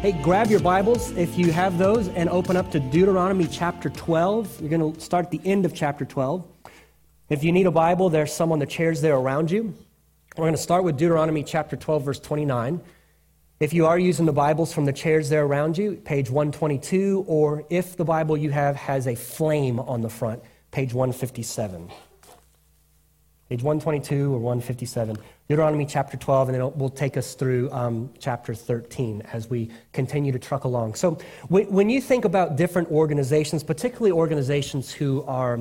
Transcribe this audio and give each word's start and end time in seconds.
Hey, 0.00 0.12
grab 0.12 0.50
your 0.50 0.60
Bibles 0.60 1.10
if 1.10 1.36
you 1.36 1.52
have 1.52 1.76
those 1.76 2.08
and 2.08 2.30
open 2.30 2.56
up 2.56 2.70
to 2.70 2.80
Deuteronomy 2.80 3.46
chapter 3.46 3.90
12. 3.90 4.62
You're 4.62 4.70
going 4.70 4.94
to 4.94 4.98
start 4.98 5.26
at 5.26 5.30
the 5.30 5.42
end 5.44 5.66
of 5.66 5.74
chapter 5.74 6.06
12. 6.06 6.42
If 7.28 7.44
you 7.44 7.52
need 7.52 7.66
a 7.66 7.70
Bible, 7.70 8.08
there's 8.08 8.32
some 8.32 8.50
on 8.50 8.58
the 8.60 8.66
chairs 8.66 9.02
there 9.02 9.14
around 9.14 9.50
you. 9.50 9.74
We're 10.38 10.44
going 10.44 10.54
to 10.54 10.58
start 10.58 10.84
with 10.84 10.96
Deuteronomy 10.96 11.44
chapter 11.44 11.76
12, 11.76 12.02
verse 12.02 12.18
29. 12.18 12.80
If 13.60 13.74
you 13.74 13.84
are 13.84 13.98
using 13.98 14.24
the 14.24 14.32
Bibles 14.32 14.72
from 14.72 14.86
the 14.86 14.92
chairs 14.92 15.28
there 15.28 15.44
around 15.44 15.76
you, 15.76 15.96
page 15.96 16.30
122, 16.30 17.26
or 17.28 17.62
if 17.68 17.94
the 17.94 18.06
Bible 18.06 18.34
you 18.34 18.48
have 18.48 18.74
has 18.74 19.06
a 19.06 19.14
flame 19.14 19.78
on 19.78 20.00
the 20.00 20.08
front, 20.08 20.42
page 20.70 20.94
157. 20.94 21.90
Page 23.50 23.62
122 23.62 24.32
or 24.32 24.38
157. 24.38 25.18
Deuteronomy 25.46 25.84
chapter 25.84 26.16
12, 26.16 26.48
and 26.48 26.54
then 26.54 26.66
it 26.68 26.74
will 26.74 26.88
take 26.88 27.18
us 27.18 27.34
through 27.34 27.70
um, 27.70 28.08
chapter 28.18 28.54
13 28.54 29.20
as 29.30 29.50
we 29.50 29.70
continue 29.92 30.32
to 30.32 30.38
truck 30.38 30.64
along. 30.64 30.94
So, 30.94 31.18
when 31.50 31.90
you 31.90 32.00
think 32.00 32.24
about 32.24 32.56
different 32.56 32.90
organizations, 32.90 33.62
particularly 33.62 34.12
organizations 34.12 34.90
who 34.90 35.22
are 35.24 35.60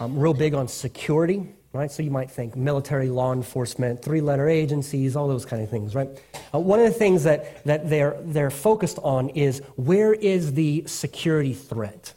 um, 0.00 0.18
real 0.18 0.34
big 0.34 0.54
on 0.54 0.66
security, 0.66 1.54
right? 1.72 1.90
So, 1.90 2.02
you 2.02 2.10
might 2.10 2.30
think 2.30 2.56
military, 2.56 3.08
law 3.08 3.32
enforcement, 3.32 4.02
three 4.02 4.20
letter 4.20 4.48
agencies, 4.48 5.16
all 5.16 5.28
those 5.28 5.46
kind 5.46 5.62
of 5.62 5.70
things, 5.70 5.94
right? 5.94 6.08
Uh, 6.54 6.58
one 6.58 6.80
of 6.80 6.86
the 6.86 6.98
things 6.98 7.24
that, 7.24 7.64
that 7.64 7.88
they're, 7.88 8.16
they're 8.22 8.50
focused 8.50 8.98
on 9.02 9.30
is 9.30 9.60
where 9.76 10.12
is 10.12 10.54
the 10.54 10.84
security 10.86 11.54
threat? 11.54 12.14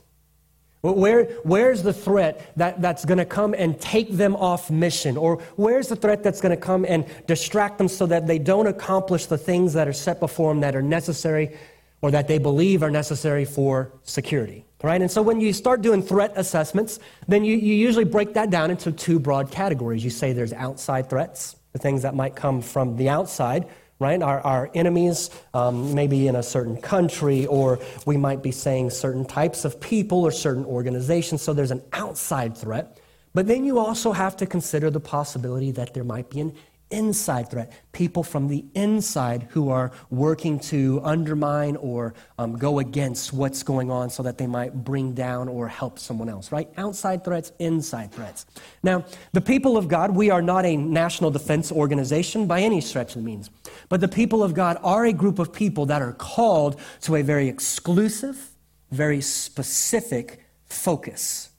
Where, 0.83 1.25
where's 1.43 1.81
the 1.81 1.93
threat 1.93 2.51
that, 2.57 2.81
that's 2.81 3.05
going 3.05 3.17
to 3.17 3.25
come 3.25 3.53
and 3.53 3.79
take 3.79 4.11
them 4.11 4.35
off 4.35 4.69
mission? 4.69 5.15
Or 5.15 5.37
where's 5.55 5.87
the 5.87 5.95
threat 5.95 6.23
that's 6.23 6.41
going 6.41 6.53
to 6.53 6.61
come 6.61 6.83
and 6.83 7.05
distract 7.25 7.77
them 7.77 7.87
so 7.87 8.05
that 8.07 8.27
they 8.27 8.37
don't 8.37 8.67
accomplish 8.67 9.27
the 9.27 9.37
things 9.37 9.71
that 9.73 9.87
are 9.87 9.93
set 9.93 10.19
before 10.19 10.51
them 10.51 10.59
that 10.59 10.75
are 10.75 10.81
necessary 10.81 11.57
or 12.01 12.11
that 12.11 12.27
they 12.27 12.37
believe 12.37 12.83
are 12.83 12.91
necessary 12.91 13.45
for 13.45 13.93
security? 14.03 14.65
Right? 14.83 15.01
And 15.01 15.09
so 15.09 15.21
when 15.21 15.39
you 15.39 15.53
start 15.53 15.81
doing 15.81 16.03
threat 16.03 16.33
assessments, 16.35 16.99
then 17.29 17.45
you, 17.45 17.55
you 17.55 17.73
usually 17.73 18.03
break 18.03 18.33
that 18.33 18.49
down 18.49 18.69
into 18.69 18.91
two 18.91 19.17
broad 19.17 19.49
categories. 19.49 20.03
You 20.03 20.09
say 20.09 20.33
there's 20.33 20.51
outside 20.51 21.09
threats, 21.09 21.55
the 21.71 21.79
things 21.79 22.01
that 22.01 22.15
might 22.15 22.35
come 22.35 22.61
from 22.61 22.97
the 22.97 23.07
outside, 23.07 23.69
right? 23.99 24.21
Our, 24.21 24.41
our 24.41 24.69
enemies, 24.75 25.29
um, 25.53 25.95
maybe 25.95 26.27
in 26.27 26.35
a 26.35 26.43
certain 26.43 26.75
country, 26.75 27.45
or 27.45 27.79
we 28.05 28.17
might 28.17 28.43
be 28.43 28.51
saying 28.51 28.89
certain 28.89 29.23
types 29.23 29.63
of 29.63 29.79
people 29.79 30.21
or 30.21 30.31
certain 30.31 30.65
organizations. 30.65 31.41
So 31.41 31.53
there's 31.53 31.71
an 31.71 31.83
outside 31.93 32.57
threat. 32.57 32.99
But 33.33 33.47
then 33.47 33.63
you 33.63 33.79
also 33.79 34.11
have 34.11 34.35
to 34.37 34.45
consider 34.45 34.89
the 34.89 34.99
possibility 34.99 35.71
that 35.71 35.93
there 35.93 36.03
might 36.03 36.29
be 36.29 36.41
an 36.41 36.53
inside 36.93 37.49
threat, 37.49 37.73
people 37.91 38.23
from 38.23 38.47
the 38.47 38.63
inside 38.75 39.47
who 39.49 39.69
are 39.69 39.91
working 40.11 40.59
to 40.59 41.01
undermine 41.03 41.75
or 41.77 42.13
um, 42.37 42.55
go 42.57 42.79
against 42.79 43.33
what's 43.33 43.63
going 43.63 43.89
on 43.89 44.09
so 44.09 44.23
that 44.23 44.37
they 44.37 44.47
might 44.47 44.73
bring 44.85 45.13
down 45.13 45.49
or 45.49 45.67
help 45.67 45.97
someone 45.97 46.29
else, 46.29 46.51
right? 46.51 46.69
Outside 46.77 47.25
threats, 47.25 47.51
inside 47.59 48.11
threats. 48.11 48.45
Now, 48.83 49.05
the 49.33 49.41
people 49.41 49.75
of 49.75 49.87
God, 49.87 50.15
we 50.15 50.29
are 50.29 50.41
not 50.41 50.65
a 50.65 50.77
national 50.77 51.31
defense 51.31 51.71
organization 51.71 52.45
by 52.45 52.61
any 52.61 52.79
stretch 52.79 53.15
of 53.15 53.23
the 53.23 53.25
means, 53.25 53.49
but 53.89 53.99
the 53.99 54.07
people 54.07 54.43
of 54.43 54.53
God 54.53 54.77
are 54.83 55.05
a 55.05 55.13
group 55.13 55.39
of 55.39 55.51
people 55.51 55.87
that 55.87 56.01
are 56.01 56.13
called 56.13 56.79
to 57.01 57.15
a 57.15 57.23
very 57.23 57.49
exclusive, 57.49 58.51
very 58.91 59.19
specific 59.19 60.45
focus 60.65 61.49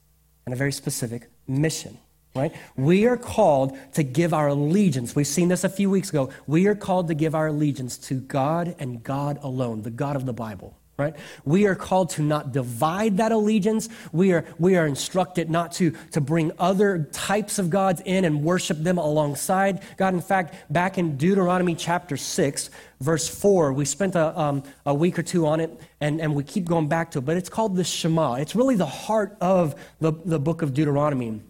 and 0.46 0.54
a 0.54 0.56
very 0.56 0.72
specific 0.72 1.28
mission 1.48 1.98
right? 2.34 2.52
We 2.76 3.06
are 3.06 3.16
called 3.16 3.78
to 3.92 4.02
give 4.02 4.34
our 4.34 4.48
allegiance. 4.48 5.14
We've 5.14 5.26
seen 5.26 5.48
this 5.48 5.64
a 5.64 5.68
few 5.68 5.88
weeks 5.88 6.10
ago. 6.10 6.30
We 6.46 6.66
are 6.66 6.74
called 6.74 7.08
to 7.08 7.14
give 7.14 7.34
our 7.34 7.48
allegiance 7.48 7.96
to 7.98 8.14
God 8.20 8.74
and 8.78 9.02
God 9.02 9.38
alone, 9.42 9.82
the 9.82 9.90
God 9.90 10.16
of 10.16 10.26
the 10.26 10.32
Bible. 10.32 10.76
Right? 10.96 11.16
We 11.44 11.66
are 11.66 11.74
called 11.74 12.10
to 12.10 12.22
not 12.22 12.52
divide 12.52 13.16
that 13.16 13.32
allegiance. 13.32 13.88
We 14.12 14.32
are, 14.32 14.44
we 14.60 14.76
are 14.76 14.86
instructed 14.86 15.50
not 15.50 15.72
to, 15.72 15.92
to 16.12 16.20
bring 16.20 16.52
other 16.56 17.08
types 17.10 17.58
of 17.58 17.68
gods 17.68 18.00
in 18.04 18.24
and 18.24 18.44
worship 18.44 18.78
them 18.78 18.98
alongside 18.98 19.82
God. 19.96 20.14
In 20.14 20.20
fact, 20.20 20.54
back 20.72 20.96
in 20.96 21.16
Deuteronomy 21.16 21.74
chapter 21.74 22.16
6, 22.16 22.70
verse 23.00 23.26
4, 23.26 23.72
we 23.72 23.84
spent 23.84 24.14
a, 24.14 24.40
um, 24.40 24.62
a 24.86 24.94
week 24.94 25.18
or 25.18 25.24
two 25.24 25.48
on 25.48 25.58
it 25.58 25.80
and, 26.00 26.20
and 26.20 26.32
we 26.32 26.44
keep 26.44 26.64
going 26.64 26.86
back 26.86 27.10
to 27.10 27.18
it, 27.18 27.24
but 27.24 27.36
it's 27.36 27.48
called 27.48 27.74
the 27.74 27.82
Shema. 27.82 28.34
It's 28.34 28.54
really 28.54 28.76
the 28.76 28.86
heart 28.86 29.36
of 29.40 29.74
the, 29.98 30.12
the 30.24 30.38
book 30.38 30.62
of 30.62 30.74
Deuteronomy 30.74 31.40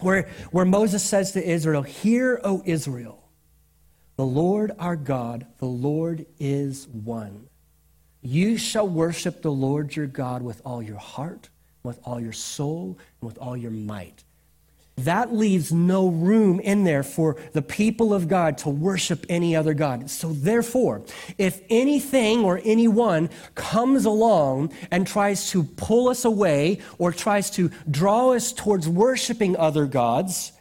where, 0.00 0.28
where 0.50 0.64
Moses 0.64 1.02
says 1.02 1.32
to 1.32 1.44
Israel, 1.44 1.82
Hear, 1.82 2.40
O 2.44 2.62
Israel, 2.64 3.22
the 4.16 4.26
Lord 4.26 4.72
our 4.78 4.96
God, 4.96 5.46
the 5.58 5.66
Lord 5.66 6.26
is 6.38 6.86
one. 6.88 7.48
You 8.22 8.56
shall 8.56 8.88
worship 8.88 9.42
the 9.42 9.52
Lord 9.52 9.94
your 9.94 10.06
God 10.06 10.42
with 10.42 10.62
all 10.64 10.82
your 10.82 10.98
heart, 10.98 11.50
with 11.82 11.98
all 12.04 12.20
your 12.20 12.32
soul, 12.32 12.98
and 13.20 13.28
with 13.28 13.38
all 13.38 13.56
your 13.56 13.70
might 13.70 14.24
that 14.96 15.34
leaves 15.34 15.72
no 15.72 16.08
room 16.08 16.60
in 16.60 16.84
there 16.84 17.02
for 17.02 17.36
the 17.52 17.62
people 17.62 18.14
of 18.14 18.28
God 18.28 18.58
to 18.58 18.68
worship 18.68 19.26
any 19.28 19.56
other 19.56 19.74
God. 19.74 20.08
So, 20.08 20.32
therefore, 20.32 21.02
if 21.36 21.62
anything 21.68 22.44
or 22.44 22.60
anyone 22.64 23.28
comes 23.54 24.04
along 24.04 24.72
and 24.90 25.06
tries 25.06 25.50
to 25.50 25.64
pull 25.64 26.08
us 26.08 26.24
away 26.24 26.78
or 26.98 27.12
tries 27.12 27.50
to 27.52 27.70
draw 27.90 28.30
us 28.30 28.52
towards 28.52 28.88
worshiping 28.88 29.56
other 29.56 29.86
gods 29.86 30.52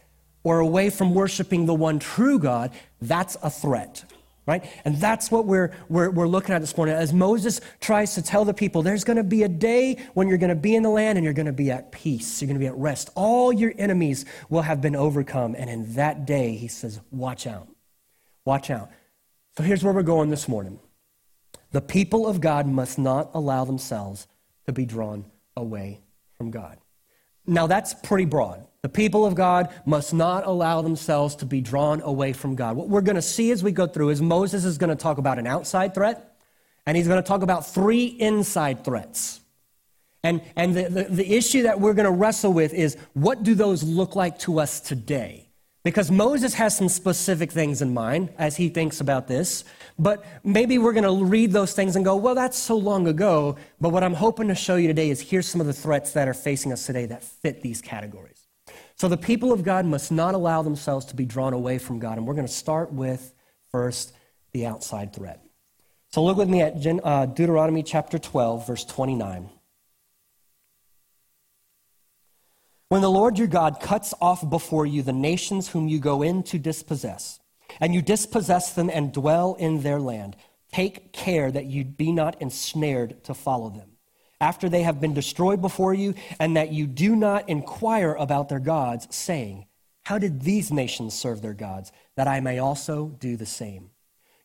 or 0.44 0.60
away 0.60 0.90
from 0.90 1.14
worshiping 1.14 1.68
the 1.68 1.76
one 1.76 2.00
true 2.00 2.40
God, 2.40 2.72
that's 3.02 3.38
a 3.44 3.50
threat 3.50 4.04
right? 4.46 4.66
And 4.84 4.98
that's 4.98 5.32
what 5.32 5.46
we're, 5.46 5.72
we're, 5.90 6.10
we're 6.10 6.28
looking 6.28 6.54
at 6.54 6.60
this 6.60 6.76
morning. 6.76 6.96
As 6.96 7.14
Moses 7.14 7.62
tries 7.80 8.16
to 8.16 8.22
tell 8.22 8.46
the 8.46 8.54
people, 8.54 8.82
there's 8.82 9.04
going 9.04 9.18
to 9.18 9.24
be 9.24 9.44
a 9.44 9.50
day 9.50 10.04
when 10.14 10.28
you're 10.28 10.38
going 10.38 10.50
to 10.50 10.56
be 10.56 10.76
in 10.76 10.84
the 10.84 10.90
land 10.90 11.18
and 11.18 11.24
you're 11.24 11.34
going 11.34 11.46
to 11.46 11.54
be 11.54 11.72
at 11.72 11.92
peace. 11.92 12.42
You're 12.42 12.48
going 12.48 12.60
to 12.60 12.64
be 12.64 12.68
at 12.68 12.76
rest. 12.76 13.10
All 13.16 13.54
your 13.54 13.74
enemies 13.78 14.26
will 14.50 14.64
have 14.64 14.82
been 14.82 14.96
overcome. 14.96 15.56
And 15.58 15.70
in 15.70 15.94
that 15.94 16.26
day, 16.26 16.56
he 16.56 16.68
says, 16.68 17.00
watch 17.12 17.48
out. 17.48 17.68
Watch 18.46 18.70
out. 18.70 18.90
So 19.56 19.64
here's 19.64 19.84
where 19.84 19.94
we're 19.94 20.04
going 20.04 20.30
this 20.30 20.48
morning. 20.48 20.80
The 21.72 21.82
people 21.82 22.28
of 22.28 22.42
God 22.42 22.68
must 22.68 23.00
not 23.00 23.32
allow 23.34 23.66
themselves 23.66 24.28
to 24.66 24.74
be 24.74 24.86
drawn 24.86 25.26
away 25.56 26.02
from 26.38 26.52
God. 26.52 26.78
Now, 27.46 27.68
that's 27.68 27.94
pretty 27.94 28.26
broad. 28.26 28.66
The 28.84 28.90
people 28.90 29.26
of 29.26 29.34
God 29.34 29.70
must 29.86 30.14
not 30.14 30.46
allow 30.46 30.82
themselves 30.82 31.38
to 31.38 31.46
be 31.46 31.62
drawn 31.62 32.02
away 32.02 32.34
from 32.34 32.56
God. 32.56 32.76
What 32.76 32.90
we're 32.90 33.00
going 33.00 33.16
to 33.16 33.22
see 33.22 33.50
as 33.52 33.64
we 33.64 33.72
go 33.72 33.88
through 33.88 34.10
is 34.10 34.22
Moses 34.22 34.66
is 34.66 34.78
going 34.78 34.90
to 34.90 34.96
talk 34.98 35.18
about 35.18 35.40
an 35.40 35.48
outside 35.48 35.94
threat, 35.94 36.36
and 36.86 36.98
he's 36.98 37.08
going 37.08 37.24
to 37.24 37.26
talk 37.26 37.44
about 37.44 37.66
three 37.66 38.08
inside 38.08 38.84
threats. 38.84 39.40
And, 40.22 40.42
and 40.58 40.76
the, 40.76 40.90
the, 40.90 41.04
the 41.06 41.34
issue 41.34 41.64
that 41.64 41.80
we're 41.80 41.94
going 41.94 42.06
to 42.06 42.12
wrestle 42.12 42.52
with 42.52 42.74
is 42.74 42.98
what 43.14 43.44
do 43.44 43.56
those 43.56 43.84
look 43.84 44.18
like 44.18 44.38
to 44.40 44.60
us 44.60 44.82
today? 44.82 45.48
Because 45.86 46.12
Moses 46.12 46.54
has 46.56 46.76
some 46.76 46.90
specific 46.90 47.54
things 47.54 47.82
in 47.82 47.94
mind 47.94 48.34
as 48.38 48.58
he 48.58 48.68
thinks 48.68 49.00
about 49.00 49.30
this, 49.30 49.64
but 49.98 50.26
maybe 50.44 50.78
we're 50.78 50.94
going 50.94 51.04
to 51.06 51.24
read 51.24 51.54
those 51.54 51.74
things 51.74 51.96
and 51.96 52.04
go, 52.04 52.18
well, 52.18 52.36
that's 52.36 52.58
so 52.58 52.76
long 52.76 53.08
ago. 53.08 53.56
But 53.80 53.90
what 53.90 54.04
I'm 54.04 54.14
hoping 54.14 54.50
to 54.50 54.56
show 54.56 54.76
you 54.76 54.90
today 54.90 55.10
is 55.10 55.22
here's 55.22 55.48
some 55.48 55.62
of 55.62 55.68
the 55.68 55.74
threats 55.74 56.12
that 56.14 56.28
are 56.28 56.34
facing 56.34 56.74
us 56.74 56.86
today 56.86 57.06
that 57.06 57.24
fit 57.24 57.62
these 57.62 57.82
categories. 57.82 58.33
So 58.96 59.08
the 59.08 59.18
people 59.18 59.52
of 59.52 59.64
God 59.64 59.86
must 59.86 60.12
not 60.12 60.36
allow 60.36 60.62
themselves 60.62 61.06
to 61.08 61.16
be 61.16 61.26
drawn 61.26 61.54
away 61.54 61.78
from 61.78 62.00
God. 62.00 62.18
And 62.18 62.28
we're 62.28 62.36
going 62.36 62.48
to 62.48 62.54
start 62.54 62.92
with 62.94 63.34
first 63.72 64.14
the 64.52 64.66
outside 64.66 65.14
threat. 65.14 65.44
So 66.12 66.24
look 66.24 66.38
with 66.38 66.50
me 66.50 66.62
at 66.62 66.86
uh, 67.04 67.26
Deuteronomy 67.26 67.82
chapter 67.82 68.20
12, 68.20 68.68
verse 68.68 68.86
29. 68.86 69.50
When 72.90 73.02
the 73.02 73.10
Lord 73.10 73.40
your 73.40 73.48
God 73.48 73.80
cuts 73.82 74.14
off 74.22 74.48
before 74.48 74.86
you 74.86 75.02
the 75.02 75.12
nations 75.12 75.70
whom 75.70 75.88
you 75.88 76.00
go 76.00 76.22
in 76.22 76.44
to 76.44 76.60
dispossess, 76.60 77.40
and 77.80 77.96
you 77.96 78.04
dispossess 78.04 78.74
them 78.74 78.92
and 78.92 79.12
dwell 79.12 79.56
in 79.56 79.82
their 79.82 80.00
land, 80.00 80.36
take 80.72 81.12
care 81.12 81.50
that 81.50 81.66
you 81.66 81.84
be 81.84 82.12
not 82.12 82.40
ensnared 82.40 83.24
to 83.24 83.34
follow 83.34 83.72
them 83.72 83.93
after 84.44 84.68
they 84.68 84.84
have 84.84 85.00
been 85.00 85.14
destroyed 85.14 85.62
before 85.62 85.94
you, 85.94 86.14
and 86.38 86.58
that 86.58 86.74
you 86.74 86.86
do 86.86 87.16
not 87.16 87.48
inquire 87.48 88.14
about 88.14 88.50
their 88.50 88.60
gods, 88.60 89.08
saying, 89.10 89.66
How 90.04 90.18
did 90.18 90.42
these 90.42 90.70
nations 90.70 91.14
serve 91.14 91.42
their 91.42 91.54
gods, 91.54 91.94
that 92.18 92.28
I 92.28 92.42
may 92.42 92.60
also 92.60 93.08
do 93.20 93.38
the 93.38 93.46
same? 93.46 93.92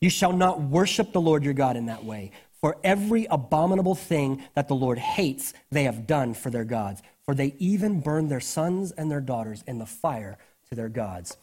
You 0.01 0.09
shall 0.09 0.33
not 0.33 0.61
worship 0.61 1.13
the 1.13 1.21
Lord 1.21 1.43
your 1.43 1.53
God 1.53 1.77
in 1.77 1.87
that 1.87 2.05
way, 2.05 2.31
for 2.61 2.77
every 2.85 3.27
abominable 3.27 3.97
thing 3.97 4.45
that 4.55 4.69
the 4.69 4.77
Lord 4.77 4.99
hates, 4.99 5.53
they 5.73 5.83
have 5.83 6.07
done 6.07 6.33
for 6.33 6.51
their 6.51 6.65
gods, 6.65 7.03
for 7.25 7.35
they 7.35 7.57
even 7.59 8.01
burn 8.01 8.29
their 8.29 8.41
sons 8.41 8.93
and 8.93 9.11
their 9.11 9.21
daughters 9.21 9.65
in 9.67 9.79
the 9.79 9.87
fire 9.87 10.39
to 10.69 10.77
their 10.77 10.89
gods. 10.89 11.37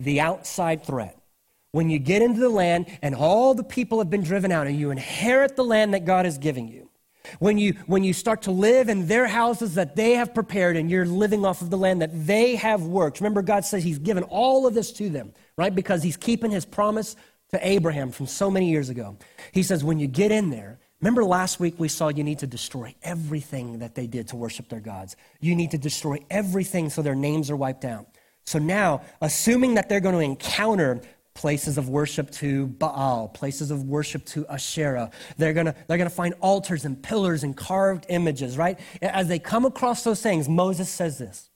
The 0.00 0.20
outside 0.20 0.84
threat 0.84 1.16
when 1.72 1.88
you 1.88 2.00
get 2.00 2.22
into 2.22 2.40
the 2.40 2.48
land 2.48 2.86
and 3.00 3.14
all 3.14 3.54
the 3.54 3.62
people 3.62 3.98
have 3.98 4.10
been 4.10 4.24
driven 4.24 4.50
out 4.50 4.66
and 4.66 4.76
you 4.76 4.90
inherit 4.90 5.54
the 5.54 5.64
land 5.64 5.94
that 5.94 6.04
God 6.04 6.26
is 6.26 6.38
giving 6.38 6.66
you, 6.66 6.89
when 7.38 7.58
you, 7.58 7.74
when 7.86 8.04
you 8.04 8.12
start 8.12 8.42
to 8.42 8.50
live 8.50 8.88
in 8.88 9.06
their 9.06 9.26
houses 9.26 9.74
that 9.74 9.96
they 9.96 10.12
have 10.12 10.34
prepared 10.34 10.76
and 10.76 10.90
you're 10.90 11.06
living 11.06 11.44
off 11.44 11.62
of 11.62 11.70
the 11.70 11.78
land 11.78 12.02
that 12.02 12.26
they 12.26 12.56
have 12.56 12.82
worked. 12.82 13.20
Remember, 13.20 13.42
God 13.42 13.64
says 13.64 13.84
He's 13.84 13.98
given 13.98 14.24
all 14.24 14.66
of 14.66 14.74
this 14.74 14.92
to 14.92 15.08
them, 15.08 15.32
right? 15.56 15.74
Because 15.74 16.02
He's 16.02 16.16
keeping 16.16 16.50
His 16.50 16.64
promise 16.64 17.16
to 17.50 17.66
Abraham 17.66 18.10
from 18.12 18.26
so 18.26 18.50
many 18.50 18.70
years 18.70 18.88
ago. 18.88 19.16
He 19.52 19.62
says, 19.62 19.82
when 19.82 19.98
you 19.98 20.06
get 20.06 20.30
in 20.30 20.50
there, 20.50 20.78
remember 21.00 21.24
last 21.24 21.60
week 21.60 21.74
we 21.78 21.88
saw 21.88 22.08
you 22.08 22.24
need 22.24 22.38
to 22.40 22.46
destroy 22.46 22.94
everything 23.02 23.80
that 23.80 23.94
they 23.94 24.06
did 24.06 24.28
to 24.28 24.36
worship 24.36 24.68
their 24.68 24.80
gods. 24.80 25.16
You 25.40 25.54
need 25.56 25.72
to 25.72 25.78
destroy 25.78 26.18
everything 26.30 26.90
so 26.90 27.02
their 27.02 27.14
names 27.14 27.50
are 27.50 27.56
wiped 27.56 27.84
out. 27.84 28.06
So 28.44 28.58
now, 28.58 29.02
assuming 29.20 29.74
that 29.74 29.88
they're 29.88 30.00
going 30.00 30.14
to 30.14 30.20
encounter 30.20 31.00
places 31.40 31.78
of 31.78 31.88
worship 31.88 32.30
to 32.30 32.66
Baal, 32.66 33.26
places 33.26 33.70
of 33.70 33.84
worship 33.84 34.26
to 34.26 34.46
Asherah. 34.48 35.10
They're 35.38 35.54
gonna, 35.54 35.74
they're 35.86 35.96
gonna 35.96 36.10
find 36.10 36.34
altars 36.42 36.84
and 36.84 37.02
pillars 37.02 37.44
and 37.44 37.56
carved 37.56 38.04
images, 38.10 38.58
right? 38.58 38.78
As 39.00 39.26
they 39.26 39.38
come 39.38 39.64
across 39.64 40.04
those 40.04 40.20
things, 40.20 40.50
Moses 40.50 40.90
says 40.90 41.16
this. 41.16 41.48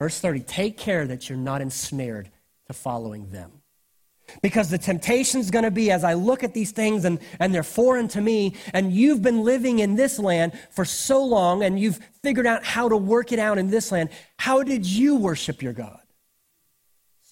Verse 0.00 0.18
30 0.18 0.40
Take 0.40 0.76
care 0.76 1.06
that 1.06 1.28
you're 1.28 1.38
not 1.38 1.60
ensnared 1.60 2.32
to 2.66 2.72
following 2.72 3.30
them. 3.30 3.52
Because 4.42 4.70
the 4.70 4.78
temptation 4.78 5.38
is 5.38 5.52
going 5.52 5.64
to 5.64 5.70
be 5.70 5.92
as 5.92 6.02
I 6.02 6.14
look 6.14 6.42
at 6.42 6.52
these 6.52 6.72
things 6.72 7.04
and, 7.04 7.20
and 7.38 7.54
they're 7.54 7.62
foreign 7.62 8.08
to 8.08 8.20
me, 8.20 8.56
and 8.74 8.92
you've 8.92 9.22
been 9.22 9.44
living 9.44 9.78
in 9.78 9.94
this 9.94 10.18
land 10.18 10.58
for 10.72 10.84
so 10.84 11.24
long 11.24 11.62
and 11.62 11.78
you've 11.78 12.00
figured 12.24 12.46
out 12.46 12.64
how 12.64 12.88
to 12.88 12.96
work 12.96 13.30
it 13.30 13.38
out 13.38 13.56
in 13.56 13.70
this 13.70 13.92
land, 13.92 14.08
how 14.36 14.64
did 14.64 14.84
you 14.84 15.14
worship 15.14 15.62
your 15.62 15.74
God? 15.74 16.01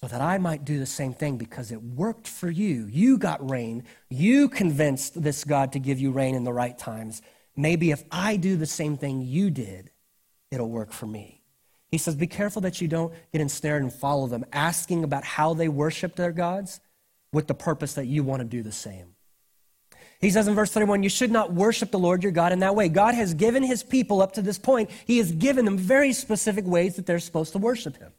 So 0.01 0.07
that 0.07 0.21
I 0.21 0.39
might 0.39 0.65
do 0.65 0.79
the 0.79 0.87
same 0.87 1.13
thing 1.13 1.37
because 1.37 1.71
it 1.71 1.83
worked 1.83 2.27
for 2.27 2.49
you. 2.49 2.87
You 2.89 3.19
got 3.19 3.47
rain. 3.47 3.83
You 4.09 4.49
convinced 4.49 5.21
this 5.21 5.43
God 5.43 5.73
to 5.73 5.79
give 5.79 5.99
you 5.99 6.11
rain 6.11 6.33
in 6.33 6.43
the 6.43 6.51
right 6.51 6.75
times. 6.75 7.21
Maybe 7.55 7.91
if 7.91 8.03
I 8.11 8.37
do 8.37 8.57
the 8.57 8.65
same 8.65 8.97
thing 8.97 9.21
you 9.21 9.51
did, 9.51 9.91
it'll 10.49 10.71
work 10.71 10.91
for 10.91 11.05
me. 11.05 11.41
He 11.89 11.99
says, 11.99 12.15
Be 12.15 12.25
careful 12.25 12.63
that 12.63 12.81
you 12.81 12.87
don't 12.87 13.13
get 13.31 13.41
ensnared 13.41 13.83
and 13.83 13.93
follow 13.93 14.25
them, 14.25 14.43
asking 14.51 15.03
about 15.03 15.23
how 15.23 15.53
they 15.53 15.67
worship 15.67 16.15
their 16.15 16.31
gods 16.31 16.79
with 17.31 17.45
the 17.45 17.53
purpose 17.53 17.93
that 17.93 18.07
you 18.07 18.23
want 18.23 18.39
to 18.41 18.47
do 18.47 18.63
the 18.63 18.71
same. 18.71 19.13
He 20.19 20.31
says 20.31 20.47
in 20.47 20.55
verse 20.55 20.71
31, 20.71 21.03
you 21.03 21.09
should 21.09 21.31
not 21.31 21.53
worship 21.53 21.91
the 21.91 21.99
Lord 21.99 22.23
your 22.23 22.31
God 22.31 22.53
in 22.53 22.59
that 22.59 22.75
way. 22.75 22.89
God 22.89 23.15
has 23.15 23.33
given 23.33 23.63
his 23.63 23.81
people 23.81 24.21
up 24.21 24.33
to 24.33 24.41
this 24.41 24.59
point, 24.59 24.89
he 25.05 25.17
has 25.17 25.31
given 25.31 25.65
them 25.65 25.77
very 25.77 26.13
specific 26.13 26.65
ways 26.65 26.95
that 26.95 27.05
they're 27.05 27.19
supposed 27.19 27.53
to 27.53 27.57
worship 27.59 27.97
him. 27.97 28.11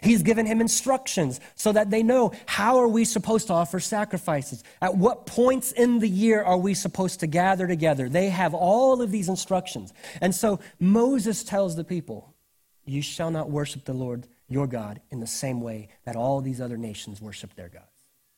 He's 0.00 0.22
given 0.22 0.46
him 0.46 0.60
instructions 0.60 1.38
so 1.54 1.72
that 1.72 1.90
they 1.90 2.02
know 2.02 2.32
how 2.46 2.78
are 2.78 2.88
we 2.88 3.04
supposed 3.04 3.48
to 3.48 3.52
offer 3.52 3.78
sacrifices? 3.78 4.64
At 4.80 4.96
what 4.96 5.26
points 5.26 5.72
in 5.72 5.98
the 5.98 6.08
year 6.08 6.42
are 6.42 6.56
we 6.56 6.74
supposed 6.74 7.20
to 7.20 7.26
gather 7.26 7.66
together? 7.66 8.08
They 8.08 8.30
have 8.30 8.54
all 8.54 9.02
of 9.02 9.10
these 9.10 9.28
instructions. 9.28 9.92
And 10.20 10.34
so 10.34 10.60
Moses 10.80 11.44
tells 11.44 11.76
the 11.76 11.84
people, 11.84 12.34
you 12.84 13.02
shall 13.02 13.30
not 13.30 13.50
worship 13.50 13.84
the 13.84 13.92
Lord 13.92 14.26
your 14.48 14.66
God 14.66 15.00
in 15.10 15.20
the 15.20 15.26
same 15.26 15.60
way 15.60 15.88
that 16.04 16.16
all 16.16 16.40
these 16.40 16.60
other 16.60 16.76
nations 16.76 17.20
worship 17.20 17.54
their 17.54 17.68
gods. 17.68 17.86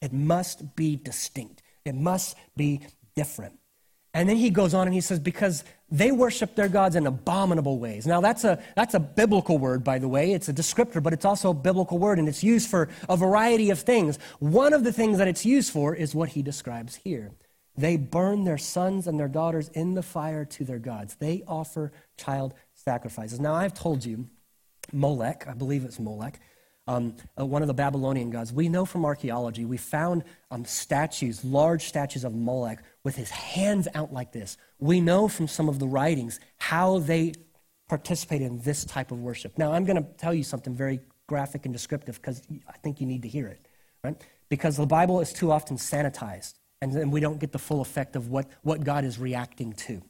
It 0.00 0.12
must 0.12 0.76
be 0.76 0.96
distinct. 0.96 1.62
It 1.84 1.94
must 1.94 2.36
be 2.56 2.80
different. 3.14 3.58
And 4.12 4.28
then 4.28 4.36
he 4.36 4.50
goes 4.50 4.74
on 4.74 4.86
and 4.86 4.94
he 4.94 5.00
says, 5.00 5.18
because 5.18 5.64
they 5.90 6.10
worship 6.10 6.54
their 6.54 6.68
gods 6.68 6.96
in 6.96 7.06
abominable 7.06 7.78
ways. 7.78 8.06
Now, 8.06 8.20
that's 8.20 8.44
a, 8.44 8.62
that's 8.74 8.94
a 8.94 9.00
biblical 9.00 9.58
word, 9.58 9.84
by 9.84 9.98
the 9.98 10.08
way. 10.08 10.32
It's 10.32 10.48
a 10.48 10.52
descriptor, 10.52 11.02
but 11.02 11.12
it's 11.12 11.24
also 11.24 11.50
a 11.50 11.54
biblical 11.54 11.98
word, 11.98 12.18
and 12.18 12.28
it's 12.28 12.42
used 12.42 12.68
for 12.68 12.88
a 13.08 13.16
variety 13.16 13.70
of 13.70 13.78
things. 13.80 14.18
One 14.38 14.72
of 14.72 14.82
the 14.82 14.92
things 14.92 15.18
that 15.18 15.28
it's 15.28 15.44
used 15.44 15.72
for 15.72 15.94
is 15.94 16.14
what 16.14 16.30
he 16.30 16.42
describes 16.42 16.96
here. 16.96 17.32
They 17.76 17.96
burn 17.96 18.44
their 18.44 18.58
sons 18.58 19.06
and 19.06 19.18
their 19.18 19.28
daughters 19.28 19.68
in 19.68 19.94
the 19.94 20.02
fire 20.02 20.44
to 20.44 20.64
their 20.64 20.78
gods. 20.78 21.16
They 21.16 21.42
offer 21.46 21.92
child 22.16 22.54
sacrifices. 22.72 23.40
Now, 23.40 23.54
I've 23.54 23.74
told 23.74 24.04
you, 24.04 24.28
Molech, 24.92 25.46
I 25.48 25.54
believe 25.54 25.84
it's 25.84 25.98
Molech, 25.98 26.40
um, 26.86 27.16
uh, 27.38 27.46
one 27.46 27.62
of 27.62 27.68
the 27.68 27.74
Babylonian 27.74 28.30
gods. 28.30 28.52
We 28.52 28.68
know 28.68 28.84
from 28.84 29.04
archaeology, 29.04 29.64
we 29.64 29.76
found 29.76 30.24
um, 30.50 30.64
statues, 30.64 31.44
large 31.44 31.84
statues 31.84 32.24
of 32.24 32.34
Molech 32.34 32.82
with 33.04 33.16
his 33.16 33.30
hands 33.30 33.88
out 33.94 34.12
like 34.12 34.32
this. 34.32 34.56
We 34.78 35.00
know 35.00 35.28
from 35.28 35.48
some 35.48 35.68
of 35.68 35.78
the 35.78 35.86
writings 35.86 36.40
how 36.58 36.98
they 36.98 37.32
participated 37.88 38.46
in 38.48 38.60
this 38.60 38.84
type 38.84 39.10
of 39.12 39.20
worship. 39.20 39.56
Now, 39.58 39.72
I'm 39.72 39.84
going 39.84 40.02
to 40.02 40.08
tell 40.18 40.34
you 40.34 40.42
something 40.42 40.74
very 40.74 41.00
graphic 41.26 41.64
and 41.64 41.72
descriptive 41.72 42.16
because 42.16 42.42
I 42.68 42.76
think 42.78 43.00
you 43.00 43.06
need 43.06 43.22
to 43.22 43.28
hear 43.28 43.46
it, 43.48 43.66
right? 44.02 44.16
Because 44.48 44.76
the 44.76 44.86
Bible 44.86 45.20
is 45.20 45.32
too 45.32 45.50
often 45.50 45.76
sanitized, 45.76 46.54
and 46.80 46.92
then 46.92 47.10
we 47.10 47.20
don't 47.20 47.38
get 47.38 47.52
the 47.52 47.58
full 47.58 47.80
effect 47.80 48.16
of 48.16 48.28
what, 48.28 48.46
what 48.62 48.84
God 48.84 49.04
is 49.04 49.18
reacting 49.18 49.72
to. 49.72 50.02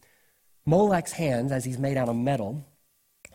Molech's 0.67 1.13
hands, 1.13 1.53
as 1.53 1.65
he's 1.65 1.79
made 1.79 1.97
out 1.97 2.09
of 2.09 2.17
metal, 2.17 2.67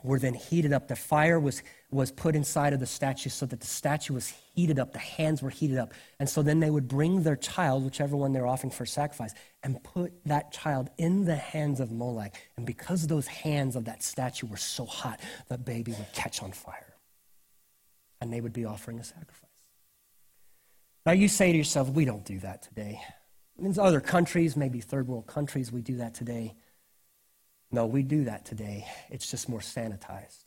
were 0.04 0.20
then 0.20 0.34
heated 0.34 0.74
up. 0.74 0.88
The 0.88 0.96
fire 0.96 1.40
was, 1.40 1.62
was 1.92 2.12
put 2.12 2.36
inside 2.36 2.74
of 2.74 2.80
the 2.80 2.86
statue 2.86 3.30
so 3.30 3.46
that 3.48 3.60
the 3.60 3.68
statue 3.68 4.14
was 4.14 4.32
heated 4.54 4.78
up, 4.78 4.94
the 4.94 5.00
hands 5.00 5.42
were 5.42 5.50
heated 5.50 5.78
up. 5.78 5.94
And 6.20 6.30
so 6.30 6.44
then 6.44 6.60
they 6.60 6.70
would 6.70 6.88
bring 6.88 7.24
their 7.24 7.36
child, 7.36 7.84
whichever 7.84 8.16
one 8.16 8.32
they're 8.32 8.46
offering 8.46 8.70
for 8.70 8.86
sacrifice, 8.86 9.34
and 9.64 9.84
put 9.84 10.14
that 10.26 10.52
child 10.52 10.90
in 10.98 11.26
the 11.26 11.36
hands 11.36 11.80
of 11.80 11.92
Molech. 11.92 12.36
And 12.58 12.66
because 12.66 13.08
those 13.08 13.26
hands 13.26 13.76
of 13.76 13.86
that 13.86 14.04
statue 14.04 14.46
were 14.46 14.58
so 14.58 14.86
hot, 14.86 15.20
the 15.48 15.58
baby 15.58 15.92
would 15.94 16.14
catch 16.14 16.44
on 16.44 16.52
fire. 16.52 16.94
And 18.22 18.32
they 18.32 18.42
would 18.42 18.54
be 18.54 18.66
offering 18.66 19.00
a 19.00 19.04
sacrifice. 19.04 19.50
Now 21.06 21.14
you 21.14 21.28
say 21.28 21.52
to 21.52 21.58
yourself, 21.58 21.90
we 21.90 22.06
don't 22.06 22.26
do 22.26 22.40
that 22.40 22.62
today. 22.62 23.02
In 23.58 23.78
other 23.80 24.00
countries, 24.00 24.56
maybe 24.56 24.80
third 24.80 25.08
world 25.08 25.26
countries, 25.26 25.72
we 25.72 25.82
do 25.82 25.98
that 25.98 26.14
today. 26.14 26.56
No, 27.72 27.88
we 27.88 28.04
do 28.04 28.26
that 28.26 28.46
today. 28.46 28.86
It's 29.10 29.30
just 29.30 29.50
more 29.50 29.60
sanitized. 29.60 30.44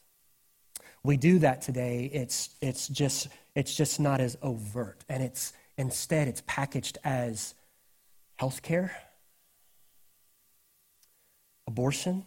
We 1.04 1.16
do 1.16 1.38
that 1.40 1.62
today. 1.62 2.10
It's, 2.12 2.50
it's, 2.60 2.88
just, 2.88 3.28
it's 3.54 3.74
just 3.74 3.98
not 3.98 4.20
as 4.20 4.36
overt. 4.42 5.04
And 5.08 5.22
it's 5.22 5.52
instead 5.76 6.28
it's 6.28 6.42
packaged 6.46 6.98
as 7.04 7.54
healthcare, 8.40 8.90
abortion, 11.66 12.24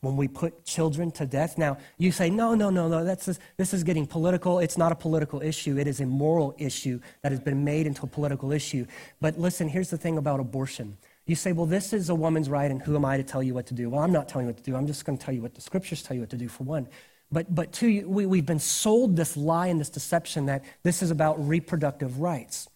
when 0.00 0.16
we 0.16 0.28
put 0.28 0.64
children 0.64 1.10
to 1.10 1.26
death. 1.26 1.58
Now, 1.58 1.76
you 1.98 2.10
say, 2.12 2.30
no, 2.30 2.54
no, 2.54 2.70
no, 2.70 2.88
no, 2.88 3.04
that's 3.04 3.38
this 3.58 3.74
is 3.74 3.84
getting 3.84 4.06
political. 4.06 4.58
It's 4.58 4.78
not 4.78 4.92
a 4.92 4.94
political 4.94 5.42
issue, 5.42 5.78
it 5.78 5.86
is 5.86 6.00
a 6.00 6.06
moral 6.06 6.54
issue 6.58 7.00
that 7.22 7.32
has 7.32 7.40
been 7.40 7.64
made 7.64 7.86
into 7.86 8.04
a 8.04 8.06
political 8.06 8.52
issue. 8.52 8.86
But 9.20 9.38
listen, 9.38 9.68
here's 9.68 9.90
the 9.90 9.98
thing 9.98 10.16
about 10.16 10.40
abortion 10.40 10.96
you 11.26 11.36
say, 11.36 11.52
well, 11.52 11.66
this 11.66 11.92
is 11.92 12.08
a 12.08 12.14
woman's 12.14 12.50
right, 12.50 12.70
and 12.70 12.82
who 12.82 12.96
am 12.96 13.04
I 13.04 13.16
to 13.16 13.22
tell 13.22 13.40
you 13.40 13.54
what 13.54 13.66
to 13.66 13.74
do? 13.74 13.88
Well, 13.88 14.02
I'm 14.02 14.10
not 14.10 14.28
telling 14.28 14.48
you 14.48 14.52
what 14.52 14.56
to 14.56 14.68
do. 14.68 14.74
I'm 14.74 14.88
just 14.88 15.04
going 15.04 15.16
to 15.16 15.24
tell 15.24 15.32
you 15.32 15.40
what 15.40 15.54
the 15.54 15.60
scriptures 15.60 16.02
tell 16.02 16.16
you 16.16 16.22
what 16.22 16.30
to 16.30 16.36
do, 16.36 16.48
for 16.48 16.64
one. 16.64 16.88
But, 17.32 17.54
but 17.54 17.72
two, 17.72 18.08
we, 18.08 18.26
we've 18.26 18.46
been 18.46 18.58
sold 18.58 19.16
this 19.16 19.36
lie 19.36 19.68
and 19.68 19.80
this 19.80 19.90
deception 19.90 20.46
that 20.46 20.64
this 20.82 21.02
is 21.02 21.10
about 21.10 21.46
reproductive 21.46 22.18
rights. 22.18 22.68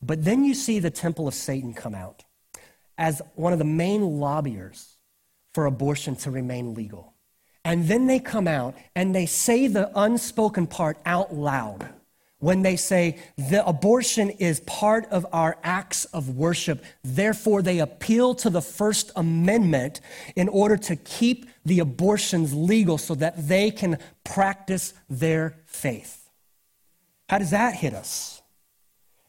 But 0.00 0.24
then 0.24 0.44
you 0.44 0.54
see 0.54 0.78
the 0.78 0.90
temple 0.90 1.26
of 1.26 1.34
Satan 1.34 1.74
come 1.74 1.94
out 1.94 2.24
as 2.96 3.20
one 3.34 3.52
of 3.52 3.58
the 3.58 3.64
main 3.64 4.02
lobbyers 4.20 4.96
for 5.52 5.66
abortion 5.66 6.14
to 6.16 6.30
remain 6.30 6.74
legal. 6.74 7.14
And 7.64 7.88
then 7.88 8.06
they 8.06 8.20
come 8.20 8.46
out 8.46 8.76
and 8.94 9.14
they 9.14 9.26
say 9.26 9.66
the 9.66 9.90
unspoken 9.98 10.66
part 10.66 10.98
out 11.06 11.34
loud 11.34 11.88
when 12.44 12.60
they 12.60 12.76
say 12.76 13.18
the 13.38 13.66
abortion 13.66 14.28
is 14.28 14.60
part 14.60 15.06
of 15.06 15.26
our 15.32 15.56
acts 15.62 16.04
of 16.06 16.36
worship. 16.36 16.84
Therefore, 17.02 17.62
they 17.62 17.78
appeal 17.78 18.34
to 18.34 18.50
the 18.50 18.60
First 18.60 19.10
Amendment 19.16 20.02
in 20.36 20.50
order 20.50 20.76
to 20.76 20.94
keep 20.94 21.46
the 21.64 21.78
abortions 21.78 22.52
legal 22.52 22.98
so 22.98 23.14
that 23.14 23.48
they 23.48 23.70
can 23.70 23.96
practice 24.24 24.92
their 25.08 25.56
faith. 25.64 26.28
How 27.30 27.38
does 27.38 27.52
that 27.52 27.76
hit 27.76 27.94
us? 27.94 28.42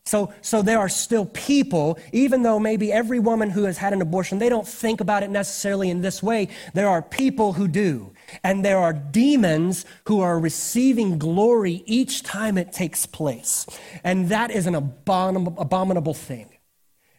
So, 0.04 0.34
so 0.42 0.62
there 0.62 0.80
are 0.80 0.90
still 0.90 1.26
people, 1.26 1.98
even 2.12 2.44
though 2.44 2.60
maybe 2.60 2.92
every 2.92 3.20
woman 3.20 3.50
who 3.50 3.64
has 3.64 3.78
had 3.78 3.94
an 3.94 4.02
abortion, 4.02 4.40
they 4.40 4.50
don't 4.50 4.68
think 4.68 5.00
about 5.00 5.24
it 5.24 5.30
necessarily 5.30 5.90
in 5.90 6.02
this 6.02 6.22
way. 6.22 6.50
There 6.74 6.90
are 6.90 7.02
people 7.02 7.54
who 7.54 7.70
do. 7.70 8.12
And 8.44 8.64
there 8.64 8.78
are 8.78 8.94
demons 8.94 9.86
who 10.08 10.22
are 10.22 10.40
receiving 10.40 11.18
glory 11.18 11.84
each 11.86 12.24
time 12.24 12.58
it 12.58 12.72
takes 12.72 13.06
place. 13.06 13.66
And 14.04 14.30
that 14.30 14.52
is 14.52 14.68
an 14.68 14.76
abominable, 14.76 16.14
thing. 16.14 16.50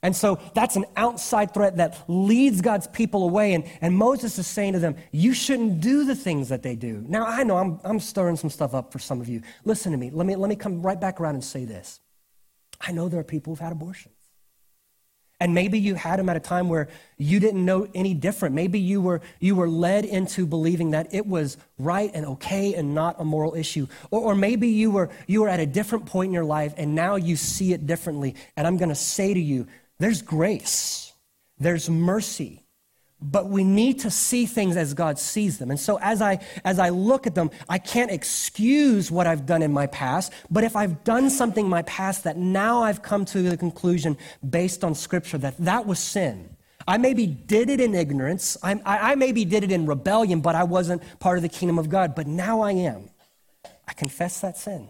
And 0.02 0.14
so 0.14 0.38
that's 0.54 0.76
an 0.76 0.84
outside 0.96 1.52
threat 1.52 1.78
that 1.78 2.04
leads 2.06 2.60
God's 2.60 2.86
people 2.86 3.24
away. 3.24 3.54
And, 3.54 3.64
and 3.80 3.96
Moses 3.96 4.38
is 4.38 4.46
saying 4.46 4.74
to 4.74 4.78
them, 4.78 4.96
You 5.10 5.32
shouldn't 5.32 5.80
do 5.80 6.04
the 6.04 6.14
things 6.14 6.48
that 6.50 6.62
they 6.62 6.76
do. 6.76 7.04
Now, 7.08 7.26
I 7.26 7.42
know 7.42 7.56
I'm, 7.56 7.80
I'm 7.82 8.00
stirring 8.00 8.36
some 8.36 8.50
stuff 8.50 8.74
up 8.74 8.92
for 8.92 8.98
some 8.98 9.20
of 9.20 9.28
you. 9.28 9.42
Listen 9.64 9.92
to 9.92 9.98
me. 9.98 10.10
Let, 10.10 10.26
me. 10.26 10.36
let 10.36 10.48
me 10.48 10.56
come 10.56 10.82
right 10.82 11.00
back 11.00 11.20
around 11.20 11.34
and 11.34 11.44
say 11.44 11.64
this. 11.64 12.00
I 12.80 12.92
know 12.92 13.08
there 13.08 13.20
are 13.20 13.24
people 13.24 13.52
who've 13.52 13.60
had 13.60 13.72
abortions. 13.72 14.15
And 15.38 15.54
maybe 15.54 15.78
you 15.78 15.94
had 15.94 16.18
them 16.18 16.28
at 16.28 16.36
a 16.36 16.40
time 16.40 16.68
where 16.68 16.88
you 17.18 17.40
didn't 17.40 17.64
know 17.64 17.86
any 17.94 18.14
different. 18.14 18.54
Maybe 18.54 18.78
you 18.78 19.02
were, 19.02 19.20
you 19.38 19.54
were 19.54 19.68
led 19.68 20.04
into 20.04 20.46
believing 20.46 20.92
that 20.92 21.12
it 21.12 21.26
was 21.26 21.58
right 21.78 22.10
and 22.14 22.24
okay 22.26 22.74
and 22.74 22.94
not 22.94 23.16
a 23.18 23.24
moral 23.24 23.54
issue. 23.54 23.86
Or, 24.10 24.20
or 24.20 24.34
maybe 24.34 24.68
you 24.68 24.90
were, 24.90 25.10
you 25.26 25.42
were 25.42 25.48
at 25.48 25.60
a 25.60 25.66
different 25.66 26.06
point 26.06 26.28
in 26.28 26.32
your 26.32 26.44
life 26.44 26.72
and 26.78 26.94
now 26.94 27.16
you 27.16 27.36
see 27.36 27.74
it 27.74 27.86
differently. 27.86 28.34
And 28.56 28.66
I'm 28.66 28.78
going 28.78 28.88
to 28.88 28.94
say 28.94 29.34
to 29.34 29.40
you, 29.40 29.66
there's 29.98 30.22
grace, 30.22 31.12
there's 31.58 31.88
mercy, 31.90 32.65
but 33.30 33.48
we 33.48 33.64
need 33.64 34.00
to 34.00 34.10
see 34.10 34.46
things 34.46 34.76
as 34.76 34.94
God 34.94 35.18
sees 35.18 35.58
them. 35.58 35.70
And 35.70 35.80
so 35.80 35.98
as 36.00 36.22
I 36.22 36.38
as 36.64 36.78
I 36.78 36.90
look 36.90 37.26
at 37.26 37.34
them, 37.34 37.50
I 37.68 37.78
can't 37.78 38.10
excuse 38.10 39.10
what 39.10 39.26
I've 39.26 39.46
done 39.46 39.62
in 39.62 39.72
my 39.72 39.86
past, 39.88 40.32
but 40.50 40.64
if 40.64 40.76
I've 40.76 41.02
done 41.04 41.30
something 41.30 41.64
in 41.64 41.70
my 41.70 41.82
past 41.82 42.24
that 42.24 42.36
now 42.36 42.82
I've 42.82 43.02
come 43.02 43.24
to 43.26 43.42
the 43.42 43.56
conclusion 43.56 44.16
based 44.48 44.84
on 44.84 44.94
scripture 44.94 45.38
that 45.38 45.56
that 45.58 45.86
was 45.86 45.98
sin. 45.98 46.50
I 46.88 46.98
maybe 46.98 47.26
did 47.26 47.68
it 47.68 47.80
in 47.80 47.96
ignorance. 47.96 48.56
I, 48.62 48.80
I, 48.84 49.12
I 49.12 49.14
maybe 49.16 49.44
did 49.44 49.64
it 49.64 49.72
in 49.72 49.86
rebellion, 49.86 50.40
but 50.40 50.54
I 50.54 50.62
wasn't 50.62 51.02
part 51.18 51.36
of 51.36 51.42
the 51.42 51.48
kingdom 51.48 51.80
of 51.80 51.88
God. 51.88 52.14
But 52.14 52.28
now 52.28 52.60
I 52.60 52.72
am. 52.72 53.10
I 53.88 53.92
confess 53.92 54.40
that 54.42 54.56
sin. 54.56 54.88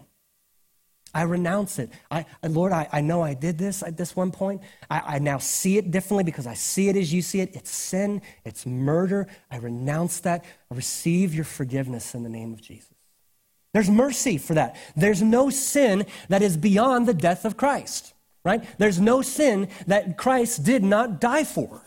I 1.13 1.23
renounce 1.23 1.79
it. 1.79 1.89
I, 2.11 2.25
uh, 2.43 2.49
Lord, 2.49 2.71
I, 2.71 2.87
I 2.91 3.01
know 3.01 3.21
I 3.21 3.33
did 3.33 3.57
this 3.57 3.81
at 3.81 3.97
this 3.97 4.15
one 4.15 4.31
point. 4.31 4.61
I, 4.89 5.15
I 5.15 5.19
now 5.19 5.37
see 5.37 5.77
it 5.77 5.91
differently 5.91 6.23
because 6.23 6.45
I 6.45 6.53
see 6.53 6.89
it 6.89 6.95
as 6.95 7.13
you 7.13 7.21
see 7.21 7.39
it. 7.39 7.55
It's 7.55 7.71
sin, 7.71 8.21
it's 8.45 8.65
murder. 8.65 9.27
I 9.49 9.57
renounce 9.57 10.19
that. 10.21 10.45
I 10.71 10.75
receive 10.75 11.33
your 11.33 11.45
forgiveness 11.45 12.13
in 12.13 12.23
the 12.23 12.29
name 12.29 12.53
of 12.53 12.61
Jesus. 12.61 12.93
There's 13.73 13.89
mercy 13.89 14.37
for 14.37 14.53
that. 14.55 14.75
There's 14.95 15.21
no 15.21 15.49
sin 15.49 16.05
that 16.29 16.41
is 16.41 16.57
beyond 16.57 17.07
the 17.07 17.13
death 17.13 17.45
of 17.45 17.57
Christ, 17.57 18.13
right? 18.43 18.63
There's 18.77 18.99
no 18.99 19.21
sin 19.21 19.69
that 19.87 20.17
Christ 20.17 20.63
did 20.63 20.83
not 20.83 21.21
die 21.21 21.43
for 21.43 21.81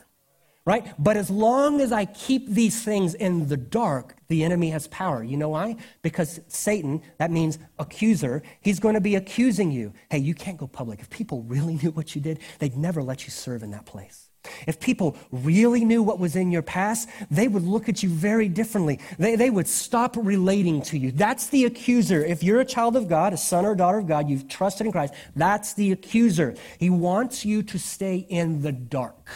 right? 0.64 0.92
But 0.98 1.16
as 1.16 1.30
long 1.30 1.80
as 1.80 1.92
I 1.92 2.04
keep 2.04 2.48
these 2.48 2.82
things 2.82 3.14
in 3.14 3.48
the 3.48 3.56
dark, 3.56 4.16
the 4.28 4.44
enemy 4.44 4.70
has 4.70 4.86
power. 4.88 5.24
You 5.24 5.36
know 5.36 5.48
why? 5.48 5.76
Because 6.02 6.40
Satan, 6.48 7.02
that 7.18 7.30
means 7.30 7.58
accuser, 7.78 8.42
he's 8.60 8.78
going 8.78 8.94
to 8.94 9.00
be 9.00 9.16
accusing 9.16 9.70
you. 9.70 9.92
Hey, 10.10 10.18
you 10.18 10.34
can't 10.34 10.58
go 10.58 10.66
public. 10.66 11.00
If 11.00 11.10
people 11.10 11.42
really 11.42 11.74
knew 11.82 11.90
what 11.90 12.14
you 12.14 12.20
did, 12.20 12.40
they'd 12.58 12.76
never 12.76 13.02
let 13.02 13.24
you 13.24 13.30
serve 13.30 13.62
in 13.62 13.70
that 13.70 13.86
place. 13.86 14.30
If 14.66 14.80
people 14.80 15.16
really 15.32 15.84
knew 15.84 16.02
what 16.02 16.18
was 16.18 16.34
in 16.34 16.50
your 16.50 16.62
past, 16.62 17.08
they 17.30 17.46
would 17.46 17.62
look 17.62 17.88
at 17.88 18.02
you 18.02 18.08
very 18.08 18.48
differently. 18.48 18.98
They, 19.18 19.36
they 19.36 19.50
would 19.50 19.68
stop 19.68 20.16
relating 20.16 20.80
to 20.82 20.98
you. 20.98 21.12
That's 21.12 21.48
the 21.48 21.66
accuser. 21.66 22.24
If 22.24 22.42
you're 22.42 22.60
a 22.60 22.64
child 22.64 22.96
of 22.96 23.06
God, 23.06 23.34
a 23.34 23.36
son 23.36 23.66
or 23.66 23.74
daughter 23.74 23.98
of 23.98 24.06
God, 24.06 24.30
you've 24.30 24.48
trusted 24.48 24.86
in 24.86 24.92
Christ, 24.92 25.12
that's 25.36 25.74
the 25.74 25.92
accuser. 25.92 26.54
He 26.78 26.88
wants 26.88 27.44
you 27.44 27.62
to 27.64 27.78
stay 27.78 28.16
in 28.16 28.62
the 28.62 28.72
dark. 28.72 29.28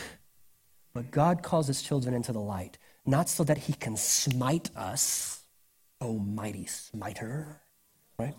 But 0.95 1.11
God 1.11 1.43
calls 1.43 1.67
his 1.67 1.83
children 1.83 2.15
into 2.15 2.33
the 2.33 2.41
light, 2.41 2.79
not 3.05 3.29
so 3.29 3.43
that 3.45 3.59
he 3.59 3.73
can 3.73 3.97
smite 3.97 4.71
us, 4.77 5.43
O 6.01 6.19
mighty 6.19 6.67
smiter, 6.67 7.61
right? 8.17 8.37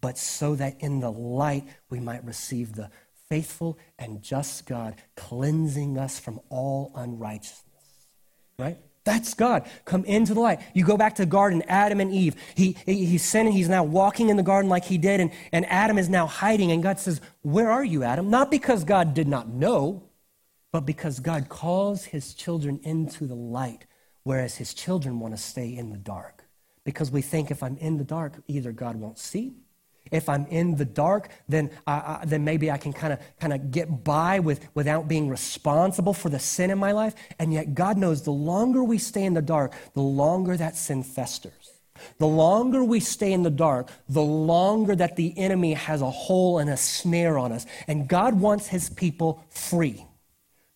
But 0.00 0.16
so 0.16 0.54
that 0.54 0.80
in 0.80 1.00
the 1.00 1.10
light 1.10 1.64
we 1.90 1.98
might 1.98 2.24
receive 2.24 2.74
the 2.74 2.90
faithful 3.28 3.78
and 3.98 4.22
just 4.22 4.66
God 4.66 4.94
cleansing 5.16 5.98
us 5.98 6.20
from 6.20 6.40
all 6.50 6.92
unrighteousness, 6.94 8.06
right? 8.58 8.78
That's 9.04 9.34
God. 9.34 9.68
Come 9.84 10.04
into 10.04 10.34
the 10.34 10.40
light. 10.40 10.60
You 10.74 10.84
go 10.84 10.96
back 10.96 11.16
to 11.16 11.22
the 11.22 11.26
garden, 11.26 11.62
Adam 11.66 11.98
and 11.98 12.12
Eve. 12.12 12.36
He, 12.54 12.76
he, 12.86 13.04
he's 13.04 13.24
sinning. 13.24 13.52
He's 13.52 13.68
now 13.68 13.82
walking 13.82 14.28
in 14.28 14.36
the 14.36 14.44
garden 14.44 14.68
like 14.68 14.84
he 14.84 14.96
did, 14.96 15.18
and, 15.18 15.32
and 15.50 15.66
Adam 15.66 15.98
is 15.98 16.08
now 16.08 16.28
hiding. 16.28 16.70
And 16.70 16.82
God 16.82 17.00
says, 17.00 17.20
Where 17.42 17.70
are 17.70 17.84
you, 17.84 18.04
Adam? 18.04 18.30
Not 18.30 18.50
because 18.50 18.84
God 18.84 19.12
did 19.12 19.26
not 19.26 19.48
know, 19.48 20.04
but 20.72 20.86
because 20.86 21.20
God 21.20 21.48
calls 21.48 22.06
his 22.06 22.34
children 22.34 22.80
into 22.82 23.26
the 23.26 23.34
light, 23.34 23.86
whereas 24.24 24.56
his 24.56 24.74
children 24.74 25.20
want 25.20 25.36
to 25.36 25.40
stay 25.40 25.76
in 25.76 25.90
the 25.90 25.98
dark. 25.98 26.44
Because 26.84 27.10
we 27.10 27.22
think 27.22 27.50
if 27.50 27.62
I'm 27.62 27.76
in 27.76 27.98
the 27.98 28.04
dark, 28.04 28.42
either 28.48 28.72
God 28.72 28.96
won't 28.96 29.18
see. 29.18 29.52
If 30.10 30.28
I'm 30.28 30.46
in 30.46 30.76
the 30.76 30.84
dark, 30.84 31.28
then, 31.48 31.70
I, 31.86 31.92
I, 31.92 32.24
then 32.26 32.44
maybe 32.44 32.70
I 32.70 32.76
can 32.76 32.92
kind 32.92 33.12
of 33.12 33.20
kind 33.38 33.52
of 33.52 33.70
get 33.70 34.02
by 34.02 34.40
with, 34.40 34.66
without 34.74 35.08
being 35.08 35.28
responsible 35.28 36.12
for 36.12 36.28
the 36.28 36.38
sin 36.38 36.70
in 36.70 36.78
my 36.78 36.92
life. 36.92 37.14
And 37.38 37.52
yet 37.52 37.74
God 37.74 37.96
knows 37.96 38.22
the 38.22 38.32
longer 38.32 38.82
we 38.82 38.98
stay 38.98 39.24
in 39.24 39.34
the 39.34 39.42
dark, 39.42 39.74
the 39.94 40.02
longer 40.02 40.56
that 40.56 40.76
sin 40.76 41.02
festers. 41.02 41.72
The 42.18 42.26
longer 42.26 42.82
we 42.82 42.98
stay 42.98 43.32
in 43.32 43.42
the 43.42 43.50
dark, 43.50 43.90
the 44.08 44.22
longer 44.22 44.96
that 44.96 45.16
the 45.16 45.38
enemy 45.38 45.74
has 45.74 46.02
a 46.02 46.10
hole 46.10 46.58
and 46.58 46.68
a 46.68 46.76
snare 46.76 47.38
on 47.38 47.52
us. 47.52 47.64
And 47.86 48.08
God 48.08 48.34
wants 48.34 48.66
his 48.66 48.90
people 48.90 49.44
free. 49.50 50.04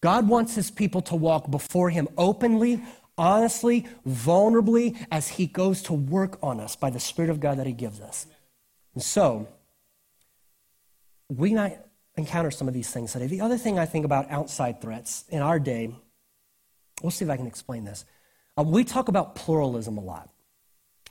God 0.07 0.29
wants 0.29 0.55
his 0.55 0.71
people 0.71 1.03
to 1.03 1.17
walk 1.17 1.51
before 1.51 1.91
him 1.91 2.07
openly, 2.17 2.81
honestly, 3.19 3.89
vulnerably, 4.07 4.97
as 5.11 5.27
he 5.27 5.49
goes 5.49 5.83
to 5.83 5.95
work 5.95 6.39
on 6.45 6.61
us 6.61 6.77
by 6.77 6.91
the 6.91 7.01
Spirit 7.01 7.29
of 7.29 7.41
God 7.41 7.59
that 7.59 7.67
he 7.67 7.73
gives 7.73 8.01
us. 8.01 8.29
And 8.95 9.03
so, 9.03 9.49
we 11.29 11.55
might 11.55 11.81
encounter 12.17 12.53
some 12.53 12.69
of 12.69 12.75
these 12.75 12.89
things 12.89 13.15
today. 13.15 13.27
The 13.27 13.41
other 13.41 13.59
thing 13.59 13.81
I 13.81 13.85
think 13.85 14.05
about 14.05 14.31
outside 14.31 14.81
threats 14.81 15.25
in 15.29 15.43
our 15.43 15.59
day, 15.59 15.93
we'll 17.03 17.11
see 17.11 17.25
if 17.25 17.31
I 17.33 17.37
can 17.37 17.49
explain 17.49 17.85
this. 17.85 18.05
Uh, 18.57 18.63
we 18.63 18.85
talk 18.85 19.09
about 19.09 19.35
pluralism 19.35 19.99
a 19.99 20.03
lot. 20.03 20.31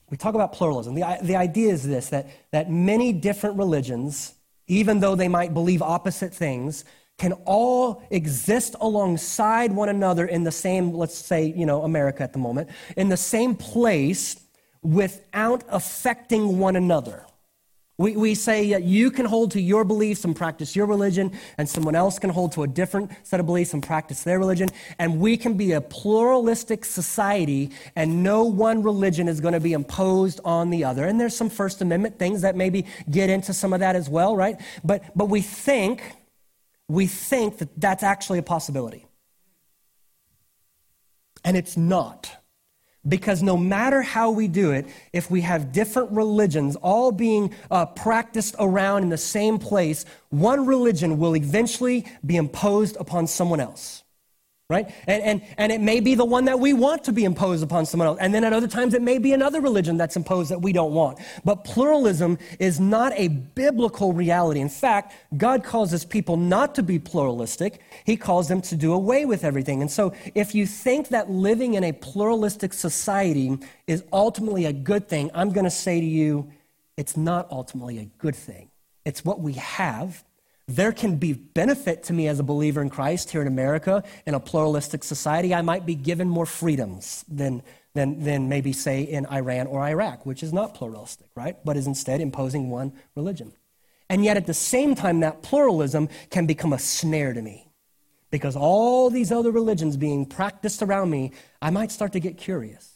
We 0.10 0.16
talk 0.16 0.36
about 0.36 0.54
pluralism. 0.54 0.96
The, 0.96 1.18
the 1.22 1.36
idea 1.36 1.74
is 1.74 1.86
this 1.86 2.08
that, 2.12 2.30
that 2.54 2.72
many 2.72 3.12
different 3.12 3.58
religions, 3.58 4.36
even 4.68 5.02
though 5.02 5.16
they 5.16 5.28
might 5.28 5.54
believe 5.54 5.82
opposite 5.82 6.34
things, 6.34 6.86
can 7.18 7.34
all 7.46 8.04
exist 8.10 8.76
alongside 8.82 9.72
one 9.72 9.90
another 9.90 10.26
in 10.26 10.44
the 10.44 10.52
same, 10.52 10.94
let's 10.94 11.16
say, 11.16 11.54
you 11.56 11.66
know, 11.66 11.84
America 11.84 12.24
at 12.24 12.34
the 12.34 12.40
moment, 12.40 12.70
in 12.98 13.10
the 13.10 13.18
same 13.18 13.56
place 13.56 14.42
without 14.82 15.64
affecting 15.70 16.60
one 16.60 16.76
another. 16.76 17.26
We, 17.98 18.18
we 18.18 18.36
say 18.36 18.72
that 18.72 18.84
you 18.84 19.10
can 19.10 19.26
hold 19.26 19.52
to 19.52 19.62
your 19.62 19.86
beliefs 19.86 20.26
and 20.26 20.36
practice 20.36 20.76
your 20.76 20.86
religion, 20.86 21.32
and 21.58 21.68
someone 21.68 21.96
else 21.96 22.20
can 22.20 22.30
hold 22.30 22.52
to 22.54 22.64
a 22.64 22.68
different 22.68 23.10
set 23.24 23.40
of 23.40 23.46
beliefs 23.46 23.74
and 23.74 23.82
practice 23.82 24.24
their 24.24 24.38
religion. 24.38 24.68
And 25.00 25.22
we 25.22 25.38
can 25.38 25.54
be 25.54 25.72
a 25.72 25.80
pluralistic 25.80 26.84
society, 26.84 27.72
and 27.96 28.22
no 28.22 28.44
one 28.44 28.84
religion 28.84 29.30
is 29.30 29.40
going 29.40 29.54
to 29.54 29.62
be 29.62 29.72
imposed 29.72 30.42
on 30.44 30.72
the 30.72 30.84
other. 30.84 31.06
And 31.06 31.22
there's 31.22 31.38
some 31.38 31.50
First 31.50 31.82
Amendment 31.82 32.20
things 32.20 32.42
that 32.42 32.58
maybe 32.58 32.86
get 33.10 33.30
into 33.30 33.54
some 33.54 33.72
of 33.72 33.80
that 33.80 33.96
as 33.96 34.10
well, 34.10 34.36
right? 34.36 34.60
But, 34.84 35.04
but 35.16 35.30
we 35.30 35.40
think 35.40 36.04
we 36.88 37.08
think 37.08 37.58
that 37.60 37.70
that's 37.80 38.04
actually 38.04 38.40
a 38.40 38.44
possibility. 38.44 39.06
And 41.44 41.58
it's 41.58 41.78
not. 41.78 42.32
Because 43.08 43.44
no 43.44 43.56
matter 43.56 44.02
how 44.02 44.32
we 44.32 44.48
do 44.48 44.72
it, 44.72 44.88
if 45.14 45.30
we 45.30 45.42
have 45.42 45.72
different 45.72 46.12
religions 46.12 46.76
all 46.78 47.12
being 47.12 47.54
uh, 47.70 47.86
practiced 47.86 48.56
around 48.58 49.04
in 49.04 49.10
the 49.10 49.18
same 49.18 49.60
place, 49.60 50.06
one 50.30 50.66
religion 50.66 51.20
will 51.20 51.36
eventually 51.36 52.08
be 52.26 52.36
imposed 52.36 52.98
upon 52.98 53.28
someone 53.28 53.60
else 53.60 54.05
right? 54.68 54.92
And, 55.06 55.22
and, 55.22 55.42
and 55.60 55.72
it 55.72 55.80
may 55.80 56.00
be 56.00 56.16
the 56.16 56.26
one 56.26 56.46
that 56.46 56.60
we 56.60 56.74
want 56.74 57.04
to 57.04 57.12
be 57.12 57.24
imposed 57.24 57.62
upon 57.62 57.86
someone 57.86 58.08
else. 58.08 58.18
And 58.20 58.34
then 58.34 58.44
at 58.44 58.52
other 58.52 58.68
times, 58.68 58.96
it 58.96 59.02
may 59.04 59.20
be 59.20 59.32
another 59.32 59.62
religion 59.62 59.96
that's 59.96 60.16
imposed 60.16 60.50
that 60.50 60.60
we 60.60 60.74
don't 60.74 60.92
want. 60.92 61.20
But 61.44 61.64
pluralism 61.64 62.40
is 62.60 62.80
not 62.80 63.14
a 63.16 63.28
biblical 63.28 64.12
reality. 64.12 64.62
In 64.62 64.70
fact, 64.70 65.14
God 65.38 65.64
calls 65.64 65.92
his 65.92 66.04
people 66.04 66.36
not 66.36 66.74
to 66.76 66.84
be 66.84 66.98
pluralistic, 66.98 67.80
he 68.06 68.18
calls 68.18 68.48
them 68.48 68.60
to 68.64 68.76
do 68.76 68.94
away 68.94 69.26
with 69.26 69.44
everything. 69.44 69.82
And 69.82 69.92
so 69.92 70.14
if 70.34 70.56
you 70.56 70.66
think 70.66 71.10
that 71.10 71.30
living 71.30 71.76
in 71.76 71.84
a 71.84 71.92
pluralistic 71.92 72.74
society 72.74 73.60
is 73.86 74.04
ultimately 74.12 74.66
a 74.66 74.74
good 74.74 75.08
thing, 75.08 75.30
I'm 75.36 75.52
going 75.52 75.66
to 75.66 75.70
say 75.70 76.00
to 76.00 76.06
you, 76.06 76.52
it's 76.98 77.16
not 77.16 77.48
ultimately 77.52 78.00
a 78.00 78.06
good 78.18 78.36
thing. 78.36 78.70
It's 79.06 79.24
what 79.24 79.40
we 79.40 79.54
have 79.54 80.24
there 80.68 80.92
can 80.92 81.18
be 81.18 81.34
benefit 81.34 82.04
to 82.04 82.14
me 82.14 82.28
as 82.28 82.40
a 82.40 82.44
believer 82.44 82.82
in 82.82 82.90
Christ 82.90 83.32
here 83.32 83.42
in 83.42 83.48
America 83.48 84.04
in 84.26 84.34
a 84.34 84.40
pluralistic 84.40 85.04
society. 85.04 85.54
I 85.54 85.62
might 85.62 85.86
be 85.86 85.96
given 85.96 86.28
more 86.28 86.48
freedoms 86.48 87.24
than, 87.28 87.62
than, 87.94 88.24
than 88.24 88.50
maybe, 88.50 88.74
say, 88.74 89.04
in 89.04 89.28
Iran 89.28 89.68
or 89.68 89.82
Iraq, 89.82 90.26
which 90.26 90.42
is 90.42 90.52
not 90.52 90.74
pluralistic, 90.74 91.30
right? 91.36 91.58
But 91.64 91.78
is 91.78 91.86
instead 91.86 92.20
imposing 92.20 92.70
one 92.70 92.94
religion. 93.16 93.54
And 94.10 94.24
yet, 94.24 94.38
at 94.38 94.48
the 94.48 94.54
same 94.54 94.96
time, 94.96 95.20
that 95.20 95.44
pluralism 95.44 96.10
can 96.30 96.48
become 96.48 96.74
a 96.74 96.80
snare 96.80 97.34
to 97.34 97.42
me. 97.42 97.68
Because 98.32 98.56
all 98.56 99.10
these 99.10 99.32
other 99.32 99.52
religions 99.52 99.98
being 99.98 100.26
practiced 100.26 100.82
around 100.82 101.10
me, 101.12 101.32
I 101.62 101.70
might 101.70 101.92
start 101.92 102.14
to 102.14 102.20
get 102.20 102.38
curious. 102.38 102.95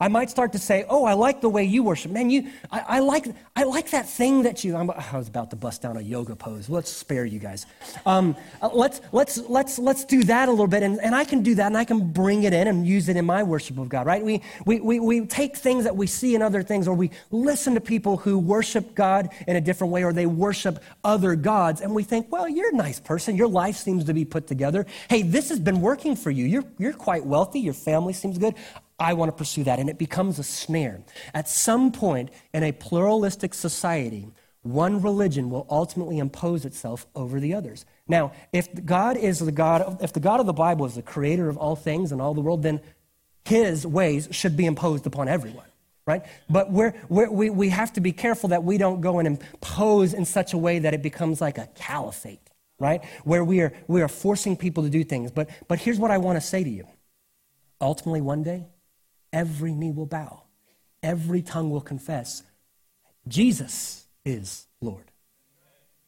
I 0.00 0.08
might 0.08 0.30
start 0.30 0.52
to 0.52 0.58
say, 0.58 0.84
"Oh, 0.88 1.04
I 1.04 1.14
like 1.14 1.40
the 1.40 1.48
way 1.48 1.64
you 1.64 1.82
worship, 1.82 2.10
man. 2.12 2.30
You, 2.30 2.50
I, 2.70 2.80
I 2.80 2.98
like, 3.00 3.26
I 3.54 3.64
like 3.64 3.90
that 3.90 4.08
thing 4.08 4.42
that 4.42 4.64
you." 4.64 4.76
I'm, 4.76 4.90
i 4.90 5.16
was 5.16 5.28
about 5.28 5.50
to 5.50 5.56
bust 5.56 5.82
down 5.82 5.96
a 5.96 6.00
yoga 6.00 6.36
pose. 6.36 6.68
Let's 6.68 6.90
spare 6.90 7.24
you 7.24 7.38
guys. 7.38 7.66
Um, 8.04 8.36
uh, 8.60 8.70
let's 8.72 9.00
let's 9.12 9.38
let's 9.48 9.78
let's 9.78 10.04
do 10.04 10.22
that 10.24 10.48
a 10.48 10.50
little 10.50 10.66
bit, 10.66 10.82
and, 10.82 11.00
and 11.00 11.14
I 11.14 11.24
can 11.24 11.42
do 11.42 11.54
that, 11.56 11.66
and 11.66 11.76
I 11.76 11.84
can 11.84 12.12
bring 12.12 12.44
it 12.44 12.52
in 12.52 12.68
and 12.68 12.86
use 12.86 13.08
it 13.08 13.16
in 13.16 13.24
my 13.24 13.42
worship 13.42 13.78
of 13.78 13.88
God. 13.88 14.06
Right? 14.06 14.24
We 14.24 14.42
we 14.64 14.80
we 14.80 15.00
we 15.00 15.26
take 15.26 15.56
things 15.56 15.84
that 15.84 15.96
we 15.96 16.06
see 16.06 16.34
in 16.34 16.42
other 16.42 16.62
things, 16.62 16.88
or 16.88 16.94
we 16.94 17.10
listen 17.30 17.74
to 17.74 17.80
people 17.80 18.16
who 18.16 18.38
worship 18.38 18.94
God 18.94 19.30
in 19.46 19.56
a 19.56 19.60
different 19.60 19.92
way, 19.92 20.04
or 20.04 20.12
they 20.12 20.26
worship 20.26 20.82
other 21.04 21.34
gods, 21.34 21.80
and 21.80 21.94
we 21.94 22.02
think, 22.02 22.30
"Well, 22.30 22.48
you're 22.48 22.70
a 22.70 22.76
nice 22.76 23.00
person. 23.00 23.36
Your 23.36 23.48
life 23.48 23.76
seems 23.76 24.04
to 24.04 24.14
be 24.14 24.24
put 24.24 24.46
together. 24.46 24.86
Hey, 25.08 25.22
this 25.22 25.48
has 25.48 25.58
been 25.58 25.80
working 25.80 26.16
for 26.16 26.30
you. 26.30 26.44
You're 26.44 26.64
you're 26.78 26.92
quite 26.92 27.24
wealthy. 27.24 27.60
Your 27.60 27.74
family 27.74 28.12
seems 28.12 28.38
good. 28.38 28.54
I 28.98 29.12
want 29.14 29.30
to 29.30 29.36
pursue 29.36 29.64
that. 29.64 29.78
And 29.78 29.90
it 29.90 29.98
becomes 29.98 30.38
a 30.38 30.42
snare. 30.42 31.00
At 31.34 31.48
some 31.48 31.92
point 31.92 32.30
in 32.54 32.62
a 32.62 32.72
pluralistic 32.72 33.54
society, 33.54 34.28
one 34.62 35.00
religion 35.00 35.50
will 35.50 35.66
ultimately 35.70 36.18
impose 36.18 36.64
itself 36.64 37.06
over 37.14 37.38
the 37.38 37.54
others. 37.54 37.84
Now, 38.08 38.32
if 38.52 38.68
God 38.84 39.16
is 39.16 39.38
the 39.38 39.52
God, 39.52 39.82
of, 39.82 40.02
if 40.02 40.12
the 40.12 40.20
God 40.20 40.40
of 40.40 40.46
the 40.46 40.52
Bible 40.52 40.86
is 40.86 40.94
the 40.94 41.02
creator 41.02 41.48
of 41.48 41.56
all 41.56 41.76
things 41.76 42.10
and 42.10 42.20
all 42.20 42.34
the 42.34 42.40
world, 42.40 42.62
then 42.62 42.80
his 43.44 43.86
ways 43.86 44.28
should 44.32 44.56
be 44.56 44.66
imposed 44.66 45.06
upon 45.06 45.28
everyone, 45.28 45.66
right? 46.04 46.24
But 46.50 46.72
we're, 46.72 46.94
we're, 47.08 47.30
we 47.30 47.48
we 47.48 47.68
have 47.68 47.92
to 47.92 48.00
be 48.00 48.10
careful 48.10 48.48
that 48.48 48.64
we 48.64 48.76
don't 48.76 49.00
go 49.00 49.20
and 49.20 49.28
impose 49.28 50.14
in 50.14 50.24
such 50.24 50.52
a 50.52 50.58
way 50.58 50.80
that 50.80 50.94
it 50.94 51.02
becomes 51.02 51.40
like 51.40 51.58
a 51.58 51.68
caliphate, 51.76 52.50
right? 52.80 53.04
Where 53.22 53.44
we 53.44 53.60
are, 53.60 53.72
we 53.86 54.02
are 54.02 54.08
forcing 54.08 54.56
people 54.56 54.82
to 54.82 54.90
do 54.90 55.04
things. 55.04 55.30
But, 55.30 55.48
but 55.68 55.78
here's 55.78 55.98
what 55.98 56.10
I 56.10 56.18
want 56.18 56.40
to 56.40 56.40
say 56.40 56.64
to 56.64 56.70
you. 56.70 56.88
Ultimately, 57.80 58.20
one 58.20 58.42
day, 58.42 58.66
every 59.32 59.72
knee 59.72 59.90
will 59.90 60.06
bow, 60.06 60.42
every 61.02 61.42
tongue 61.42 61.70
will 61.70 61.80
confess 61.80 62.42
Jesus 63.28 64.06
is 64.24 64.66
Lord. 64.80 65.10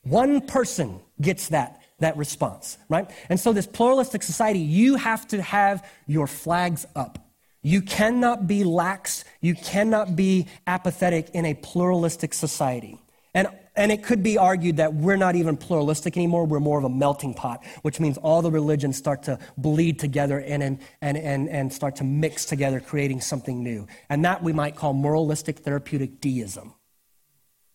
One 0.03 0.41
person 0.41 1.01
gets 1.21 1.49
that, 1.49 1.83
that 1.99 2.17
response, 2.17 2.79
right? 2.89 3.11
And 3.29 3.39
so, 3.39 3.53
this 3.53 3.67
pluralistic 3.67 4.23
society, 4.23 4.61
you 4.61 4.97
have 4.97 5.27
to 5.29 5.43
have 5.43 5.87
your 6.07 6.27
flags 6.27 6.87
up. 6.95 7.19
You 7.63 7.83
cannot 7.83 8.47
be 8.47 8.63
lax, 8.65 9.25
you 9.41 9.55
cannot 9.55 10.15
be 10.15 10.47
apathetic 10.67 11.31
in 11.31 11.45
a 11.45 11.55
pluralistic 11.55 12.33
society. 12.33 12.99
And 13.35 13.49
and 13.79 13.93
it 13.93 14.03
could 14.03 14.25
be 14.25 14.37
argued 14.37 14.79
that 14.79 14.93
we're 14.93 15.17
not 15.17 15.37
even 15.37 15.57
pluralistic 15.57 16.17
anymore. 16.17 16.45
We're 16.45 16.59
more 16.59 16.79
of 16.79 16.85
a 16.85 16.89
melting 16.91 17.33
pot, 17.33 17.65
which 17.83 18.01
means 18.01 18.19
all 18.19 18.43
the 18.43 18.51
religions 18.51 18.97
start 18.97 19.23
to 19.23 19.39
bleed 19.57 20.01
together 20.01 20.41
and, 20.41 20.63
and, 20.63 20.81
and, 21.01 21.49
and, 21.49 21.73
start 21.73 21.95
to 21.97 22.05
mix 22.05 22.45
together, 22.45 22.81
creating 22.81 23.21
something 23.21 23.63
new. 23.63 23.87
And 24.11 24.25
that 24.25 24.43
we 24.43 24.53
might 24.53 24.75
call 24.75 24.95
moralistic 24.95 25.61
therapeutic 25.61 26.21
deism. 26.21 26.75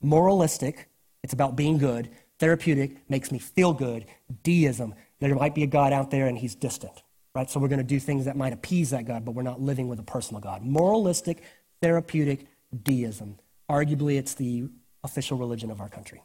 Moralistic, 0.01 0.89
it's 1.23 1.31
about 1.31 1.55
being 1.55 1.77
good. 1.77 2.09
Therapeutic 2.37 3.09
makes 3.09 3.31
me 3.31 3.39
feel 3.39 3.71
good. 3.71 4.05
Deism, 4.43 4.93
there 5.21 5.33
might 5.33 5.55
be 5.55 5.63
a 5.63 5.67
God 5.67 5.93
out 5.93 6.11
there 6.11 6.27
and 6.27 6.37
he's 6.37 6.53
distant, 6.53 7.01
right? 7.33 7.49
So 7.49 7.61
we're 7.61 7.69
going 7.69 7.77
to 7.77 7.85
do 7.85 8.01
things 8.01 8.25
that 8.25 8.35
might 8.35 8.51
appease 8.51 8.89
that 8.89 9.05
God, 9.05 9.23
but 9.23 9.31
we're 9.35 9.41
not 9.41 9.61
living 9.61 9.87
with 9.87 9.99
a 9.99 10.03
personal 10.03 10.41
God. 10.41 10.65
Moralistic, 10.65 11.43
therapeutic 11.81 12.47
deism. 12.83 13.39
Arguably, 13.69 14.17
it's 14.17 14.33
the 14.33 14.67
official 15.03 15.37
religion 15.37 15.71
of 15.71 15.81
our 15.81 15.89
country. 15.89 16.21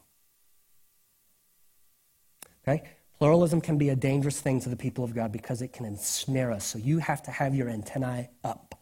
Okay? 2.67 2.83
Pluralism 3.17 3.59
can 3.61 3.77
be 3.77 3.89
a 3.89 3.95
dangerous 3.95 4.39
thing 4.39 4.61
to 4.61 4.69
the 4.69 4.75
people 4.75 5.03
of 5.03 5.13
God 5.13 5.31
because 5.31 5.61
it 5.61 5.73
can 5.73 5.85
ensnare 5.85 6.51
us. 6.51 6.65
So 6.65 6.79
you 6.79 6.99
have 6.99 7.21
to 7.23 7.31
have 7.31 7.53
your 7.53 7.69
antennae 7.69 8.29
up. 8.43 8.75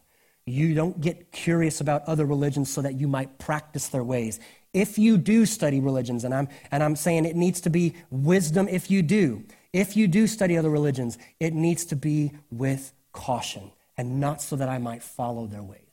You 0.45 0.73
don't 0.73 1.01
get 1.01 1.31
curious 1.31 1.81
about 1.81 2.03
other 2.03 2.25
religions 2.25 2.71
so 2.71 2.81
that 2.81 2.93
you 2.93 3.07
might 3.07 3.37
practice 3.39 3.87
their 3.87 4.03
ways. 4.03 4.39
If 4.73 4.97
you 4.99 5.17
do 5.17 5.45
study 5.45 5.79
religions, 5.79 6.23
and 6.23 6.33
I'm, 6.33 6.47
and 6.71 6.83
I'm 6.83 6.95
saying 6.95 7.25
it 7.25 7.35
needs 7.35 7.61
to 7.61 7.69
be 7.69 7.95
wisdom 8.11 8.67
if 8.67 8.91
you 8.91 9.01
do, 9.01 9.43
if 9.73 9.97
you 9.97 10.07
do 10.07 10.27
study 10.27 10.55
other 10.55 10.69
religions, 10.69 11.17
it 11.39 11.53
needs 11.53 11.85
to 11.85 11.95
be 11.95 12.31
with 12.51 12.93
caution 13.11 13.71
and 13.97 14.19
not 14.19 14.41
so 14.41 14.55
that 14.55 14.69
I 14.69 14.77
might 14.77 15.01
follow 15.01 15.47
their 15.47 15.63
ways 15.63 15.86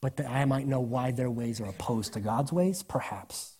but 0.00 0.16
that 0.16 0.26
I 0.26 0.44
might 0.44 0.66
know 0.66 0.80
why 0.80 1.10
their 1.10 1.30
ways 1.30 1.60
are 1.60 1.68
opposed 1.68 2.12
to 2.12 2.20
God's 2.20 2.52
ways? 2.52 2.82
Perhaps. 2.82 3.56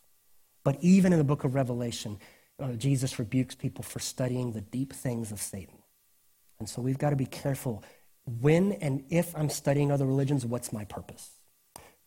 But 0.65 0.79
even 0.81 1.13
in 1.13 1.19
the 1.19 1.25
book 1.25 1.45
of 1.45 1.55
Revelation, 1.55 2.19
uh, 2.61 2.73
Jesus 2.73 3.19
rebukes 3.19 3.55
people 3.55 3.83
for 3.83 3.99
studying 3.99 4.53
the 4.53 4.61
deep 4.61 4.93
things 4.93 5.33
of 5.33 5.41
Satan. 5.41 5.79
And 6.59 6.69
so 6.69 6.83
we've 6.83 6.99
got 6.99 7.11
to 7.11 7.17
be 7.17 7.27
careful 7.27 7.83
when 8.41 8.73
and 8.73 9.05
if 9.09 9.35
I'm 9.37 9.49
studying 9.49 9.91
other 9.91 10.07
religions, 10.07 10.45
what's 10.45 10.73
my 10.73 10.85
purpose? 10.85 11.31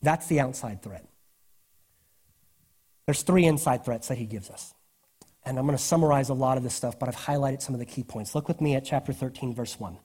That's 0.02 0.28
the 0.28 0.40
outside 0.40 0.84
threat. 0.84 1.06
There's 3.06 3.24
three 3.24 3.46
inside 3.46 3.84
threats 3.84 4.08
that 4.08 4.18
he 4.18 4.26
gives 4.26 4.50
us. 4.50 4.74
And 5.44 5.58
I'm 5.58 5.66
going 5.66 5.78
to 5.78 5.84
summarize 5.84 6.30
a 6.30 6.36
lot 6.36 6.58
of 6.58 6.64
this 6.64 6.76
stuff, 6.76 7.00
but 7.00 7.10
I've 7.10 7.16
highlighted 7.16 7.62
some 7.62 7.74
of 7.74 7.80
the 7.80 7.86
key 7.86 8.04
points. 8.04 8.36
Look 8.36 8.48
with 8.48 8.62
me 8.62 8.76
at 8.76 8.86
chapter 8.86 9.12
13, 9.12 9.56
verse 9.56 9.80
1. 9.80 9.98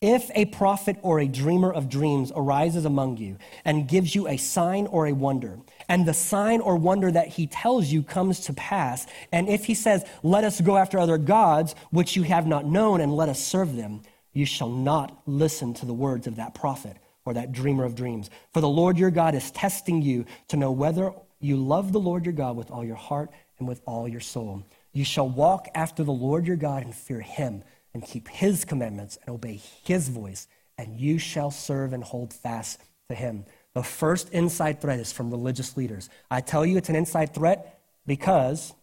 If 0.00 0.30
a 0.34 0.44
prophet 0.44 0.98
or 1.02 1.18
a 1.20 1.26
dreamer 1.26 1.72
of 1.72 1.88
dreams 1.88 2.30
arises 2.36 2.84
among 2.84 3.16
you 3.16 3.38
and 3.64 3.88
gives 3.88 4.14
you 4.14 4.28
a 4.28 4.36
sign 4.36 4.86
or 4.86 5.06
a 5.06 5.12
wonder, 5.12 5.58
and 5.88 6.06
the 6.06 6.12
sign 6.12 6.60
or 6.60 6.76
wonder 6.76 7.10
that 7.10 7.28
he 7.28 7.46
tells 7.46 7.86
you 7.86 8.02
comes 8.02 8.40
to 8.40 8.52
pass, 8.52 9.06
and 9.32 9.48
if 9.48 9.64
he 9.64 9.74
says, 9.74 10.04
Let 10.22 10.44
us 10.44 10.60
go 10.60 10.76
after 10.76 10.98
other 10.98 11.16
gods 11.16 11.74
which 11.90 12.14
you 12.14 12.24
have 12.24 12.46
not 12.46 12.66
known 12.66 13.00
and 13.00 13.16
let 13.16 13.30
us 13.30 13.42
serve 13.42 13.74
them, 13.74 14.02
you 14.32 14.44
shall 14.44 14.68
not 14.68 15.18
listen 15.24 15.72
to 15.74 15.86
the 15.86 15.94
words 15.94 16.26
of 16.26 16.36
that 16.36 16.54
prophet 16.54 16.98
or 17.24 17.32
that 17.34 17.52
dreamer 17.52 17.84
of 17.84 17.94
dreams. 17.94 18.28
For 18.52 18.60
the 18.60 18.68
Lord 18.68 18.98
your 18.98 19.10
God 19.10 19.34
is 19.34 19.50
testing 19.50 20.02
you 20.02 20.26
to 20.48 20.58
know 20.58 20.72
whether 20.72 21.12
you 21.40 21.56
love 21.56 21.92
the 21.92 22.00
Lord 22.00 22.26
your 22.26 22.34
God 22.34 22.54
with 22.54 22.70
all 22.70 22.84
your 22.84 22.96
heart 22.96 23.30
and 23.58 23.66
with 23.66 23.80
all 23.86 24.06
your 24.06 24.20
soul. 24.20 24.62
You 24.92 25.04
shall 25.04 25.28
walk 25.28 25.68
after 25.74 26.04
the 26.04 26.12
Lord 26.12 26.46
your 26.46 26.56
God 26.56 26.84
and 26.84 26.94
fear 26.94 27.20
him 27.20 27.64
and 27.96 28.04
keep 28.04 28.28
his 28.28 28.66
commandments 28.66 29.16
and 29.24 29.34
obey 29.34 29.58
his 29.82 30.08
voice, 30.08 30.48
and 30.76 31.00
you 31.00 31.16
shall 31.16 31.50
serve 31.50 31.94
and 31.94 32.04
hold 32.04 32.30
fast 32.30 32.78
to 33.08 33.14
him. 33.14 33.46
The 33.72 33.82
first 33.82 34.28
inside 34.34 34.82
threat 34.82 35.00
is 35.00 35.12
from 35.12 35.30
religious 35.30 35.78
leaders. 35.78 36.10
I 36.30 36.42
tell 36.42 36.66
you 36.66 36.76
it's 36.76 36.90
an 36.90 36.94
inside 36.94 37.32
threat 37.34 37.80
because 38.06 38.74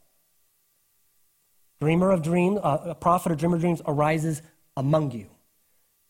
dreamer 1.80 2.10
of 2.10 2.23
dreams, 2.23 2.60
uh, 2.63 2.80
a 2.86 2.95
prophet 2.95 3.32
or 3.32 3.36
dreamer 3.36 3.56
of 3.56 3.62
dreams 3.62 3.84
arises 3.86 4.41
among 4.76 5.12
you. 5.12 5.28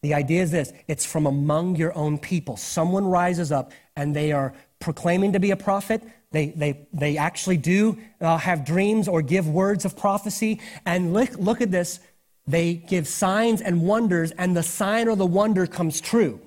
The 0.02 0.14
idea 0.14 0.42
is 0.42 0.52
this 0.52 0.72
it's 0.88 1.06
from 1.06 1.26
among 1.26 1.76
your 1.76 1.94
own 1.98 2.18
people. 2.18 2.56
Someone 2.56 3.06
rises 3.06 3.52
up 3.52 3.74
and 3.98 4.16
they 4.16 4.32
are 4.32 4.54
proclaiming 4.80 5.34
to 5.34 5.42
be 5.42 5.52
a 5.52 5.58
prophet. 5.58 6.02
They, 6.32 6.48
they, 6.48 6.88
they 6.94 7.18
actually 7.18 7.58
do 7.58 8.00
uh, 8.22 8.38
have 8.38 8.66
dreams 8.66 9.10
or 9.10 9.22
give 9.22 9.48
words 9.48 9.84
of 9.84 9.98
prophecy. 9.98 10.62
And 10.86 11.14
look, 11.14 11.38
look 11.38 11.60
at 11.60 11.70
this 11.70 12.00
they 12.46 12.74
give 12.74 13.08
signs 13.08 13.62
and 13.62 13.82
wonders, 13.82 14.32
and 14.32 14.56
the 14.56 14.64
sign 14.64 15.08
or 15.08 15.16
the 15.16 15.26
wonder 15.26 15.66
comes 15.66 16.02
true. 16.02 16.40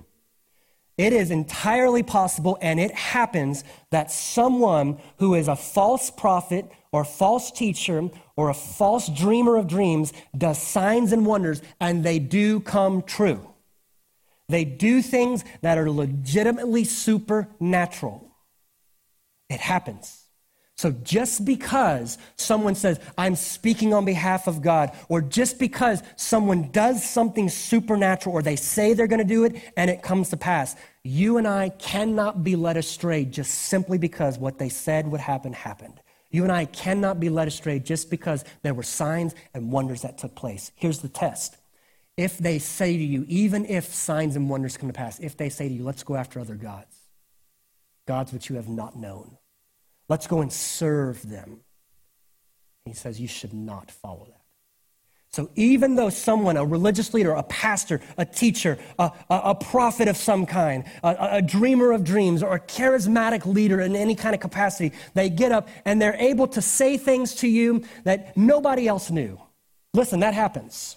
It 0.99 1.13
is 1.13 1.31
entirely 1.31 2.03
possible, 2.03 2.57
and 2.61 2.81
it 2.81 2.93
happens, 2.93 3.65
that 3.91 4.11
someone 4.11 4.99
who 5.19 5.35
is 5.35 5.49
a 5.49 5.57
false 5.57 6.11
prophet 6.11 6.71
or 6.91 7.05
false 7.05 7.51
teacher 7.51 8.09
or 8.37 8.49
a 8.49 8.55
false 8.55 9.09
dreamer 9.09 9.57
of 9.57 9.67
dreams 9.67 10.13
does 10.37 10.61
signs 10.61 11.13
and 11.13 11.27
wonders, 11.27 11.61
and 11.81 12.05
they 12.05 12.19
do 12.19 12.61
come 12.61 13.03
true. 13.03 13.53
They 14.49 14.65
do 14.65 15.03
things 15.03 15.45
that 15.63 15.77
are 15.77 15.91
legitimately 15.91 16.85
supernatural. 16.85 18.31
It 19.49 19.61
happens. 19.61 20.26
So 20.77 20.91
just 20.91 21.47
because 21.47 22.19
someone 22.37 22.75
says, 22.75 23.01
I'm 23.17 23.35
speaking 23.35 23.95
on 23.95 24.05
behalf 24.05 24.47
of 24.47 24.61
God, 24.61 24.93
or 25.09 25.23
just 25.23 25.59
because 25.59 26.03
someone 26.17 26.71
does 26.71 27.03
something 27.09 27.49
supernatural, 27.49 28.35
or 28.35 28.43
they 28.43 28.57
say 28.57 28.93
they're 28.93 29.07
going 29.07 29.19
to 29.19 29.25
do 29.25 29.45
it 29.45 29.57
and 29.79 29.91
it 29.91 30.03
comes 30.03 30.29
to 30.31 30.37
pass, 30.37 30.77
you 31.03 31.39
and 31.39 31.49
I 31.49 31.71
cannot 31.71 32.45
be 32.45 32.57
led 32.57 32.77
astray 32.77 33.25
just 33.25 33.53
simply 33.55 33.97
because 33.97 34.39
what 34.39 34.59
they 34.59 34.69
said 34.69 35.11
would 35.11 35.21
happen 35.21 35.55
happened. 35.55 35.99
You 36.31 36.43
and 36.43 36.53
I 36.53 36.67
cannot 36.67 37.21
be 37.21 37.31
led 37.31 37.49
astray 37.49 37.79
just 37.79 38.11
because 38.11 38.45
there 38.63 38.75
were 38.75 38.83
signs 38.83 39.35
and 39.55 39.73
wonders 39.73 40.03
that 40.03 40.19
took 40.19 40.35
place. 40.35 40.73
Here's 40.75 40.99
the 40.99 41.09
test. 41.09 41.57
If 42.19 42.37
they 42.37 42.59
say 42.59 42.99
to 42.99 43.03
you, 43.03 43.25
even 43.29 43.65
if 43.65 43.95
signs 43.95 44.37
and 44.37 44.51
wonders 44.51 44.77
come 44.77 44.91
to 44.91 44.93
pass, 44.93 45.21
if 45.21 45.39
they 45.39 45.49
say 45.49 45.69
to 45.69 45.75
you, 45.75 45.85
let's 45.85 46.03
go 46.03 46.17
after 46.17 46.39
other 46.39 46.55
gods, 46.55 46.95
gods 48.07 48.33
which 48.33 48.51
you 48.51 48.57
have 48.57 48.69
not 48.69 48.97
known, 48.97 49.39
Let's 50.09 50.27
go 50.27 50.41
and 50.41 50.53
serve 50.53 51.29
them. 51.29 51.61
He 52.85 52.93
says, 52.93 53.21
You 53.21 53.29
should 53.29 53.53
not 53.53 53.91
follow 53.91 54.27
that. 54.27 54.41
So, 55.31 55.51
even 55.55 55.97
though 55.97 56.09
someone, 56.09 56.57
a 56.57 56.65
religious 56.65 57.13
leader, 57.13 57.33
a 57.33 57.43
pastor, 57.43 58.01
a 58.17 58.25
teacher, 58.25 58.79
a, 58.99 59.11
a, 59.29 59.35
a 59.35 59.55
prophet 59.55 60.09
of 60.09 60.17
some 60.17 60.47
kind, 60.47 60.85
a, 61.03 61.17
a 61.33 61.43
dreamer 61.43 61.93
of 61.93 62.05
dreams, 62.05 62.43
or 62.43 62.55
a 62.55 62.61
charismatic 62.61 63.45
leader 63.45 63.81
in 63.81 63.95
any 63.95 64.15
kind 64.15 64.35
of 64.35 64.41
capacity, 64.41 64.97
they 65.13 65.29
get 65.29 65.53
up 65.53 65.69
and 65.85 66.01
they're 66.01 66.15
able 66.15 66.49
to 66.49 66.63
say 66.63 66.97
things 66.97 67.35
to 67.35 67.49
you 67.49 67.85
that 68.05 68.35
nobody 68.37 68.89
else 68.89 69.11
knew. 69.11 69.39
Listen, 69.93 70.21
that 70.21 70.33
happens. 70.33 70.97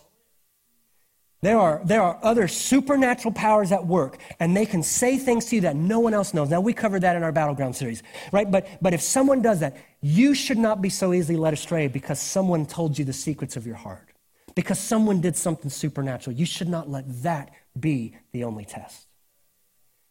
There 1.41 1.57
are, 1.57 1.81
there 1.85 2.01
are 2.01 2.19
other 2.21 2.49
supernatural 2.49 3.33
powers 3.33 3.71
at 3.71 3.85
work, 3.85 4.17
and 4.41 4.55
they 4.55 4.65
can 4.65 4.83
say 4.83 5.17
things 5.17 5.45
to 5.45 5.55
you 5.55 5.61
that 5.61 5.75
no 5.75 5.99
one 5.99 6.13
else 6.13 6.33
knows. 6.33 6.49
Now, 6.49 6.59
we 6.59 6.73
covered 6.73 7.01
that 7.03 7.15
in 7.15 7.23
our 7.23 7.31
Battleground 7.31 7.77
series, 7.77 8.03
right? 8.33 8.49
But, 8.49 8.67
but 8.81 8.93
if 8.93 9.01
someone 9.01 9.41
does 9.41 9.61
that, 9.61 9.77
you 10.01 10.33
should 10.33 10.57
not 10.57 10.81
be 10.81 10.89
so 10.89 11.13
easily 11.13 11.37
led 11.37 11.53
astray 11.53 11.87
because 11.87 12.19
someone 12.19 12.65
told 12.65 12.99
you 12.99 13.05
the 13.05 13.13
secrets 13.13 13.55
of 13.55 13.65
your 13.65 13.77
heart, 13.77 14.09
because 14.53 14.79
someone 14.79 15.21
did 15.21 15.37
something 15.37 15.69
supernatural. 15.69 16.35
You 16.35 16.45
should 16.45 16.67
not 16.67 16.89
let 16.89 17.05
that 17.23 17.51
be 17.79 18.17
the 18.33 18.43
only 18.43 18.65
test. 18.65 19.07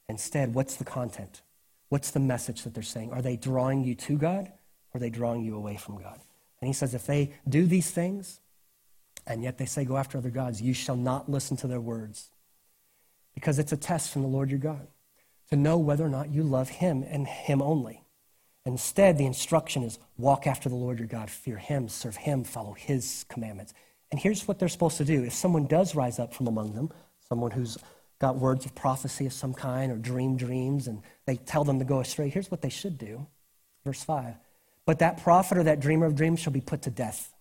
Instead, 0.08 0.54
what's 0.54 0.76
the 0.76 0.84
content? 0.84 1.42
What's 1.90 2.10
the 2.10 2.20
message 2.20 2.62
that 2.62 2.72
they're 2.72 2.82
saying? 2.82 3.12
Are 3.12 3.20
they 3.20 3.36
drawing 3.36 3.84
you 3.84 3.94
to 3.94 4.16
God 4.16 4.50
or 4.92 4.96
are 4.96 5.00
they 5.00 5.10
drawing 5.10 5.44
you 5.44 5.56
away 5.56 5.76
from 5.76 5.98
God? 5.98 6.18
And 6.60 6.68
he 6.68 6.72
says, 6.72 6.94
if 6.94 7.06
they 7.06 7.34
do 7.46 7.66
these 7.66 7.90
things, 7.90 8.40
and 9.28 9.42
yet 9.42 9.58
they 9.58 9.66
say, 9.66 9.84
Go 9.84 9.96
after 9.96 10.18
other 10.18 10.30
gods. 10.30 10.60
You 10.60 10.74
shall 10.74 10.96
not 10.96 11.30
listen 11.30 11.56
to 11.58 11.66
their 11.66 11.80
words. 11.80 12.30
Because 13.34 13.58
it's 13.58 13.72
a 13.72 13.76
test 13.76 14.10
from 14.10 14.22
the 14.22 14.28
Lord 14.28 14.50
your 14.50 14.58
God 14.58 14.88
to 15.50 15.56
know 15.56 15.78
whether 15.78 16.04
or 16.04 16.10
not 16.10 16.30
you 16.30 16.42
love 16.42 16.68
him 16.68 17.04
and 17.08 17.26
him 17.26 17.62
only. 17.62 18.02
Instead, 18.64 19.16
the 19.16 19.26
instruction 19.26 19.82
is 19.82 19.98
walk 20.18 20.46
after 20.46 20.68
the 20.68 20.74
Lord 20.74 20.98
your 20.98 21.08
God, 21.08 21.30
fear 21.30 21.56
him, 21.56 21.88
serve 21.88 22.16
him, 22.16 22.44
follow 22.44 22.72
his 22.72 23.24
commandments. 23.28 23.72
And 24.10 24.20
here's 24.20 24.46
what 24.46 24.58
they're 24.58 24.68
supposed 24.68 24.98
to 24.98 25.04
do. 25.04 25.24
If 25.24 25.34
someone 25.34 25.66
does 25.66 25.94
rise 25.94 26.18
up 26.18 26.34
from 26.34 26.48
among 26.48 26.74
them, 26.74 26.90
someone 27.28 27.50
who's 27.50 27.78
got 28.18 28.36
words 28.36 28.66
of 28.66 28.74
prophecy 28.74 29.26
of 29.26 29.32
some 29.32 29.54
kind 29.54 29.92
or 29.92 29.96
dream 29.96 30.36
dreams, 30.36 30.86
and 30.86 31.02
they 31.24 31.36
tell 31.36 31.64
them 31.64 31.78
to 31.78 31.84
go 31.84 32.00
astray, 32.00 32.28
here's 32.28 32.50
what 32.50 32.60
they 32.60 32.68
should 32.68 32.98
do. 32.98 33.26
Verse 33.84 34.02
5 34.02 34.34
But 34.84 34.98
that 34.98 35.22
prophet 35.22 35.58
or 35.58 35.62
that 35.62 35.80
dreamer 35.80 36.06
of 36.06 36.14
dreams 36.14 36.40
shall 36.40 36.52
be 36.52 36.60
put 36.60 36.82
to 36.82 36.90
death. 36.90 37.32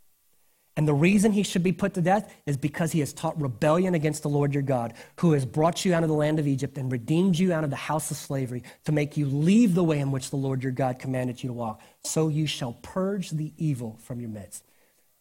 And 0.77 0.87
the 0.87 0.93
reason 0.93 1.31
he 1.31 1.41
should 1.41 1.63
be 1.63 1.71
put 1.71 1.95
to 1.95 2.01
death 2.01 2.31
is 2.45 2.55
because 2.55 2.91
he 2.91 2.99
has 2.99 3.11
taught 3.11 3.41
rebellion 3.41 3.95
against 3.95 4.21
the 4.21 4.29
Lord 4.29 4.53
your 4.53 4.61
God, 4.61 4.93
who 5.17 5.33
has 5.33 5.43
brought 5.43 5.83
you 5.83 5.95
out 5.95 6.03
of 6.03 6.09
the 6.09 6.15
land 6.15 6.37
of 6.37 6.47
Egypt 6.47 6.77
and 6.77 6.91
redeemed 6.91 7.37
you 7.37 7.51
out 7.51 7.63
of 7.63 7.71
the 7.71 7.75
house 7.75 8.11
of 8.11 8.17
slavery 8.17 8.61
to 8.85 8.91
make 8.91 9.17
you 9.17 9.25
leave 9.25 9.73
the 9.73 9.83
way 9.83 9.99
in 9.99 10.11
which 10.11 10.29
the 10.29 10.35
Lord 10.35 10.61
your 10.61 10.71
God 10.71 10.99
commanded 10.99 11.41
you 11.41 11.47
to 11.47 11.53
walk. 11.53 11.81
So 12.03 12.27
you 12.27 12.45
shall 12.45 12.73
purge 12.83 13.31
the 13.31 13.53
evil 13.57 13.97
from 14.03 14.21
your 14.21 14.29
midst. 14.29 14.63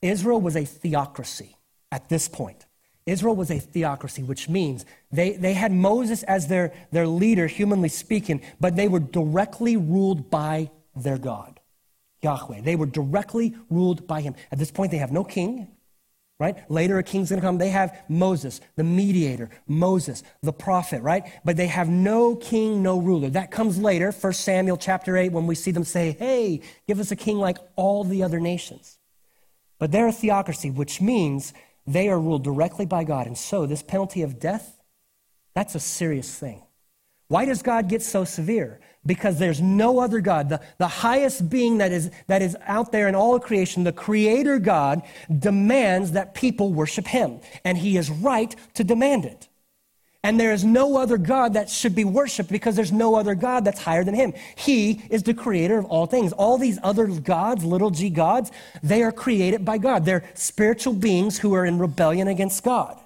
Israel 0.03 0.43
was 0.43 0.57
a 0.57 0.67
theocracy 0.67 1.57
at 1.91 2.11
this 2.11 2.29
point. 2.29 2.67
Israel 3.07 3.35
was 3.35 3.51
a 3.51 3.59
theocracy, 3.59 4.23
which 4.23 4.51
means 4.51 4.85
they, 5.11 5.33
they 5.33 5.55
had 5.55 5.73
Moses 5.73 6.23
as 6.25 6.49
their, 6.49 6.75
their 6.93 7.07
leader, 7.07 7.47
humanly 7.47 7.89
speaking, 7.89 8.43
but 8.61 8.77
they 8.77 8.89
were 8.89 9.01
directly 9.01 9.79
ruled 9.79 10.29
by 10.31 10.71
their 10.95 11.17
God. 11.17 11.56
Yahweh. 12.23 12.61
They 12.63 12.77
were 12.77 12.87
directly 12.87 13.55
ruled 13.71 14.07
by 14.07 14.21
him. 14.21 14.35
At 14.51 14.59
this 14.59 14.71
point, 14.71 14.91
they 14.91 14.99
have 14.99 15.13
no 15.13 15.25
king, 15.25 15.69
right? 16.39 16.71
Later, 16.71 16.99
a 16.99 17.03
king's 17.03 17.31
going 17.31 17.41
to 17.41 17.47
come. 17.47 17.59
They 17.59 17.71
have 17.71 17.97
Moses, 18.09 18.61
the 18.77 18.85
mediator, 18.85 19.51
Moses, 19.67 20.23
the 20.43 20.53
prophet, 20.53 21.03
right? 21.03 21.25
But 21.45 21.57
they 21.57 21.67
have 21.67 21.89
no 21.89 22.37
king, 22.37 22.83
no 22.83 22.99
ruler. 22.99 23.31
That 23.31 23.51
comes 23.51 23.79
later, 23.79 24.11
1 24.13 24.33
Samuel 24.33 24.77
chapter 24.77 25.17
8, 25.17 25.33
when 25.33 25.47
we 25.47 25.55
see 25.55 25.71
them 25.71 25.85
say, 25.85 26.13
hey, 26.19 26.61
give 26.87 27.01
us 27.01 27.11
a 27.11 27.17
king 27.17 27.39
like 27.39 27.59
all 27.77 28.05
the 28.05 28.23
other 28.23 28.41
nations. 28.41 28.99
But 29.79 29.93
they're 29.93 30.09
a 30.09 30.13
theocracy, 30.13 30.71
which 30.71 31.01
means 31.01 31.53
they 31.87 32.09
are 32.09 32.19
ruled 32.19 32.45
directly 32.45 32.87
by 32.87 33.05
God. 33.05 33.27
And 33.27 33.37
so, 33.37 33.67
this 33.67 33.83
penalty 33.83 34.23
of 34.23 34.41
death, 34.41 34.81
that's 35.55 35.75
a 35.75 35.81
serious 35.81 36.35
thing. 36.35 36.63
Why 37.29 37.45
does 37.45 37.63
God 37.63 37.89
get 37.89 38.03
so 38.03 38.25
severe? 38.25 38.81
Because 39.07 39.39
there's 39.39 39.61
no 39.61 40.01
other 40.01 40.21
God. 40.21 40.49
The, 40.49 40.61
the 40.79 40.89
highest 40.89 41.49
being 41.49 41.79
that 41.79 41.93
is, 41.93 42.11
that 42.27 42.43
is 42.43 42.57
out 42.67 42.93
there 42.93 43.09
in 43.09 43.15
all 43.15 43.39
creation, 43.39 43.85
the 43.85 43.93
creator 43.93 44.59
God, 44.59 45.03
demands 45.39 46.13
that 46.13 46.35
people 46.35 46.73
worship 46.73 47.07
him. 47.07 47.41
And 47.65 47.79
he 47.79 47.97
is 47.97 48.11
right 48.11 48.55
to 48.75 48.85
demand 48.85 49.25
it. 49.25 49.49
And 50.27 50.41
there 50.41 50.53
is 50.53 50.65
no 50.65 50.97
other 50.97 51.19
God 51.19 51.55
that 51.55 51.71
should 51.71 51.95
be 51.95 52.05
worshiped 52.05 52.51
because 52.51 52.75
there's 52.75 52.91
no 52.91 53.15
other 53.15 53.37
God 53.37 53.65
that's 53.65 53.81
higher 53.81 54.03
than 54.03 54.15
him. 54.15 54.35
He 54.57 55.03
is 55.09 55.23
the 55.23 55.35
creator 55.35 55.79
of 55.79 55.85
all 55.85 56.07
things. 56.07 56.33
All 56.33 56.59
these 56.59 56.81
other 56.83 57.07
gods, 57.07 57.65
little 57.65 57.91
g 57.91 58.11
gods, 58.11 58.51
they 58.83 59.05
are 59.05 59.13
created 59.13 59.65
by 59.65 59.79
God. 59.79 60.05
They're 60.05 60.29
spiritual 60.35 60.95
beings 60.95 61.39
who 61.39 61.55
are 61.55 61.65
in 61.65 61.79
rebellion 61.79 62.27
against 62.27 62.65
God. 62.65 62.99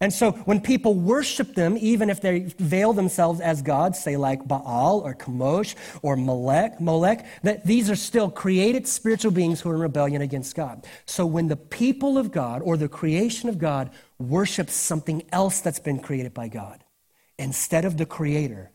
And 0.00 0.12
so 0.12 0.30
when 0.30 0.60
people 0.60 0.94
worship 0.94 1.54
them, 1.54 1.76
even 1.80 2.08
if 2.08 2.20
they 2.20 2.40
veil 2.58 2.92
themselves 2.92 3.40
as 3.40 3.62
gods, 3.62 3.98
say 3.98 4.16
like 4.16 4.46
Baal 4.46 5.00
or 5.00 5.12
Chemosh 5.12 5.74
or 6.02 6.16
Molech, 6.16 6.80
Molech, 6.80 7.26
that 7.42 7.66
these 7.66 7.90
are 7.90 7.96
still 7.96 8.30
created 8.30 8.86
spiritual 8.86 9.32
beings 9.32 9.60
who 9.60 9.70
are 9.70 9.74
in 9.74 9.80
rebellion 9.80 10.22
against 10.22 10.54
God. 10.54 10.86
So 11.04 11.26
when 11.26 11.48
the 11.48 11.56
people 11.56 12.16
of 12.16 12.30
God 12.30 12.62
or 12.62 12.76
the 12.76 12.88
creation 12.88 13.48
of 13.48 13.58
God 13.58 13.90
worships 14.20 14.72
something 14.74 15.24
else 15.32 15.60
that's 15.60 15.80
been 15.80 15.98
created 15.98 16.32
by 16.32 16.46
God 16.46 16.84
instead 17.36 17.84
of 17.84 17.96
the 17.96 18.06
creator, 18.06 18.70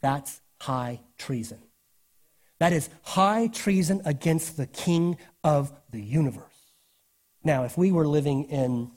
that's 0.00 0.40
high 0.60 1.00
treason. 1.18 1.58
That 2.60 2.72
is 2.72 2.88
high 3.02 3.48
treason 3.48 4.00
against 4.04 4.56
the 4.56 4.66
king 4.66 5.18
of 5.42 5.72
the 5.90 6.00
universe. 6.00 6.44
Now, 7.42 7.64
if 7.64 7.76
we 7.76 7.90
were 7.90 8.06
living 8.06 8.44
in 8.44 8.92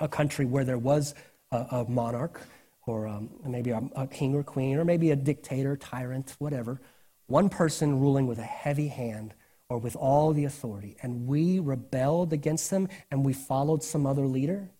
a 0.00 0.08
country 0.08 0.44
where 0.44 0.64
there 0.64 0.78
was 0.78 1.14
a, 1.50 1.56
a 1.70 1.84
monarch 1.88 2.40
or 2.86 3.06
um, 3.06 3.30
maybe 3.46 3.70
a, 3.70 3.82
a 3.96 4.06
king 4.06 4.34
or 4.34 4.42
queen 4.42 4.76
or 4.76 4.84
maybe 4.84 5.10
a 5.10 5.16
dictator, 5.16 5.76
tyrant, 5.76 6.34
whatever, 6.38 6.80
one 7.26 7.48
person 7.48 8.00
ruling 8.00 8.26
with 8.26 8.38
a 8.38 8.42
heavy 8.42 8.88
hand 8.88 9.34
or 9.68 9.78
with 9.78 9.96
all 9.96 10.32
the 10.32 10.44
authority, 10.44 10.96
and 11.02 11.26
we 11.26 11.58
rebelled 11.58 12.32
against 12.32 12.70
them 12.70 12.88
and 13.10 13.24
we 13.24 13.32
followed 13.32 13.82
some 13.82 14.06
other 14.06 14.26
leader, 14.26 14.70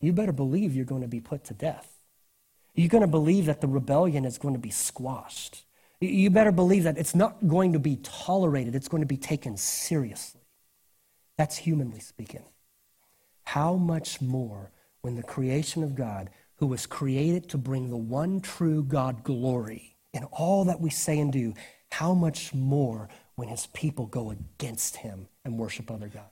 you 0.00 0.12
better 0.12 0.32
believe 0.32 0.76
you're 0.76 0.84
going 0.84 1.02
to 1.02 1.08
be 1.08 1.20
put 1.20 1.44
to 1.44 1.54
death. 1.54 1.98
You're 2.74 2.90
going 2.90 3.02
to 3.02 3.08
believe 3.08 3.46
that 3.46 3.60
the 3.60 3.66
rebellion 3.66 4.24
is 4.24 4.38
going 4.38 4.54
to 4.54 4.60
be 4.60 4.70
squashed. 4.70 5.64
You 6.00 6.30
better 6.30 6.52
believe 6.52 6.84
that 6.84 6.98
it's 6.98 7.14
not 7.14 7.48
going 7.48 7.72
to 7.72 7.78
be 7.78 7.96
tolerated, 8.02 8.74
it's 8.74 8.86
going 8.86 9.02
to 9.02 9.06
be 9.06 9.16
taken 9.16 9.56
seriously. 9.56 10.42
That's 11.36 11.56
humanly 11.56 12.00
speaking 12.00 12.44
how 13.52 13.76
much 13.76 14.20
more 14.20 14.70
when 15.00 15.16
the 15.16 15.22
creation 15.22 15.82
of 15.82 15.94
God, 15.94 16.28
who 16.56 16.66
was 16.66 16.84
created 16.84 17.48
to 17.48 17.56
bring 17.56 17.88
the 17.88 17.96
one 17.96 18.40
true 18.40 18.82
God 18.82 19.24
glory 19.24 19.96
in 20.12 20.24
all 20.24 20.66
that 20.66 20.82
we 20.82 20.90
say 20.90 21.18
and 21.18 21.32
do, 21.32 21.54
how 21.90 22.12
much 22.12 22.52
more 22.52 23.08
when 23.36 23.48
his 23.48 23.66
people 23.68 24.04
go 24.04 24.30
against 24.30 24.96
him 24.96 25.28
and 25.46 25.58
worship 25.58 25.90
other 25.90 26.08
gods? 26.08 26.26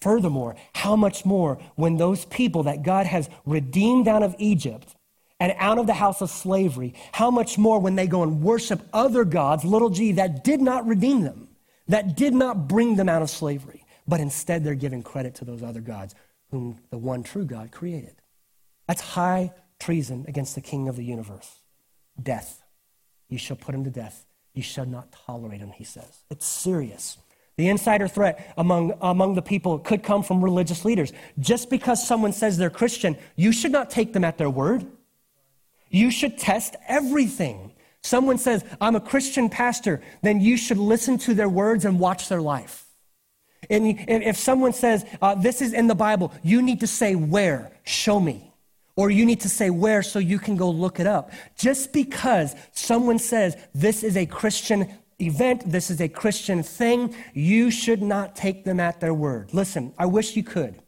Furthermore, 0.00 0.56
how 0.74 0.96
much 0.96 1.26
more 1.26 1.58
when 1.74 1.98
those 1.98 2.24
people 2.24 2.62
that 2.62 2.82
God 2.82 3.04
has 3.04 3.28
redeemed 3.44 4.08
out 4.08 4.22
of 4.22 4.34
Egypt 4.38 4.96
and 5.38 5.52
out 5.58 5.76
of 5.76 5.86
the 5.86 5.92
house 5.92 6.22
of 6.22 6.30
slavery, 6.30 6.94
how 7.12 7.30
much 7.30 7.58
more 7.58 7.80
when 7.80 7.96
they 7.96 8.06
go 8.06 8.22
and 8.22 8.40
worship 8.40 8.80
other 8.94 9.24
gods, 9.24 9.62
little 9.62 9.90
g, 9.90 10.12
that 10.12 10.42
did 10.42 10.62
not 10.62 10.86
redeem 10.86 11.20
them, 11.20 11.48
that 11.86 12.16
did 12.16 12.32
not 12.32 12.66
bring 12.66 12.96
them 12.96 13.10
out 13.10 13.20
of 13.20 13.28
slavery? 13.28 13.77
But 14.08 14.20
instead 14.20 14.64
they're 14.64 14.74
giving 14.74 15.02
credit 15.02 15.34
to 15.36 15.44
those 15.44 15.62
other 15.62 15.80
gods 15.80 16.14
whom 16.50 16.80
the 16.90 16.98
one 16.98 17.22
true 17.22 17.44
God 17.44 17.70
created. 17.70 18.16
That's 18.86 19.02
high 19.02 19.52
treason 19.78 20.24
against 20.26 20.54
the 20.54 20.62
king 20.62 20.88
of 20.88 20.96
the 20.96 21.04
universe. 21.04 21.60
Death. 22.20 22.62
You 23.28 23.38
shall 23.38 23.56
put 23.56 23.74
him 23.74 23.84
to 23.84 23.90
death. 23.90 24.24
You 24.54 24.62
shall 24.62 24.86
not 24.86 25.12
tolerate 25.12 25.60
him, 25.60 25.70
he 25.70 25.84
says. 25.84 26.24
It's 26.30 26.46
serious. 26.46 27.18
The 27.56 27.68
insider 27.68 28.08
threat 28.08 28.54
among, 28.56 28.94
among 29.00 29.34
the 29.34 29.42
people 29.42 29.78
could 29.78 30.02
come 30.02 30.22
from 30.22 30.42
religious 30.42 30.84
leaders. 30.84 31.12
Just 31.38 31.68
because 31.68 32.06
someone 32.06 32.32
says 32.32 32.56
they're 32.56 32.70
Christian, 32.70 33.16
you 33.36 33.52
should 33.52 33.72
not 33.72 33.90
take 33.90 34.14
them 34.14 34.24
at 34.24 34.38
their 34.38 34.48
word. 34.48 34.86
You 35.90 36.10
should 36.10 36.38
test 36.38 36.76
everything. 36.86 37.72
Someone 38.02 38.38
says, 38.38 38.64
I'm 38.80 38.96
a 38.96 39.00
Christian 39.00 39.50
pastor, 39.50 40.00
then 40.22 40.40
you 40.40 40.56
should 40.56 40.78
listen 40.78 41.18
to 41.18 41.34
their 41.34 41.48
words 41.48 41.84
and 41.84 41.98
watch 42.00 42.28
their 42.28 42.40
life. 42.40 42.87
And 43.70 43.98
if 44.22 44.36
someone 44.36 44.72
says, 44.72 45.04
uh, 45.20 45.34
This 45.34 45.60
is 45.62 45.72
in 45.72 45.86
the 45.86 45.94
Bible, 45.94 46.32
you 46.42 46.62
need 46.62 46.80
to 46.80 46.86
say, 46.86 47.14
Where? 47.14 47.72
Show 47.84 48.20
me. 48.20 48.52
Or 48.96 49.10
you 49.10 49.24
need 49.24 49.40
to 49.42 49.48
say, 49.48 49.70
Where? 49.70 50.02
so 50.02 50.18
you 50.18 50.38
can 50.38 50.56
go 50.56 50.70
look 50.70 51.00
it 51.00 51.06
up. 51.06 51.30
Just 51.56 51.92
because 51.92 52.54
someone 52.72 53.18
says, 53.18 53.56
This 53.74 54.02
is 54.02 54.16
a 54.16 54.26
Christian 54.26 54.88
event, 55.20 55.62
this 55.66 55.90
is 55.90 56.00
a 56.00 56.08
Christian 56.08 56.62
thing, 56.62 57.14
you 57.34 57.70
should 57.70 58.02
not 58.02 58.36
take 58.36 58.64
them 58.64 58.80
at 58.80 59.00
their 59.00 59.14
word. 59.14 59.52
Listen, 59.52 59.92
I 59.98 60.06
wish 60.06 60.36
you 60.36 60.44
could. 60.44 60.80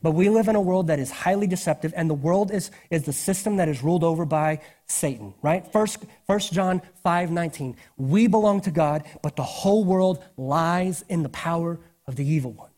But 0.00 0.12
we 0.12 0.28
live 0.28 0.46
in 0.46 0.54
a 0.54 0.60
world 0.60 0.86
that 0.88 1.00
is 1.00 1.10
highly 1.10 1.46
deceptive, 1.46 1.92
and 1.96 2.08
the 2.08 2.14
world 2.14 2.52
is, 2.52 2.70
is 2.90 3.02
the 3.02 3.12
system 3.12 3.56
that 3.56 3.68
is 3.68 3.82
ruled 3.82 4.04
over 4.04 4.24
by 4.24 4.60
Satan, 4.86 5.34
right? 5.42 5.66
First, 5.72 6.04
First 6.26 6.52
John 6.52 6.82
5 7.02 7.30
19. 7.32 7.76
We 7.96 8.28
belong 8.28 8.60
to 8.62 8.70
God, 8.70 9.04
but 9.22 9.34
the 9.34 9.42
whole 9.42 9.84
world 9.84 10.22
lies 10.36 11.04
in 11.08 11.22
the 11.22 11.28
power 11.30 11.80
of 12.08 12.16
the 12.16 12.26
evil 12.26 12.50
one. 12.50 12.70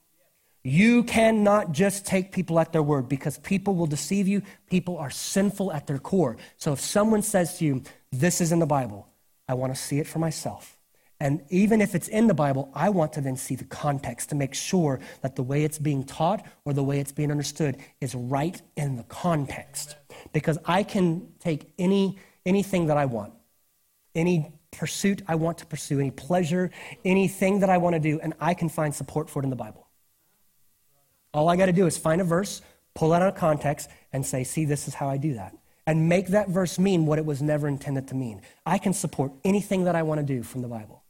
You 0.63 1.05
cannot 1.05 1.73
just 1.73 2.05
take 2.05 2.33
people 2.33 2.61
at 2.61 2.73
their 2.73 2.83
word 2.83 3.09
because 3.09 3.39
people 3.39 3.75
will 3.75 3.87
deceive 3.87 4.29
you. 4.29 4.43
People 4.69 4.99
are 4.99 5.11
sinful 5.11 5.73
at 5.73 5.87
their 5.87 5.99
core. 5.99 6.37
So 6.59 6.75
if 6.75 6.81
someone 6.81 7.23
says 7.23 7.57
to 7.59 7.65
you, 7.65 7.83
This 8.13 8.43
is 8.43 8.53
in 8.53 8.59
the 8.59 8.67
Bible, 8.67 9.09
I 9.49 9.55
want 9.55 9.75
to 9.75 9.81
see 9.81 9.99
it 9.99 10.07
for 10.07 10.19
myself. 10.19 10.77
And 11.19 11.43
even 11.51 11.81
if 11.81 11.95
it's 11.95 12.09
in 12.09 12.27
the 12.27 12.35
Bible, 12.35 12.71
I 12.75 12.89
want 12.89 13.13
to 13.15 13.21
then 13.21 13.37
see 13.37 13.55
the 13.55 13.65
context 13.65 14.31
to 14.31 14.35
make 14.35 14.55
sure 14.55 15.01
that 15.21 15.37
the 15.37 15.43
way 15.43 15.65
it's 15.65 15.79
being 15.79 16.03
taught 16.05 16.47
or 16.65 16.73
the 16.73 16.83
way 16.83 16.99
it's 16.99 17.13
being 17.13 17.31
understood 17.31 17.77
is 18.01 18.15
right 18.15 18.61
in 18.77 18.97
the 18.97 19.03
context. 19.05 19.97
Because 20.33 20.59
I 20.65 20.83
can 20.83 21.29
take 21.39 21.73
any 21.79 22.19
anything 22.45 22.87
that 22.87 22.97
I 22.97 23.05
want, 23.05 23.35
any 24.15 24.60
pursuit 24.71 25.23
I 25.27 25.35
want 25.35 25.59
to 25.59 25.67
pursue, 25.67 25.99
any 25.99 26.11
pleasure, 26.11 26.71
anything 27.05 27.61
that 27.61 27.71
I 27.71 27.79
want 27.79 27.95
to 27.95 28.01
do, 28.01 28.21
and 28.21 28.35
I 28.41 28.55
can 28.55 28.69
find 28.69 28.95
support 28.95 29.29
for 29.29 29.41
it 29.41 29.45
in 29.45 29.51
the 29.51 29.57
Bible. 29.57 29.89
All 31.33 31.49
I 31.49 31.57
got 31.57 31.67
to 31.67 31.73
do 31.73 31.87
is 31.87 31.97
find 31.97 32.21
a 32.21 32.25
verse, 32.25 32.63
pull 32.95 33.13
it 33.13 33.17
out 33.17 33.29
of 33.29 33.35
context, 33.35 33.89
and 34.13 34.25
say, 34.25 34.45
see, 34.45 34.65
this 34.65 34.89
is 34.89 34.95
how 34.95 35.09
I 35.09 35.17
do 35.17 35.35
that 35.35 35.55
and 35.91 36.09
make 36.09 36.29
that 36.29 36.49
verse 36.49 36.79
mean 36.79 37.05
what 37.05 37.19
it 37.19 37.25
was 37.25 37.43
never 37.43 37.67
intended 37.67 38.07
to 38.07 38.15
mean. 38.15 38.43
I 38.65 38.79
can 38.79 38.93
support 38.93 39.33
anything 39.45 39.85
that 39.85 39.97
I 39.97 40.05
want 40.05 40.21
to 40.21 40.25
do 40.25 40.45
from 40.45 40.63
the 40.63 40.69
Bible. 40.69 41.03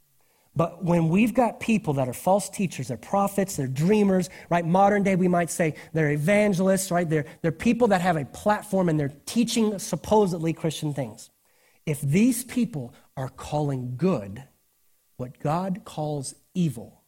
But 0.57 0.83
when 0.83 1.11
we've 1.11 1.35
got 1.35 1.61
people 1.61 1.93
that 1.95 2.09
are 2.09 2.15
false 2.15 2.49
teachers, 2.49 2.89
they're 2.89 2.97
prophets, 2.97 3.57
they're 3.57 3.67
dreamers, 3.67 4.31
right? 4.49 4.65
Modern 4.65 5.03
day, 5.03 5.17
we 5.17 5.29
might 5.29 5.51
say 5.51 5.75
they're 5.93 6.11
evangelists, 6.11 6.91
right? 6.91 7.09
They're, 7.09 7.27
they're 7.43 7.53
people 7.53 7.89
that 7.89 8.01
have 8.01 8.17
a 8.17 8.25
platform 8.25 8.89
and 8.89 8.99
they're 8.99 9.13
teaching 9.27 9.79
supposedly 9.79 10.55
Christian 10.55 10.95
things. 10.95 11.29
If 11.91 12.01
these 12.03 12.45
people 12.45 12.95
are 13.17 13.29
calling 13.29 13.95
good 13.97 14.45
what 15.17 15.41
God 15.41 15.81
calls 15.85 16.37
evil, 16.55 17.03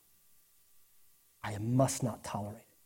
I 1.40 1.56
must 1.58 2.02
not 2.02 2.24
tolerate 2.24 2.56
it. 2.68 2.78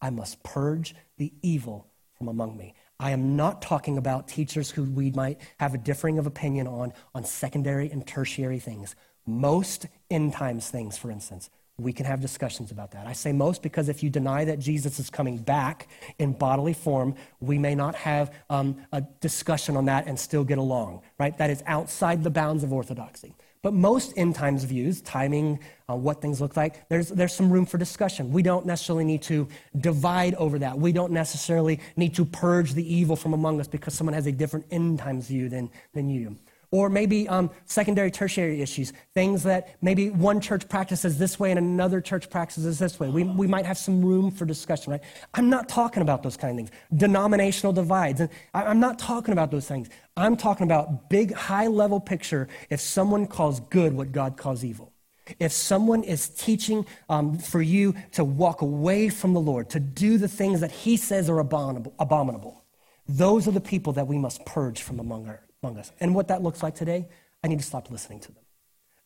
I 0.00 0.10
must 0.10 0.42
purge 0.42 0.96
the 1.18 1.32
evil 1.42 1.86
from 2.18 2.26
among 2.26 2.56
me. 2.56 2.74
I 2.98 3.12
am 3.12 3.36
not 3.36 3.62
talking 3.62 3.96
about 3.96 4.26
teachers 4.26 4.72
who 4.72 4.82
we 4.90 5.12
might 5.12 5.38
have 5.60 5.72
a 5.72 5.78
differing 5.78 6.18
of 6.18 6.26
opinion 6.26 6.66
on 6.66 6.92
on 7.14 7.22
secondary 7.22 7.92
and 7.92 8.04
tertiary 8.04 8.58
things. 8.58 8.96
Most 9.24 9.86
end 10.10 10.32
times 10.32 10.68
things, 10.68 10.98
for 10.98 11.12
instance, 11.12 11.48
we 11.78 11.92
can 11.92 12.06
have 12.06 12.20
discussions 12.20 12.70
about 12.70 12.92
that. 12.92 13.06
I 13.06 13.12
say 13.12 13.32
most 13.32 13.62
because 13.62 13.90
if 13.90 14.02
you 14.02 14.08
deny 14.08 14.46
that 14.46 14.58
Jesus 14.58 14.98
is 14.98 15.10
coming 15.10 15.36
back 15.36 15.88
in 16.18 16.32
bodily 16.32 16.72
form, 16.72 17.14
we 17.40 17.58
may 17.58 17.74
not 17.74 17.94
have 17.94 18.32
um, 18.48 18.76
a 18.92 19.02
discussion 19.20 19.76
on 19.76 19.84
that 19.84 20.06
and 20.06 20.18
still 20.18 20.42
get 20.42 20.56
along, 20.56 21.02
right? 21.18 21.36
That 21.36 21.50
is 21.50 21.62
outside 21.66 22.24
the 22.24 22.30
bounds 22.30 22.64
of 22.64 22.72
orthodoxy. 22.72 23.34
But 23.60 23.74
most 23.74 24.14
end 24.16 24.36
times 24.36 24.64
views, 24.64 25.02
timing, 25.02 25.58
uh, 25.90 25.96
what 25.96 26.22
things 26.22 26.40
look 26.40 26.56
like, 26.56 26.88
there's, 26.88 27.08
there's 27.08 27.34
some 27.34 27.50
room 27.50 27.66
for 27.66 27.76
discussion. 27.76 28.32
We 28.32 28.42
don't 28.42 28.64
necessarily 28.64 29.04
need 29.04 29.22
to 29.22 29.46
divide 29.78 30.34
over 30.36 30.58
that. 30.60 30.78
We 30.78 30.92
don't 30.92 31.12
necessarily 31.12 31.80
need 31.96 32.14
to 32.14 32.24
purge 32.24 32.72
the 32.72 32.94
evil 32.94 33.16
from 33.16 33.34
among 33.34 33.60
us 33.60 33.68
because 33.68 33.92
someone 33.92 34.14
has 34.14 34.26
a 34.26 34.32
different 34.32 34.66
end 34.70 35.00
times 35.00 35.26
view 35.26 35.48
than, 35.50 35.70
than 35.92 36.08
you 36.08 36.36
or 36.70 36.88
maybe 36.88 37.28
um, 37.28 37.50
secondary, 37.64 38.10
tertiary 38.10 38.60
issues, 38.60 38.92
things 39.14 39.42
that 39.44 39.76
maybe 39.82 40.10
one 40.10 40.40
church 40.40 40.68
practices 40.68 41.18
this 41.18 41.38
way 41.38 41.50
and 41.50 41.58
another 41.58 42.00
church 42.00 42.28
practices 42.28 42.78
this 42.78 42.98
way. 42.98 43.08
We, 43.08 43.24
we 43.24 43.46
might 43.46 43.66
have 43.66 43.78
some 43.78 44.04
room 44.04 44.30
for 44.30 44.44
discussion, 44.44 44.92
right? 44.92 45.02
I'm 45.34 45.48
not 45.48 45.68
talking 45.68 46.02
about 46.02 46.22
those 46.22 46.36
kind 46.36 46.52
of 46.52 46.56
things. 46.66 46.80
Denominational 46.98 47.72
divides. 47.72 48.20
And 48.20 48.30
I, 48.54 48.64
I'm 48.64 48.80
not 48.80 48.98
talking 48.98 49.32
about 49.32 49.50
those 49.50 49.66
things. 49.66 49.88
I'm 50.16 50.36
talking 50.36 50.64
about 50.66 51.08
big, 51.10 51.32
high 51.32 51.66
level 51.66 52.00
picture 52.00 52.48
if 52.70 52.80
someone 52.80 53.26
calls 53.26 53.60
good 53.60 53.92
what 53.92 54.12
God 54.12 54.36
calls 54.36 54.64
evil. 54.64 54.92
If 55.40 55.52
someone 55.52 56.04
is 56.04 56.28
teaching 56.28 56.86
um, 57.08 57.38
for 57.38 57.60
you 57.60 57.94
to 58.12 58.24
walk 58.24 58.62
away 58.62 59.08
from 59.08 59.34
the 59.34 59.40
Lord, 59.40 59.70
to 59.70 59.80
do 59.80 60.18
the 60.18 60.28
things 60.28 60.60
that 60.60 60.70
He 60.70 60.96
says 60.96 61.28
are 61.28 61.38
abominable, 61.40 61.94
abominable, 61.98 62.64
those 63.08 63.48
are 63.48 63.52
the 63.52 63.60
people 63.60 63.92
that 63.94 64.06
we 64.06 64.18
must 64.18 64.44
purge 64.46 64.82
from 64.82 65.00
among 65.00 65.28
our, 65.28 65.42
among 65.62 65.78
us. 65.78 65.92
And 66.00 66.14
what 66.14 66.28
that 66.28 66.42
looks 66.42 66.62
like 66.62 66.74
today, 66.74 67.08
I 67.42 67.48
need 67.48 67.58
to 67.58 67.64
stop 67.64 67.90
listening 67.90 68.20
to 68.20 68.32
them. 68.32 68.44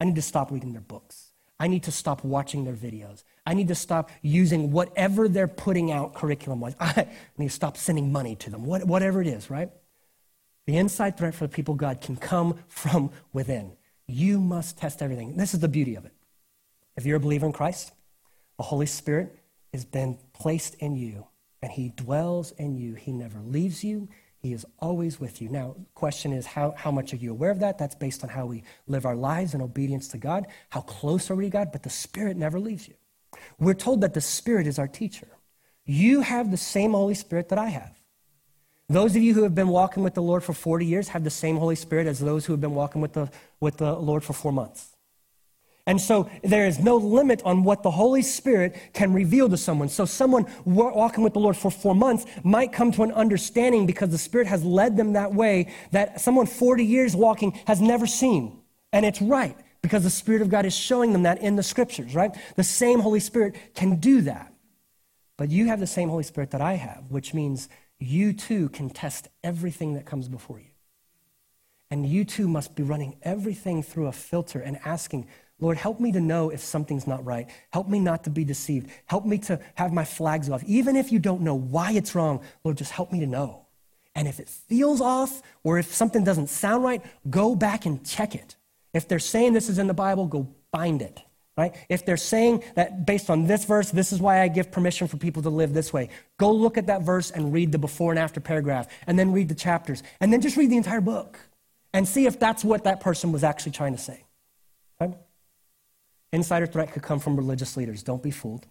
I 0.01 0.05
need 0.05 0.17
to 0.17 0.23
stop 0.23 0.51
reading 0.51 0.73
their 0.73 0.81
books. 0.81 1.31
I 1.59 1.67
need 1.67 1.83
to 1.85 1.93
stop 1.93 2.25
watching 2.25 2.65
their 2.65 2.75
videos. 2.75 3.23
I 3.47 3.53
need 3.53 3.69
to 3.69 3.75
stop 3.75 4.11
using 4.23 4.73
whatever 4.73 5.29
they're 5.29 5.47
putting 5.47 5.93
out 5.93 6.15
curriculum 6.15 6.61
wise. 6.61 6.75
I 6.81 7.07
need 7.37 7.49
to 7.49 7.55
stop 7.55 7.77
sending 7.77 8.11
money 8.11 8.35
to 8.37 8.51
them, 8.51 8.65
whatever 8.65 9.21
it 9.21 9.27
is, 9.27 9.51
right? 9.51 9.71
The 10.67 10.79
inside 10.79 11.19
threat 11.19 11.35
for 11.35 11.47
the 11.47 11.53
people 11.53 11.75
God 11.75 12.01
can 12.01 12.17
come 12.17 12.59
from 12.69 13.11
within. 13.33 13.73
You 14.07 14.41
must 14.41 14.79
test 14.79 15.03
everything. 15.03 15.37
This 15.37 15.53
is 15.53 15.61
the 15.61 15.69
beauty 15.69 15.97
of 15.97 16.07
it. 16.07 16.13
If 16.97 17.05
you're 17.05 17.19
a 17.19 17.21
believer 17.21 17.47
in 17.47 17.53
Christ, 17.53 17.93
the 18.57 18.65
Holy 18.65 18.87
Spirit 18.87 19.39
has 19.73 19.85
been 19.85 20.19
placed 20.33 20.75
in 20.77 20.97
you 20.97 21.27
and 21.63 21.71
he 21.71 21.91
dwells 21.91 22.53
in 22.53 22.77
you. 22.77 22.95
He 22.95 23.13
never 23.13 23.39
leaves 23.39 23.85
you, 23.85 24.09
he 24.40 24.55
is 24.55 24.64
always 24.79 25.20
with 25.20 25.42
you. 25.42 25.50
Now, 25.50 25.76
question 25.94 26.33
is 26.33 26.46
how, 26.46 26.72
how 26.76 26.90
much 26.90 27.12
are 27.12 27.16
you 27.16 27.31
aware 27.31 27.50
of 27.50 27.61
that? 27.61 27.76
That's 27.76 27.94
based 27.94 28.24
on 28.24 28.31
how 28.31 28.46
we 28.46 28.62
live 28.87 29.05
our 29.05 29.14
lives 29.14 29.53
in 29.53 29.61
obedience 29.61 30.09
to 30.09 30.18
God. 30.18 30.46
How 30.70 30.81
close 30.81 31.31
are 31.31 31.35
we 31.35 31.44
to 31.44 31.50
God? 31.50 31.72
But 31.72 31.83
the 31.83 31.90
Spirit 31.90 32.38
never 32.38 32.59
leaves 32.59 32.88
you. 32.88 32.94
We're 33.59 33.74
told 33.74 34.00
that 34.00 34.14
the 34.14 34.20
Spirit 34.22 34.66
is 34.66 34.79
our 34.79 34.88
teacher. 34.88 35.29
You 35.85 36.22
have 36.22 36.50
the 36.50 36.57
same 36.57 36.92
Holy 36.92 37.14
Spirit 37.14 37.50
that 37.50 37.59
I 37.59 37.66
have. 37.66 38.00
Those 38.88 39.14
of 39.14 39.22
you 39.22 39.35
who 39.35 39.42
have 39.42 39.55
been 39.55 39.68
walking 39.68 40.03
with 40.03 40.14
the 40.14 40.22
Lord 40.22 40.42
for 40.42 40.55
40 40.55 40.87
years 40.87 41.09
have 41.09 41.22
the 41.22 41.31
same 41.31 41.57
Holy 41.59 41.76
Spirit 41.76 42.07
as 42.07 42.18
those 42.18 42.46
who 42.46 42.55
have 42.55 42.61
been 42.61 42.74
walking 42.74 43.03
with 43.03 43.12
the, 43.12 43.31
with 43.61 43.76
the 43.76 43.92
Lord 43.94 44.24
for 44.24 44.33
four 44.33 44.53
months. 44.53 44.89
And 45.87 46.01
so 46.01 46.31
there 46.45 46.66
is 46.66 46.79
no 46.79 46.97
limit 46.97 47.43
on 47.45 47.64
what 47.64 47.83
the 47.83 47.90
Holy 47.90 48.23
Spirit 48.23 48.77
can 48.93 49.12
reveal 49.12 49.49
to 49.49 49.57
someone. 49.57 49.88
So 49.88 50.05
someone 50.05 50.47
walking 50.64 51.25
with 51.25 51.33
the 51.33 51.40
Lord 51.40 51.57
for 51.57 51.71
four 51.71 51.95
months 51.95 52.27
might 52.45 52.73
come 52.73 52.93
to 52.93 53.03
an 53.03 53.12
understanding 53.12 53.87
because 53.87 54.11
the 54.11 54.19
Spirit 54.19 54.47
has 54.47 54.62
led 54.62 54.97
them 54.97 55.14
that 55.14 55.35
way 55.35 55.73
that 55.93 56.21
someone 56.21 56.47
40 56.47 56.85
years 56.85 57.16
walking 57.16 57.53
has 57.66 57.81
never 57.81 58.07
seen. 58.07 58.61
And 58.93 59.07
it's 59.07 59.23
right 59.23 59.57
because 59.83 60.03
the 60.03 60.11
Spirit 60.11 60.43
of 60.43 60.51
God 60.51 60.66
is 60.66 60.77
showing 60.77 61.12
them 61.12 61.23
that 61.23 61.40
in 61.43 61.57
the 61.57 61.62
scriptures, 61.62 62.14
right? 62.14 62.37
The 62.57 62.64
same 62.64 63.01
Holy 63.01 63.21
Spirit 63.21 63.57
can 63.75 63.97
do 63.97 64.21
that. 64.23 64.53
But 65.37 65.51
you 65.51 65.69
have 65.69 65.81
the 65.81 65.87
same 65.87 66.11
Holy 66.11 66.23
Spirit 66.23 66.51
that 66.51 66.61
I 66.61 66.75
have, 66.75 67.05
which 67.09 67.33
means 67.33 67.69
you 67.99 68.33
too 68.35 68.69
can 68.69 68.90
test 68.90 69.29
everything 69.43 69.95
that 69.95 70.05
comes 70.05 70.29
before 70.29 70.59
you. 70.59 70.66
And 71.90 72.07
you 72.07 72.25
too 72.25 72.47
must 72.47 72.77
be 72.77 72.83
running 72.83 73.16
everything 73.23 73.83
through 73.83 74.07
a 74.07 74.12
filter 74.12 74.61
and 74.61 74.79
asking, 74.85 75.27
Lord, 75.61 75.77
help 75.77 76.01
me 76.01 76.12
to 76.12 76.20
know 76.20 76.51
if 76.51 76.61
something's 76.61 77.07
not 77.07 77.25
right. 77.25 77.49
Help 77.73 77.88
me 77.88 77.99
not 77.99 78.25
to 78.25 78.31
be 78.31 78.44
deceived. 78.44 78.90
Help 79.07 79.27
me 79.27 79.38
to 79.38 79.61
have 79.75 79.92
my 79.92 80.05
flags 80.05 80.49
off. 80.49 80.64
Even 80.64 80.96
if 80.96 81.12
you 81.12 81.18
don't 81.18 81.42
know 81.42 81.55
why 81.55 81.92
it's 81.92 82.14
wrong, 82.14 82.40
Lord, 82.64 82.79
just 82.79 82.92
help 82.92 83.12
me 83.12 83.20
to 83.20 83.27
know. 83.27 83.66
And 84.14 84.27
if 84.27 84.40
it 84.40 84.49
feels 84.49 85.01
off 85.01 85.42
or 85.62 85.79
if 85.79 85.94
something 85.94 86.25
doesn't 86.25 86.49
sound 86.49 86.83
right, 86.83 87.03
go 87.29 87.55
back 87.55 87.87
and 87.87 88.05
check 88.05 88.35
it. 88.35 88.57
If 88.92 89.07
they're 89.07 89.18
saying 89.18 89.53
this 89.53 89.68
is 89.68 89.79
in 89.79 89.87
the 89.87 89.94
Bible, 89.94 90.27
go 90.27 90.49
find 90.73 91.03
it. 91.03 91.20
Right? 91.57 91.75
If 91.90 92.07
they're 92.07 92.16
saying 92.16 92.64
that 92.75 93.05
based 93.05 93.29
on 93.29 93.46
this 93.46 93.66
verse, 93.66 93.90
this 93.90 94.12
is 94.12 94.20
why 94.20 94.40
I 94.40 94.49
give 94.49 94.70
permission 94.70 95.09
for 95.09 95.18
people 95.18 95.42
to 95.42 95.51
live 95.51 95.75
this 95.75 95.92
way, 95.92 96.09
go 96.38 96.51
look 96.51 96.79
at 96.79 96.87
that 96.87 97.03
verse 97.03 97.31
and 97.31 97.53
read 97.53 97.70
the 97.70 97.79
before 97.79 98.12
and 98.12 98.18
after 98.18 98.40
paragraph, 98.40 98.87
and 99.07 99.18
then 99.18 99.33
read 99.33 99.51
the 99.51 99.55
chapters, 99.55 100.03
and 100.20 100.33
then 100.33 100.40
just 100.40 100.57
read 100.57 100.70
the 100.70 100.79
entire 100.79 101.03
book 101.03 101.38
and 101.92 102.09
see 102.09 102.25
if 102.25 102.38
that's 102.38 102.64
what 102.64 102.85
that 102.85 103.01
person 103.01 103.31
was 103.31 103.44
actually 103.44 103.73
trying 103.73 103.92
to 103.92 104.01
say. 104.01 104.25
Insider 106.33 106.66
threat 106.66 106.93
could 106.93 107.03
come 107.03 107.19
from 107.19 107.37
religious 107.37 107.77
leaders. 107.77 108.03
Don't 108.03 108.23
be 108.23 108.31
fooled. 108.31 108.66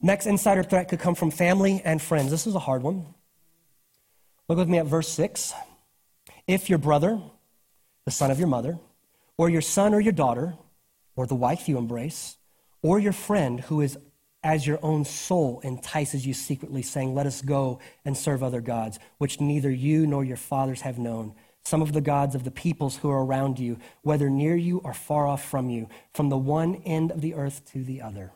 Next 0.00 0.26
insider 0.26 0.62
threat 0.62 0.88
could 0.88 1.00
come 1.00 1.14
from 1.14 1.30
family 1.30 1.82
and 1.84 2.00
friends. 2.00 2.30
This 2.30 2.46
is 2.46 2.54
a 2.54 2.60
hard 2.60 2.82
one. 2.82 3.14
Look 4.48 4.58
with 4.58 4.68
me 4.68 4.78
at 4.78 4.86
verse 4.86 5.08
6. 5.08 5.52
If 6.46 6.70
your 6.70 6.78
brother, 6.78 7.20
the 8.04 8.10
son 8.10 8.30
of 8.30 8.38
your 8.38 8.48
mother, 8.48 8.78
or 9.36 9.50
your 9.50 9.60
son 9.60 9.92
or 9.92 10.00
your 10.00 10.12
daughter, 10.12 10.54
or 11.16 11.26
the 11.26 11.34
wife 11.34 11.68
you 11.68 11.76
embrace, 11.76 12.36
or 12.82 12.98
your 12.98 13.12
friend 13.12 13.60
who 13.60 13.80
is 13.80 13.98
as 14.42 14.66
your 14.66 14.78
own 14.82 15.04
soul 15.04 15.60
entices 15.62 16.26
you 16.26 16.32
secretly, 16.32 16.80
saying, 16.82 17.14
Let 17.14 17.26
us 17.26 17.42
go 17.42 17.78
and 18.04 18.16
serve 18.16 18.42
other 18.42 18.62
gods, 18.62 18.98
which 19.18 19.40
neither 19.40 19.70
you 19.70 20.06
nor 20.06 20.24
your 20.24 20.38
fathers 20.38 20.80
have 20.80 20.98
known 20.98 21.34
some 21.64 21.82
of 21.82 21.92
the 21.92 22.00
gods 22.00 22.34
of 22.34 22.44
the 22.44 22.50
peoples 22.50 22.96
who 22.96 23.10
are 23.10 23.24
around 23.24 23.58
you, 23.58 23.78
whether 24.02 24.28
near 24.30 24.56
you 24.56 24.78
or 24.78 24.94
far 24.94 25.26
off 25.26 25.44
from 25.48 25.70
you, 25.70 25.88
from 26.14 26.28
the 26.28 26.38
one 26.38 26.76
end 26.86 27.10
of 27.10 27.20
the 27.20 27.34
earth 27.34 27.62
to 27.72 27.84
the 27.84 28.02
other. 28.02 28.32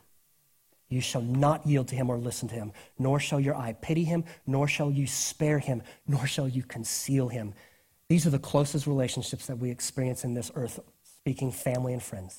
You 0.89 1.01
shall 1.01 1.23
not 1.23 1.67
yield 1.67 1.89
to 1.89 1.97
him 1.97 2.11
or 2.11 2.19
listen 2.19 2.49
to 2.49 2.55
him, 2.55 2.73
nor 2.99 3.19
shall 3.19 3.41
your 3.41 3.57
eye 3.57 3.73
pity 3.73 4.05
him, 4.05 4.25
nor 4.47 4.69
shall 4.69 4.91
you 4.91 5.07
spare 5.07 5.59
him, 5.59 5.83
nor 6.07 6.27
shall 6.27 6.47
you 6.47 6.63
conceal 6.63 7.29
him. 7.29 7.55
These 8.09 8.27
are 8.27 8.31
the 8.31 8.39
closest 8.39 8.87
relationships 8.87 9.47
that 9.47 9.59
we 9.59 9.71
experience 9.71 10.25
in 10.25 10.35
this 10.35 10.53
earth, 10.55 10.79
speaking 11.03 11.51
family 11.51 11.93
and 11.95 12.03
friends. 12.03 12.39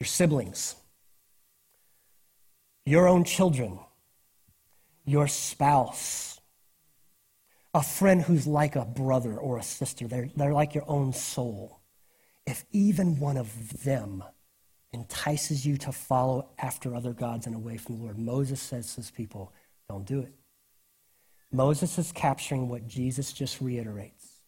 Your 0.00 0.06
siblings, 0.06 0.76
your 2.84 3.06
own 3.06 3.24
children, 3.24 3.78
your 5.04 5.28
spouse, 5.28 6.35
a 7.76 7.82
friend 7.82 8.22
who's 8.22 8.46
like 8.46 8.74
a 8.74 8.86
brother 8.86 9.36
or 9.36 9.58
a 9.58 9.62
sister. 9.62 10.08
They're, 10.08 10.30
they're 10.34 10.54
like 10.54 10.74
your 10.74 10.88
own 10.88 11.12
soul. 11.12 11.78
If 12.46 12.64
even 12.72 13.20
one 13.20 13.36
of 13.36 13.84
them 13.84 14.24
entices 14.94 15.66
you 15.66 15.76
to 15.78 15.92
follow 15.92 16.48
after 16.58 16.94
other 16.94 17.12
gods 17.12 17.46
and 17.46 17.54
away 17.54 17.76
from 17.76 17.98
the 17.98 18.04
Lord, 18.04 18.18
Moses 18.18 18.62
says 18.62 18.94
to 18.94 19.02
his 19.02 19.10
people, 19.10 19.52
don't 19.90 20.06
do 20.06 20.20
it. 20.20 20.32
Moses 21.52 21.98
is 21.98 22.12
capturing 22.12 22.70
what 22.70 22.86
Jesus 22.86 23.30
just 23.30 23.60
reiterates 23.60 24.40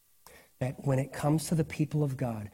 that 0.59 0.87
when 0.87 0.99
it 0.99 1.13
comes 1.13 1.49
to 1.49 1.55
the 1.55 1.65
people 1.65 2.03
of 2.03 2.17
God, 2.17 2.51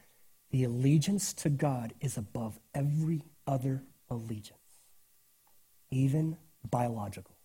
the 0.50 0.64
allegiance 0.64 1.32
to 1.34 1.50
God 1.50 1.94
is 2.00 2.16
above 2.16 2.58
every 2.74 3.22
other 3.46 3.84
allegiance, 4.10 4.58
even 5.92 6.36
biological, 6.68 7.36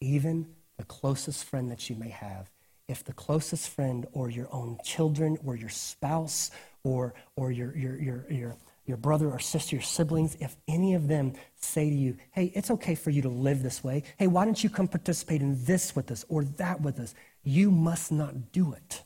even 0.00 0.46
the 0.76 0.84
closest 0.84 1.44
friend 1.44 1.70
that 1.70 1.88
you 1.88 1.96
may 1.96 2.10
have. 2.10 2.50
If 2.88 3.02
the 3.02 3.12
closest 3.12 3.68
friend 3.68 4.06
or 4.12 4.30
your 4.30 4.48
own 4.52 4.78
children 4.84 5.38
or 5.44 5.56
your 5.56 5.68
spouse 5.68 6.50
or, 6.84 7.14
or 7.34 7.50
your, 7.50 7.76
your, 7.76 8.00
your, 8.00 8.26
your, 8.30 8.56
your 8.84 8.96
brother 8.96 9.28
or 9.28 9.40
sister, 9.40 9.74
your 9.74 9.82
siblings, 9.82 10.36
if 10.40 10.56
any 10.68 10.94
of 10.94 11.08
them 11.08 11.32
say 11.56 11.90
to 11.90 11.96
you, 11.96 12.16
hey, 12.30 12.52
it's 12.54 12.70
okay 12.70 12.94
for 12.94 13.10
you 13.10 13.22
to 13.22 13.28
live 13.28 13.62
this 13.62 13.82
way, 13.82 14.04
hey, 14.18 14.28
why 14.28 14.44
don't 14.44 14.62
you 14.62 14.70
come 14.70 14.86
participate 14.86 15.40
in 15.40 15.64
this 15.64 15.96
with 15.96 16.10
us 16.10 16.24
or 16.28 16.44
that 16.44 16.80
with 16.80 17.00
us? 17.00 17.14
You 17.42 17.70
must 17.70 18.12
not 18.12 18.52
do 18.52 18.72
it. 18.72 19.02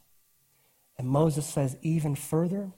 And 0.99 1.09
Moses 1.09 1.47
says, 1.47 1.79
even 1.81 2.15
further, 2.15 2.73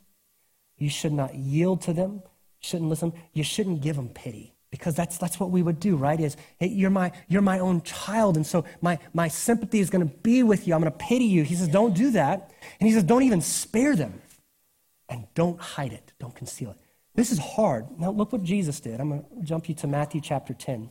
you 0.78 0.88
should 0.88 1.12
not 1.12 1.34
yield 1.34 1.82
to 1.82 1.92
them, 1.92 2.22
shouldn't 2.60 2.88
listen, 2.88 3.12
you 3.32 3.42
shouldn't 3.42 3.80
give 3.80 3.96
them 3.96 4.08
pity. 4.08 4.54
Because 4.72 4.96
that's, 4.96 5.18
that's 5.18 5.38
what 5.38 5.50
we 5.50 5.62
would 5.62 5.78
do, 5.78 5.94
right? 5.96 6.18
Is 6.18 6.36
hey, 6.58 6.66
you're 6.66 6.90
my 6.90 7.12
you're 7.28 7.42
my 7.42 7.60
own 7.60 7.82
child, 7.82 8.36
and 8.36 8.44
so 8.44 8.64
my, 8.80 8.98
my 9.12 9.28
sympathy 9.28 9.78
is 9.78 9.90
going 9.90 10.08
to 10.08 10.12
be 10.22 10.42
with 10.42 10.66
you. 10.66 10.74
I'm 10.74 10.80
going 10.80 10.90
to 10.90 10.98
pity 10.98 11.26
you. 11.26 11.44
He 11.44 11.54
says, 11.54 11.68
don't 11.68 11.94
do 11.94 12.10
that. 12.12 12.50
And 12.80 12.88
he 12.88 12.94
says, 12.94 13.04
don't 13.04 13.22
even 13.22 13.42
spare 13.42 13.94
them. 13.94 14.20
And 15.08 15.26
don't 15.34 15.60
hide 15.60 15.92
it. 15.92 16.12
Don't 16.18 16.34
conceal 16.34 16.70
it. 16.70 16.78
This 17.14 17.30
is 17.30 17.38
hard. 17.38 17.86
Now, 18.00 18.10
look 18.10 18.32
what 18.32 18.42
Jesus 18.42 18.80
did. 18.80 18.98
I'm 18.98 19.10
going 19.10 19.22
to 19.22 19.42
jump 19.42 19.68
you 19.68 19.74
to 19.76 19.86
Matthew 19.86 20.22
chapter 20.22 20.54
10. 20.54 20.90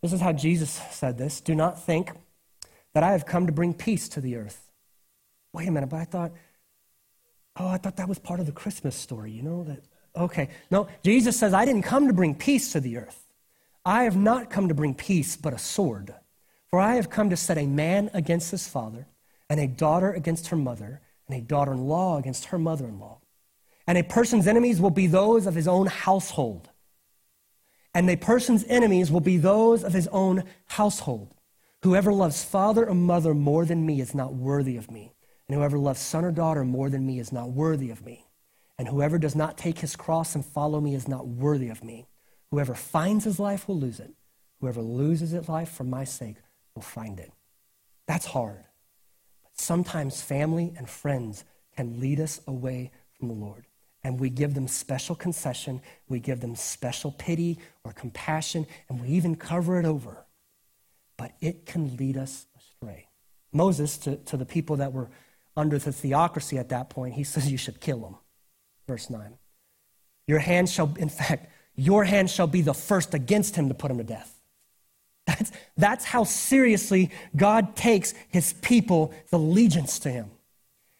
This 0.00 0.12
is 0.12 0.20
how 0.20 0.32
Jesus 0.32 0.80
said 0.92 1.18
this 1.18 1.40
Do 1.40 1.54
not 1.54 1.84
think 1.84 2.12
that 2.94 3.02
I 3.02 3.10
have 3.10 3.26
come 3.26 3.46
to 3.46 3.52
bring 3.52 3.74
peace 3.74 4.08
to 4.10 4.20
the 4.20 4.36
earth. 4.36 4.70
Wait 5.52 5.66
a 5.66 5.70
minute, 5.72 5.88
but 5.88 5.98
I 5.98 6.04
thought, 6.04 6.32
oh, 7.58 7.66
I 7.66 7.78
thought 7.78 7.96
that 7.96 8.08
was 8.08 8.20
part 8.20 8.38
of 8.38 8.46
the 8.46 8.52
Christmas 8.52 8.94
story, 8.94 9.32
you 9.32 9.42
know? 9.42 9.64
That, 9.64 9.82
okay. 10.16 10.48
No, 10.70 10.88
Jesus 11.02 11.38
says, 11.38 11.54
I 11.54 11.64
didn't 11.64 11.82
come 11.82 12.06
to 12.06 12.12
bring 12.12 12.34
peace 12.34 12.72
to 12.72 12.80
the 12.80 12.96
earth. 12.98 13.26
I 13.84 14.04
have 14.04 14.16
not 14.16 14.50
come 14.50 14.68
to 14.68 14.74
bring 14.74 14.94
peace, 14.94 15.36
but 15.36 15.52
a 15.52 15.58
sword. 15.58 16.14
For 16.68 16.80
I 16.80 16.96
have 16.96 17.10
come 17.10 17.30
to 17.30 17.36
set 17.36 17.58
a 17.58 17.66
man 17.66 18.10
against 18.12 18.50
his 18.50 18.66
father, 18.66 19.06
and 19.48 19.60
a 19.60 19.68
daughter 19.68 20.12
against 20.12 20.48
her 20.48 20.56
mother, 20.56 21.00
and 21.28 21.38
a 21.38 21.46
daughter 21.46 21.72
in 21.72 21.86
law 21.86 22.18
against 22.18 22.46
her 22.46 22.58
mother 22.58 22.86
in 22.86 22.98
law. 22.98 23.20
And 23.86 23.96
a 23.96 24.02
person's 24.02 24.48
enemies 24.48 24.80
will 24.80 24.90
be 24.90 25.06
those 25.06 25.46
of 25.46 25.54
his 25.54 25.68
own 25.68 25.86
household. 25.86 26.68
And 27.94 28.10
a 28.10 28.16
person's 28.16 28.64
enemies 28.64 29.10
will 29.10 29.20
be 29.20 29.36
those 29.36 29.84
of 29.84 29.92
his 29.92 30.08
own 30.08 30.44
household. 30.66 31.34
Whoever 31.82 32.12
loves 32.12 32.44
father 32.44 32.88
or 32.88 32.94
mother 32.94 33.32
more 33.32 33.64
than 33.64 33.86
me 33.86 34.00
is 34.00 34.14
not 34.14 34.34
worthy 34.34 34.76
of 34.76 34.90
me. 34.90 35.12
And 35.48 35.56
whoever 35.56 35.78
loves 35.78 36.00
son 36.00 36.24
or 36.24 36.32
daughter 36.32 36.64
more 36.64 36.90
than 36.90 37.06
me 37.06 37.20
is 37.20 37.32
not 37.32 37.52
worthy 37.52 37.90
of 37.90 38.04
me. 38.04 38.25
And 38.78 38.88
whoever 38.88 39.18
does 39.18 39.34
not 39.34 39.56
take 39.56 39.78
his 39.78 39.96
cross 39.96 40.34
and 40.34 40.44
follow 40.44 40.80
me 40.80 40.94
is 40.94 41.08
not 41.08 41.26
worthy 41.26 41.68
of 41.68 41.82
me. 41.82 42.06
Whoever 42.50 42.74
finds 42.74 43.24
his 43.24 43.40
life 43.40 43.66
will 43.66 43.78
lose 43.78 44.00
it. 44.00 44.12
Whoever 44.60 44.82
loses 44.82 45.30
his 45.30 45.48
life 45.48 45.70
for 45.70 45.84
my 45.84 46.04
sake 46.04 46.36
will 46.74 46.82
find 46.82 47.18
it. 47.18 47.32
That's 48.06 48.26
hard. 48.26 48.64
But 49.42 49.58
sometimes 49.58 50.22
family 50.22 50.72
and 50.76 50.88
friends 50.88 51.44
can 51.74 52.00
lead 52.00 52.20
us 52.20 52.40
away 52.46 52.92
from 53.18 53.28
the 53.28 53.34
Lord 53.34 53.66
and 54.06 54.20
we 54.20 54.30
give 54.30 54.54
them 54.54 54.68
special 54.68 55.16
concession, 55.16 55.82
we 56.08 56.20
give 56.20 56.38
them 56.38 56.54
special 56.54 57.10
pity 57.10 57.58
or 57.82 57.92
compassion, 57.92 58.64
and 58.88 59.00
we 59.00 59.08
even 59.08 59.34
cover 59.34 59.80
it 59.80 59.84
over. 59.84 60.24
But 61.16 61.32
it 61.40 61.66
can 61.66 61.96
lead 61.96 62.16
us 62.16 62.46
astray. 62.56 63.08
Moses, 63.52 63.98
to, 63.98 64.14
to 64.14 64.36
the 64.36 64.46
people 64.46 64.76
that 64.76 64.92
were 64.92 65.10
under 65.56 65.76
the 65.76 65.90
theocracy 65.90 66.56
at 66.56 66.68
that 66.68 66.88
point, 66.88 67.14
he 67.14 67.24
says, 67.24 67.50
You 67.50 67.58
should 67.58 67.80
kill 67.80 67.98
them. 67.98 68.16
Verse 68.86 69.10
9. 69.10 69.36
Your 70.26 70.38
hand 70.38 70.68
shall, 70.68 70.92
in 70.98 71.08
fact, 71.08 71.50
your 71.76 72.04
hand 72.04 72.30
shall 72.30 72.46
be 72.46 72.62
the 72.62 72.74
first 72.74 73.14
against 73.14 73.56
him 73.56 73.68
to 73.68 73.74
put 73.74 73.90
him 73.90 73.98
to 73.98 74.04
death. 74.04 74.32
That's, 75.26 75.52
that's 75.76 76.04
how 76.04 76.24
seriously 76.24 77.10
God 77.34 77.76
takes 77.76 78.14
his 78.28 78.52
people, 78.54 79.12
the 79.30 79.38
allegiance 79.38 79.98
to 80.00 80.10
him. 80.10 80.30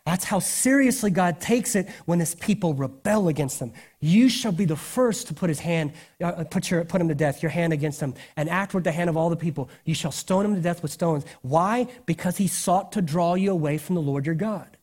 That's 0.05 0.25
how 0.25 0.38
seriously 0.38 1.11
God 1.11 1.40
takes 1.40 1.75
it 1.75 1.88
when 2.05 2.20
his 2.20 2.37
people 2.37 2.75
rebel 2.75 3.27
against 3.27 3.59
him. 3.59 3.72
You 3.99 4.29
shall 4.29 4.53
be 4.53 4.64
the 4.64 4.77
first 4.77 5.27
to 5.29 5.35
put 5.35 5.49
his 5.49 5.59
hand, 5.59 5.94
uh, 6.22 6.44
put, 6.44 6.70
your, 6.70 6.85
put 6.85 7.01
him 7.01 7.09
to 7.09 7.14
death, 7.14 7.42
your 7.42 7.51
hand 7.51 7.72
against 7.72 8.01
him, 8.01 8.14
and 8.37 8.49
afterward 8.49 8.85
the 8.85 8.92
hand 8.92 9.11
of 9.11 9.16
all 9.16 9.31
the 9.31 9.37
people. 9.37 9.68
You 9.85 9.94
shall 9.96 10.12
stone 10.12 10.44
him 10.44 10.55
to 10.55 10.61
death 10.61 10.81
with 10.81 10.92
stones. 10.92 11.25
Why? 11.42 11.88
Because 12.07 12.37
he 12.37 12.46
sought 12.46 12.92
to 12.92 13.03
draw 13.03 13.35
you 13.35 13.51
away 13.51 13.79
from 13.79 13.96
the 13.96 14.01
Lord 14.01 14.27
your 14.27 14.37
God. 14.37 14.76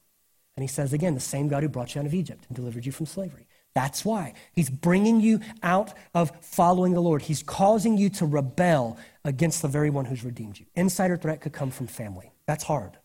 And 0.55 0.63
he 0.63 0.67
says 0.67 0.93
again, 0.93 1.15
the 1.15 1.19
same 1.19 1.47
God 1.47 1.63
who 1.63 1.69
brought 1.69 1.95
you 1.95 2.01
out 2.01 2.05
of 2.05 2.13
Egypt 2.13 2.45
and 2.47 2.55
delivered 2.55 2.85
you 2.85 2.91
from 2.91 3.05
slavery. 3.05 3.47
That's 3.73 4.05
why. 4.05 4.33
He's 4.53 4.69
bringing 4.69 5.19
you 5.19 5.39
out 5.63 5.93
of 6.13 6.31
following 6.41 6.93
the 6.93 7.01
Lord. 7.01 7.23
He's 7.23 7.41
causing 7.41 7.97
you 7.97 8.09
to 8.11 8.25
rebel 8.25 8.97
against 9.25 9.61
the 9.63 9.67
very 9.67 9.89
one 9.89 10.05
who's 10.05 10.23
redeemed 10.23 10.59
you. 10.59 10.65
Insider 10.75 11.17
threat 11.17 11.41
could 11.41 11.53
come 11.53 11.71
from 11.71 11.87
family. 11.87 12.31
That's 12.45 12.63
hard. 12.63 12.97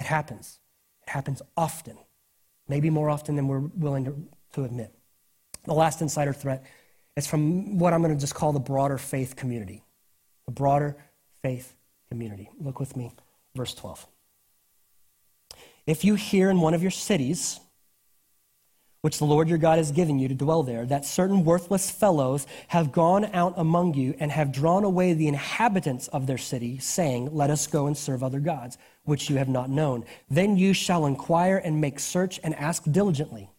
It 0.00 0.06
happens 0.06 0.58
It 1.06 1.10
happens 1.10 1.42
often, 1.56 1.96
maybe 2.66 2.90
more 2.90 3.08
often 3.08 3.36
than 3.36 3.46
we're 3.46 3.60
willing 3.60 4.04
to, 4.06 4.16
to 4.54 4.64
admit. 4.64 4.92
The 5.64 5.74
last 5.74 6.00
insider 6.02 6.32
threat 6.32 6.64
is 7.16 7.26
from 7.26 7.78
what 7.78 7.92
I'm 7.92 8.02
going 8.02 8.14
to 8.14 8.20
just 8.20 8.34
call 8.34 8.52
the 8.52 8.58
broader 8.60 8.98
faith 8.98 9.36
community. 9.36 9.84
The 10.46 10.52
broader 10.52 10.96
faith 11.42 11.76
community. 12.08 12.48
Look 12.58 12.80
with 12.80 12.96
me, 12.96 13.12
verse 13.54 13.74
12. 13.74 14.06
If 15.86 16.04
you 16.04 16.14
hear 16.14 16.50
in 16.50 16.60
one 16.60 16.74
of 16.74 16.82
your 16.82 16.90
cities, 16.90 17.60
which 19.02 19.18
the 19.18 19.24
Lord 19.24 19.48
your 19.48 19.58
God 19.58 19.78
has 19.78 19.92
given 19.92 20.18
you 20.18 20.28
to 20.28 20.34
dwell 20.34 20.62
there, 20.62 20.84
that 20.86 21.06
certain 21.06 21.44
worthless 21.44 21.90
fellows 21.90 22.46
have 22.68 22.92
gone 22.92 23.24
out 23.32 23.54
among 23.56 23.94
you 23.94 24.14
and 24.20 24.30
have 24.30 24.52
drawn 24.52 24.84
away 24.84 25.14
the 25.14 25.28
inhabitants 25.28 26.08
of 26.08 26.26
their 26.26 26.38
city, 26.38 26.78
saying, 26.78 27.34
Let 27.34 27.50
us 27.50 27.66
go 27.66 27.86
and 27.86 27.96
serve 27.96 28.22
other 28.22 28.40
gods, 28.40 28.76
which 29.04 29.30
you 29.30 29.36
have 29.36 29.48
not 29.48 29.70
known. 29.70 30.04
Then 30.28 30.56
you 30.56 30.74
shall 30.74 31.06
inquire 31.06 31.56
and 31.56 31.80
make 31.80 31.98
search 31.98 32.38
and 32.44 32.54
ask 32.56 32.82
diligently. 32.90 33.50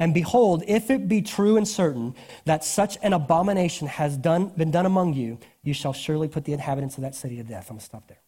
And 0.00 0.12
behold, 0.12 0.64
if 0.66 0.90
it 0.90 1.06
be 1.06 1.22
true 1.22 1.56
and 1.56 1.68
certain 1.68 2.16
that 2.44 2.64
such 2.64 2.98
an 3.02 3.12
abomination 3.12 3.86
has 3.86 4.16
done, 4.16 4.48
been 4.56 4.72
done 4.72 4.86
among 4.86 5.14
you, 5.14 5.38
you 5.62 5.74
shall 5.74 5.92
surely 5.92 6.26
put 6.26 6.44
the 6.44 6.52
inhabitants 6.52 6.96
of 6.96 7.02
that 7.02 7.14
city 7.14 7.36
to 7.36 7.44
death. 7.44 7.66
I'm 7.70 7.76
going 7.76 7.80
to 7.80 7.84
stop 7.84 8.08
there. 8.08 8.18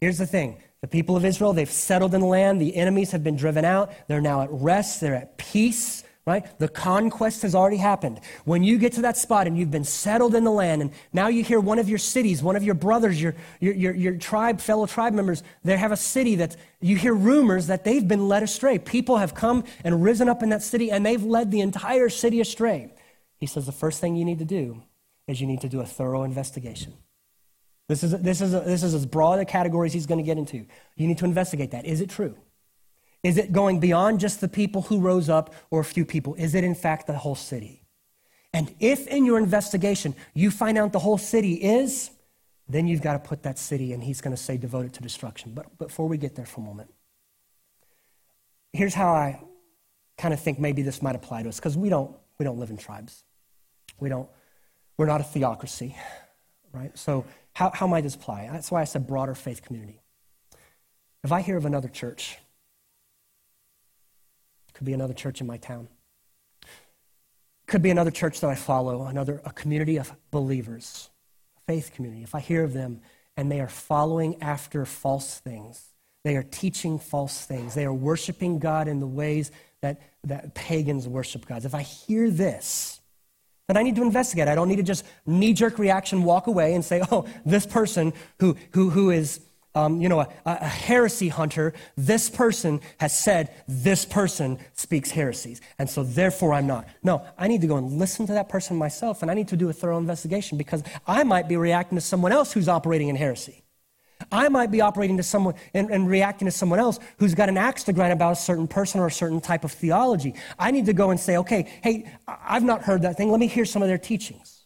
Here's 0.00 0.18
the 0.18 0.26
thing 0.26 0.60
the 0.82 0.88
people 0.88 1.16
of 1.16 1.24
Israel, 1.24 1.52
they've 1.52 1.70
settled 1.70 2.14
in 2.14 2.20
the 2.20 2.26
land. 2.26 2.60
The 2.60 2.76
enemies 2.76 3.10
have 3.12 3.24
been 3.24 3.36
driven 3.36 3.64
out. 3.64 3.92
They're 4.08 4.20
now 4.20 4.42
at 4.42 4.48
rest. 4.52 5.00
They're 5.00 5.14
at 5.14 5.38
peace, 5.38 6.04
right? 6.26 6.46
The 6.58 6.68
conquest 6.68 7.42
has 7.42 7.54
already 7.54 7.78
happened. 7.78 8.20
When 8.44 8.62
you 8.62 8.78
get 8.78 8.92
to 8.94 9.02
that 9.02 9.16
spot 9.16 9.46
and 9.46 9.56
you've 9.56 9.70
been 9.70 9.84
settled 9.84 10.34
in 10.34 10.44
the 10.44 10.50
land, 10.50 10.82
and 10.82 10.90
now 11.12 11.28
you 11.28 11.42
hear 11.42 11.60
one 11.60 11.78
of 11.78 11.88
your 11.88 11.98
cities, 11.98 12.42
one 12.42 12.56
of 12.56 12.62
your 12.62 12.74
brothers, 12.74 13.20
your, 13.20 13.34
your, 13.58 13.74
your, 13.74 13.94
your 13.94 14.16
tribe, 14.16 14.60
fellow 14.60 14.86
tribe 14.86 15.14
members, 15.14 15.42
they 15.64 15.76
have 15.76 15.92
a 15.92 15.96
city 15.96 16.36
that 16.36 16.56
you 16.80 16.96
hear 16.96 17.14
rumors 17.14 17.68
that 17.68 17.84
they've 17.84 18.06
been 18.06 18.28
led 18.28 18.42
astray. 18.42 18.78
People 18.78 19.16
have 19.16 19.34
come 19.34 19.64
and 19.82 20.02
risen 20.02 20.28
up 20.28 20.42
in 20.42 20.50
that 20.50 20.62
city, 20.62 20.90
and 20.90 21.06
they've 21.06 21.24
led 21.24 21.50
the 21.50 21.60
entire 21.60 22.10
city 22.10 22.40
astray. 22.40 22.92
He 23.38 23.46
says 23.46 23.66
the 23.66 23.72
first 23.72 24.00
thing 24.00 24.14
you 24.14 24.24
need 24.24 24.40
to 24.40 24.44
do 24.44 24.82
is 25.26 25.40
you 25.40 25.46
need 25.46 25.62
to 25.62 25.68
do 25.68 25.80
a 25.80 25.86
thorough 25.86 26.22
investigation. 26.22 26.94
This 27.88 28.02
is, 28.02 28.12
this, 28.20 28.40
is, 28.40 28.52
this 28.52 28.82
is 28.82 28.94
as 28.94 29.06
broad 29.06 29.38
a 29.38 29.44
category 29.44 29.86
as 29.86 29.92
he's 29.92 30.06
going 30.06 30.18
to 30.18 30.24
get 30.24 30.38
into. 30.38 30.66
You 30.96 31.06
need 31.06 31.18
to 31.18 31.24
investigate 31.24 31.70
that. 31.70 31.84
Is 31.84 32.00
it 32.00 32.10
true? 32.10 32.36
Is 33.22 33.38
it 33.38 33.52
going 33.52 33.80
beyond 33.80 34.20
just 34.20 34.40
the 34.40 34.48
people 34.48 34.82
who 34.82 34.98
rose 35.00 35.28
up 35.28 35.54
or 35.70 35.80
a 35.80 35.84
few 35.84 36.04
people? 36.04 36.34
Is 36.34 36.54
it, 36.54 36.64
in 36.64 36.74
fact, 36.74 37.06
the 37.06 37.14
whole 37.14 37.34
city? 37.34 37.84
And 38.52 38.74
if 38.80 39.06
in 39.06 39.24
your 39.24 39.38
investigation 39.38 40.14
you 40.34 40.50
find 40.50 40.78
out 40.78 40.92
the 40.92 40.98
whole 40.98 41.18
city 41.18 41.54
is, 41.54 42.10
then 42.68 42.88
you've 42.88 43.02
got 43.02 43.12
to 43.12 43.18
put 43.20 43.44
that 43.44 43.58
city, 43.58 43.92
and 43.92 44.02
he's 44.02 44.20
going 44.20 44.34
to 44.34 44.42
say, 44.42 44.56
devote 44.56 44.86
it 44.86 44.92
to 44.94 45.02
destruction. 45.02 45.52
But 45.54 45.78
before 45.78 46.08
we 46.08 46.18
get 46.18 46.34
there 46.34 46.46
for 46.46 46.60
a 46.60 46.64
moment, 46.64 46.92
here's 48.72 48.94
how 48.94 49.12
I 49.12 49.40
kind 50.18 50.34
of 50.34 50.40
think 50.40 50.58
maybe 50.58 50.82
this 50.82 51.00
might 51.00 51.14
apply 51.14 51.44
to 51.44 51.48
us, 51.48 51.56
because 51.56 51.76
we 51.76 51.88
don't, 51.88 52.16
we 52.38 52.44
don't 52.44 52.58
live 52.58 52.70
in 52.70 52.76
tribes. 52.76 53.22
We 54.00 54.08
don't, 54.08 54.28
we're 54.96 55.06
not 55.06 55.20
a 55.20 55.24
theocracy, 55.24 55.94
right? 56.72 56.96
So 56.98 57.24
how, 57.56 57.70
how 57.72 57.86
might 57.86 58.02
this 58.02 58.14
apply? 58.14 58.50
That's 58.52 58.70
why 58.70 58.82
I 58.82 58.84
said 58.84 59.06
broader 59.06 59.34
faith 59.34 59.62
community. 59.62 59.98
If 61.24 61.32
I 61.32 61.40
hear 61.40 61.56
of 61.56 61.64
another 61.64 61.88
church, 61.88 62.36
could 64.74 64.84
be 64.84 64.92
another 64.92 65.14
church 65.14 65.40
in 65.40 65.46
my 65.46 65.56
town, 65.56 65.88
could 67.66 67.80
be 67.80 67.88
another 67.88 68.10
church 68.10 68.40
that 68.40 68.50
I 68.50 68.56
follow, 68.56 69.06
another 69.06 69.40
a 69.46 69.52
community 69.52 69.96
of 69.96 70.12
believers, 70.30 71.08
a 71.56 71.72
faith 71.72 71.92
community. 71.94 72.22
If 72.22 72.34
I 72.34 72.40
hear 72.40 72.62
of 72.62 72.74
them 72.74 73.00
and 73.38 73.50
they 73.50 73.60
are 73.60 73.70
following 73.70 74.42
after 74.42 74.84
false 74.84 75.38
things, 75.38 75.82
they 76.24 76.36
are 76.36 76.42
teaching 76.42 76.98
false 76.98 77.46
things, 77.46 77.74
they 77.74 77.86
are 77.86 77.94
worshiping 77.94 78.58
God 78.58 78.86
in 78.86 79.00
the 79.00 79.06
ways 79.06 79.50
that, 79.80 80.02
that 80.24 80.54
pagans 80.54 81.08
worship 81.08 81.46
God. 81.46 81.64
If 81.64 81.74
I 81.74 81.80
hear 81.80 82.28
this, 82.28 83.00
then 83.68 83.76
I 83.76 83.82
need 83.82 83.96
to 83.96 84.02
investigate. 84.02 84.48
I 84.48 84.54
don't 84.54 84.68
need 84.68 84.76
to 84.76 84.82
just 84.82 85.04
knee 85.26 85.52
jerk 85.52 85.78
reaction 85.78 86.22
walk 86.22 86.46
away 86.46 86.74
and 86.74 86.84
say, 86.84 87.02
oh, 87.10 87.26
this 87.44 87.66
person 87.66 88.12
who, 88.38 88.56
who, 88.72 88.90
who 88.90 89.10
is 89.10 89.40
um, 89.74 90.00
you 90.00 90.08
know, 90.08 90.20
a, 90.20 90.28
a 90.46 90.66
heresy 90.66 91.28
hunter, 91.28 91.74
this 91.96 92.30
person 92.30 92.80
has 92.98 93.16
said 93.16 93.54
this 93.68 94.06
person 94.06 94.58
speaks 94.72 95.10
heresies. 95.10 95.60
And 95.78 95.88
so 95.88 96.02
therefore 96.02 96.54
I'm 96.54 96.66
not. 96.66 96.88
No, 97.02 97.26
I 97.36 97.46
need 97.46 97.60
to 97.60 97.66
go 97.66 97.76
and 97.76 97.98
listen 97.98 98.26
to 98.28 98.32
that 98.32 98.48
person 98.48 98.76
myself, 98.78 99.20
and 99.20 99.30
I 99.30 99.34
need 99.34 99.48
to 99.48 99.56
do 99.56 99.68
a 99.68 99.74
thorough 99.74 99.98
investigation 99.98 100.56
because 100.56 100.82
I 101.06 101.24
might 101.24 101.46
be 101.46 101.58
reacting 101.58 101.96
to 101.96 102.02
someone 102.02 102.32
else 102.32 102.52
who's 102.52 102.68
operating 102.68 103.08
in 103.08 103.16
heresy. 103.16 103.65
I 104.32 104.48
might 104.48 104.70
be 104.70 104.80
operating 104.80 105.16
to 105.16 105.22
someone 105.22 105.54
and, 105.74 105.90
and, 105.90 106.08
reacting 106.08 106.46
to 106.46 106.52
someone 106.52 106.78
else 106.78 106.98
who's 107.18 107.34
got 107.34 107.48
an 107.48 107.56
axe 107.56 107.84
to 107.84 107.92
grind 107.92 108.12
about 108.12 108.32
a 108.32 108.36
certain 108.36 108.66
person 108.66 109.00
or 109.00 109.06
a 109.06 109.10
certain 109.10 109.40
type 109.40 109.64
of 109.64 109.72
theology. 109.72 110.34
I 110.58 110.70
need 110.70 110.86
to 110.86 110.92
go 110.92 111.10
and 111.10 111.18
say, 111.18 111.36
okay, 111.38 111.72
hey, 111.82 112.10
I've 112.26 112.64
not 112.64 112.82
heard 112.82 113.02
that 113.02 113.16
thing. 113.16 113.30
Let 113.30 113.40
me 113.40 113.46
hear 113.46 113.64
some 113.64 113.82
of 113.82 113.88
their 113.88 113.98
teachings. 113.98 114.56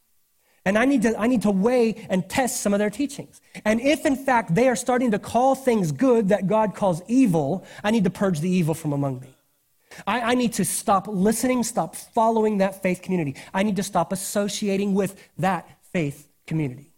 And 0.64 0.76
I 0.76 0.84
need, 0.84 1.02
to, 1.02 1.18
I 1.18 1.26
need 1.26 1.42
to 1.42 1.50
weigh 1.50 2.06
and 2.10 2.28
test 2.28 2.60
some 2.60 2.74
of 2.74 2.78
their 2.78 2.90
teachings. 2.90 3.40
And 3.64 3.80
if 3.80 4.04
in 4.04 4.14
fact 4.14 4.54
they 4.54 4.68
are 4.68 4.76
starting 4.76 5.10
to 5.12 5.18
call 5.18 5.54
things 5.54 5.90
good 5.90 6.28
that 6.28 6.46
God 6.46 6.74
calls 6.74 7.02
evil, 7.08 7.64
I 7.82 7.90
need 7.90 8.04
to 8.04 8.10
purge 8.10 8.40
the 8.40 8.50
evil 8.50 8.74
from 8.74 8.92
among 8.92 9.20
me. 9.20 9.34
I, 10.06 10.20
I 10.20 10.34
need 10.34 10.52
to 10.54 10.64
stop 10.64 11.06
listening, 11.08 11.62
stop 11.62 11.96
following 11.96 12.58
that 12.58 12.82
faith 12.82 13.02
community. 13.02 13.36
I 13.54 13.62
need 13.62 13.76
to 13.76 13.82
stop 13.82 14.12
associating 14.12 14.94
with 14.94 15.16
that 15.38 15.68
faith 15.92 16.28
community. 16.46 16.89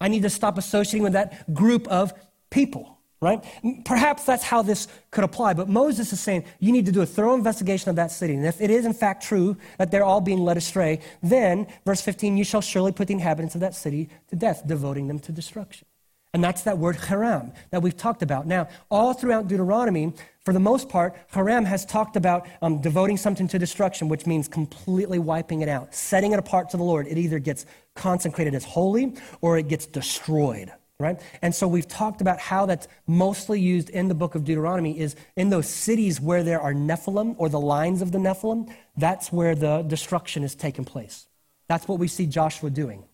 I 0.00 0.08
need 0.08 0.22
to 0.22 0.30
stop 0.30 0.58
associating 0.58 1.02
with 1.02 1.14
that 1.14 1.52
group 1.52 1.88
of 1.88 2.12
people, 2.50 2.98
right? 3.20 3.44
Perhaps 3.84 4.24
that's 4.24 4.44
how 4.44 4.62
this 4.62 4.88
could 5.10 5.24
apply, 5.24 5.54
but 5.54 5.68
Moses 5.68 6.12
is 6.12 6.20
saying 6.20 6.44
you 6.60 6.72
need 6.72 6.86
to 6.86 6.92
do 6.92 7.02
a 7.02 7.06
thorough 7.06 7.34
investigation 7.34 7.90
of 7.90 7.96
that 7.96 8.10
city. 8.10 8.34
And 8.34 8.46
if 8.46 8.60
it 8.60 8.70
is 8.70 8.86
in 8.86 8.94
fact 8.94 9.24
true 9.24 9.56
that 9.78 9.90
they're 9.90 10.04
all 10.04 10.20
being 10.20 10.40
led 10.40 10.56
astray, 10.56 11.00
then, 11.22 11.66
verse 11.84 12.00
15, 12.00 12.36
you 12.36 12.44
shall 12.44 12.60
surely 12.60 12.92
put 12.92 13.08
the 13.08 13.14
inhabitants 13.14 13.54
of 13.54 13.60
that 13.60 13.74
city 13.74 14.08
to 14.28 14.36
death, 14.36 14.66
devoting 14.66 15.08
them 15.08 15.18
to 15.20 15.32
destruction. 15.32 15.86
And 16.34 16.44
that's 16.44 16.62
that 16.62 16.76
word 16.76 16.96
haram 16.96 17.52
that 17.70 17.82
we've 17.82 17.96
talked 17.96 18.22
about. 18.22 18.46
Now, 18.46 18.68
all 18.90 19.14
throughout 19.14 19.48
Deuteronomy, 19.48 20.12
for 20.44 20.52
the 20.52 20.60
most 20.60 20.88
part, 20.88 21.16
haram 21.28 21.64
has 21.64 21.86
talked 21.86 22.16
about 22.16 22.46
um, 22.60 22.80
devoting 22.82 23.16
something 23.16 23.48
to 23.48 23.58
destruction, 23.58 24.08
which 24.08 24.26
means 24.26 24.46
completely 24.46 25.18
wiping 25.18 25.62
it 25.62 25.68
out, 25.68 25.94
setting 25.94 26.32
it 26.32 26.38
apart 26.38 26.68
to 26.70 26.76
the 26.76 26.82
Lord. 26.82 27.06
It 27.06 27.16
either 27.16 27.38
gets 27.38 27.64
consecrated 27.98 28.54
as 28.54 28.64
holy 28.64 29.14
or 29.42 29.58
it 29.58 29.68
gets 29.68 29.84
destroyed, 29.86 30.72
right? 30.98 31.20
And 31.42 31.54
so 31.54 31.68
we've 31.68 31.86
talked 31.86 32.22
about 32.22 32.38
how 32.38 32.64
that's 32.64 32.88
mostly 33.06 33.60
used 33.60 33.90
in 33.90 34.08
the 34.08 34.14
book 34.14 34.34
of 34.34 34.44
Deuteronomy 34.44 34.98
is 34.98 35.16
in 35.36 35.50
those 35.50 35.68
cities 35.68 36.20
where 36.20 36.42
there 36.42 36.60
are 36.60 36.72
Nephilim 36.72 37.34
or 37.36 37.50
the 37.50 37.60
lines 37.60 38.00
of 38.00 38.12
the 38.12 38.18
Nephilim, 38.18 38.72
that's 38.96 39.30
where 39.30 39.54
the 39.54 39.82
destruction 39.82 40.42
is 40.42 40.54
taking 40.54 40.86
place. 40.86 41.26
That's 41.68 41.86
what 41.86 41.98
we 41.98 42.08
see 42.08 42.26
Joshua 42.26 42.70
doing. 42.70 43.04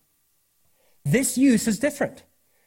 This 1.03 1.37
use 1.37 1.67
is 1.67 1.79
different. 1.79 2.23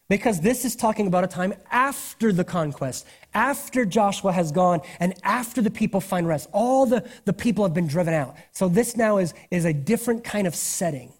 Because 0.08 0.40
this 0.40 0.64
is 0.64 0.74
talking 0.74 1.06
about 1.06 1.24
a 1.24 1.26
time 1.26 1.52
after 1.70 2.32
the 2.32 2.44
conquest, 2.44 3.06
after 3.34 3.84
Joshua 3.84 4.32
has 4.32 4.50
gone, 4.52 4.80
and 5.00 5.12
after 5.22 5.60
the 5.60 5.70
people 5.70 6.00
find 6.00 6.26
rest. 6.26 6.48
All 6.52 6.86
the, 6.86 7.06
the 7.26 7.34
people 7.34 7.62
have 7.64 7.74
been 7.74 7.86
driven 7.86 8.14
out. 8.14 8.34
So 8.52 8.68
this 8.68 8.96
now 8.96 9.18
is, 9.18 9.34
is 9.50 9.66
a 9.66 9.72
different 9.74 10.24
kind 10.24 10.46
of 10.46 10.54
setting. 10.54 11.12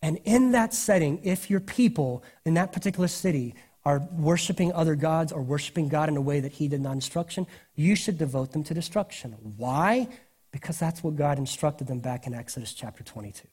And 0.00 0.18
in 0.24 0.52
that 0.52 0.72
setting, 0.74 1.20
if 1.24 1.50
your 1.50 1.60
people 1.60 2.22
in 2.44 2.54
that 2.54 2.72
particular 2.72 3.08
city 3.08 3.54
are 3.84 4.06
worshiping 4.12 4.72
other 4.72 4.94
gods 4.94 5.32
or 5.32 5.42
worshiping 5.42 5.88
God 5.88 6.08
in 6.08 6.16
a 6.16 6.20
way 6.20 6.40
that 6.40 6.52
He 6.52 6.68
did 6.68 6.80
not 6.80 6.92
instruction, 6.92 7.46
you 7.74 7.96
should 7.96 8.18
devote 8.18 8.52
them 8.52 8.62
to 8.64 8.74
destruction. 8.74 9.36
Why? 9.56 10.08
Because 10.52 10.78
that's 10.78 11.02
what 11.02 11.16
God 11.16 11.38
instructed 11.38 11.86
them 11.86 12.00
back 12.00 12.26
in 12.26 12.34
Exodus 12.34 12.72
chapter 12.74 13.02
22, 13.02 13.48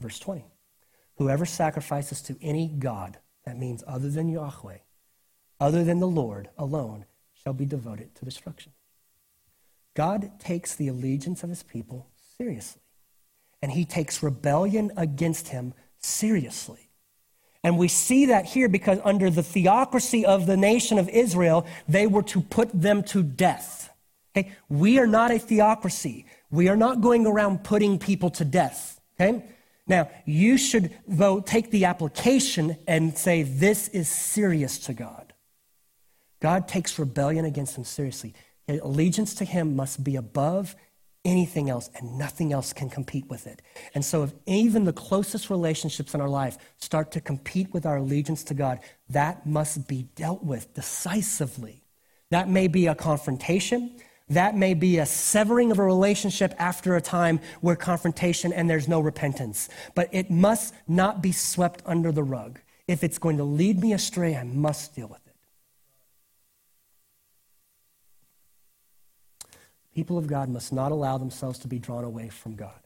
verse 0.00 0.18
20. 0.18 0.44
Whoever 1.16 1.46
sacrifices 1.46 2.20
to 2.22 2.36
any 2.42 2.68
God, 2.68 3.18
that 3.44 3.58
means 3.58 3.82
other 3.86 4.10
than 4.10 4.28
Yahweh, 4.28 4.78
other 5.58 5.82
than 5.82 5.98
the 5.98 6.06
Lord 6.06 6.50
alone, 6.58 7.06
shall 7.32 7.54
be 7.54 7.64
devoted 7.64 8.14
to 8.16 8.24
destruction. 8.24 8.72
God 9.94 10.38
takes 10.38 10.74
the 10.74 10.88
allegiance 10.88 11.42
of 11.42 11.48
his 11.48 11.62
people 11.62 12.10
seriously, 12.36 12.82
and 13.62 13.72
he 13.72 13.84
takes 13.84 14.22
rebellion 14.22 14.92
against 14.96 15.48
him 15.48 15.74
seriously. 15.98 16.90
And 17.62 17.78
we 17.78 17.88
see 17.88 18.26
that 18.26 18.44
here 18.44 18.68
because 18.68 19.00
under 19.04 19.28
the 19.28 19.42
theocracy 19.42 20.24
of 20.24 20.46
the 20.46 20.56
nation 20.56 20.98
of 20.98 21.08
Israel, 21.08 21.66
they 21.88 22.06
were 22.06 22.22
to 22.24 22.40
put 22.40 22.70
them 22.72 23.02
to 23.04 23.22
death. 23.22 23.90
Okay? 24.36 24.52
We 24.68 24.98
are 24.98 25.06
not 25.06 25.32
a 25.32 25.38
theocracy. 25.38 26.26
We 26.50 26.68
are 26.68 26.76
not 26.76 27.00
going 27.00 27.26
around 27.26 27.64
putting 27.64 27.98
people 27.98 28.30
to 28.30 28.44
death. 28.44 29.00
Okay? 29.18 29.44
Now, 29.88 30.10
you 30.24 30.58
should, 30.58 30.96
though, 31.08 31.40
take 31.40 31.70
the 31.70 31.86
application 31.86 32.76
and 32.86 33.16
say, 33.16 33.42
this 33.42 33.88
is 33.88 34.08
serious 34.08 34.78
to 34.80 34.94
God. 34.94 35.32
God 36.40 36.68
takes 36.68 36.98
rebellion 36.98 37.44
against 37.44 37.76
him 37.76 37.84
seriously. 37.84 38.34
Allegiance 38.68 39.34
to 39.34 39.44
him 39.44 39.76
must 39.76 40.04
be 40.04 40.16
above 40.16 40.76
anything 41.26 41.68
else, 41.68 41.90
and 41.96 42.16
nothing 42.16 42.52
else 42.52 42.72
can 42.72 42.88
compete 42.88 43.28
with 43.28 43.46
it. 43.46 43.60
And 43.94 44.04
so, 44.04 44.22
if 44.22 44.32
even 44.46 44.84
the 44.84 44.92
closest 44.92 45.50
relationships 45.50 46.14
in 46.14 46.20
our 46.20 46.28
life 46.28 46.56
start 46.78 47.12
to 47.12 47.20
compete 47.20 47.74
with 47.74 47.84
our 47.84 47.96
allegiance 47.96 48.44
to 48.44 48.54
God, 48.54 48.78
that 49.10 49.44
must 49.44 49.88
be 49.88 50.04
dealt 50.14 50.42
with 50.42 50.72
decisively. 50.72 51.82
That 52.30 52.48
may 52.48 52.68
be 52.68 52.86
a 52.86 52.94
confrontation. 52.94 53.96
That 54.28 54.56
may 54.56 54.74
be 54.74 54.98
a 54.98 55.06
severing 55.06 55.70
of 55.70 55.78
a 55.78 55.84
relationship 55.84 56.54
after 56.58 56.96
a 56.96 57.00
time 57.00 57.40
where 57.60 57.76
confrontation 57.76 58.52
and 58.52 58.68
there's 58.68 58.88
no 58.88 59.00
repentance. 59.00 59.68
But 59.94 60.08
it 60.12 60.30
must 60.30 60.74
not 60.88 61.22
be 61.22 61.32
swept 61.32 61.82
under 61.86 62.10
the 62.10 62.24
rug. 62.24 62.58
If 62.88 63.04
it's 63.04 63.18
going 63.18 63.36
to 63.36 63.44
lead 63.44 63.80
me 63.80 63.92
astray, 63.92 64.36
I 64.36 64.42
must 64.42 64.94
deal 64.94 65.08
with 65.08 65.24
it. 65.25 65.25
People 69.96 70.18
of 70.18 70.26
God 70.26 70.50
must 70.50 70.74
not 70.74 70.92
allow 70.92 71.16
themselves 71.16 71.58
to 71.60 71.68
be 71.68 71.78
drawn 71.78 72.04
away 72.04 72.28
from 72.28 72.54
God. 72.54 72.78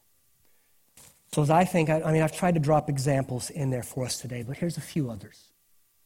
So, 1.33 1.43
as 1.43 1.51
I 1.51 1.65
think, 1.65 1.91
I, 1.91 1.99
mean, 2.13 2.23
I've 2.23 2.37
tried 2.37 2.55
to 2.55 2.61
drop 2.61 2.89
examples 2.89 3.51
in 3.51 3.71
there 3.71 3.83
for 3.83 4.05
us 4.05 4.21
today, 4.21 4.45
but 4.47 4.57
here's 4.57 4.77
a 4.77 4.81
few 4.81 5.11
others. 5.11 5.49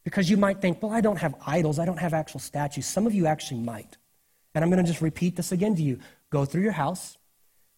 Because 0.03 0.31
you 0.31 0.35
might 0.35 0.61
think, 0.61 0.81
well, 0.81 0.91
I 0.91 1.01
don't 1.01 1.17
have 1.17 1.35
idols, 1.45 1.77
I 1.77 1.85
don't 1.85 1.99
have 1.99 2.15
actual 2.15 2.39
statues. 2.39 2.87
Some 2.87 3.05
of 3.05 3.13
you 3.13 3.27
actually 3.27 3.59
might. 3.59 3.97
And 4.55 4.63
I'm 4.63 4.71
going 4.71 4.83
to 4.83 4.91
just 4.91 5.03
repeat 5.03 5.35
this 5.35 5.51
again 5.51 5.75
to 5.75 5.83
you. 5.83 5.99
Go 6.31 6.43
through 6.43 6.63
your 6.63 6.71
house, 6.71 7.19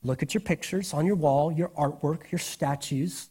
look 0.03 0.23
at 0.23 0.33
your 0.33 0.39
pictures 0.39 0.93
on 0.93 1.05
your 1.05 1.17
wall, 1.17 1.51
your 1.51 1.67
artwork, 1.69 2.31
your 2.31 2.39
statues, 2.39 3.29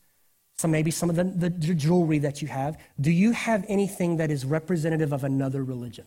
some 0.58 0.72
maybe 0.72 0.90
some 0.90 1.08
of 1.08 1.16
the, 1.16 1.24
the 1.24 1.48
jewelry 1.74 2.18
that 2.18 2.42
you 2.42 2.48
have. 2.48 2.78
Do 3.00 3.10
you 3.10 3.32
have 3.32 3.64
anything 3.66 4.18
that 4.18 4.30
is 4.30 4.44
representative 4.44 5.14
of 5.14 5.24
another 5.24 5.64
religion? 5.64 6.04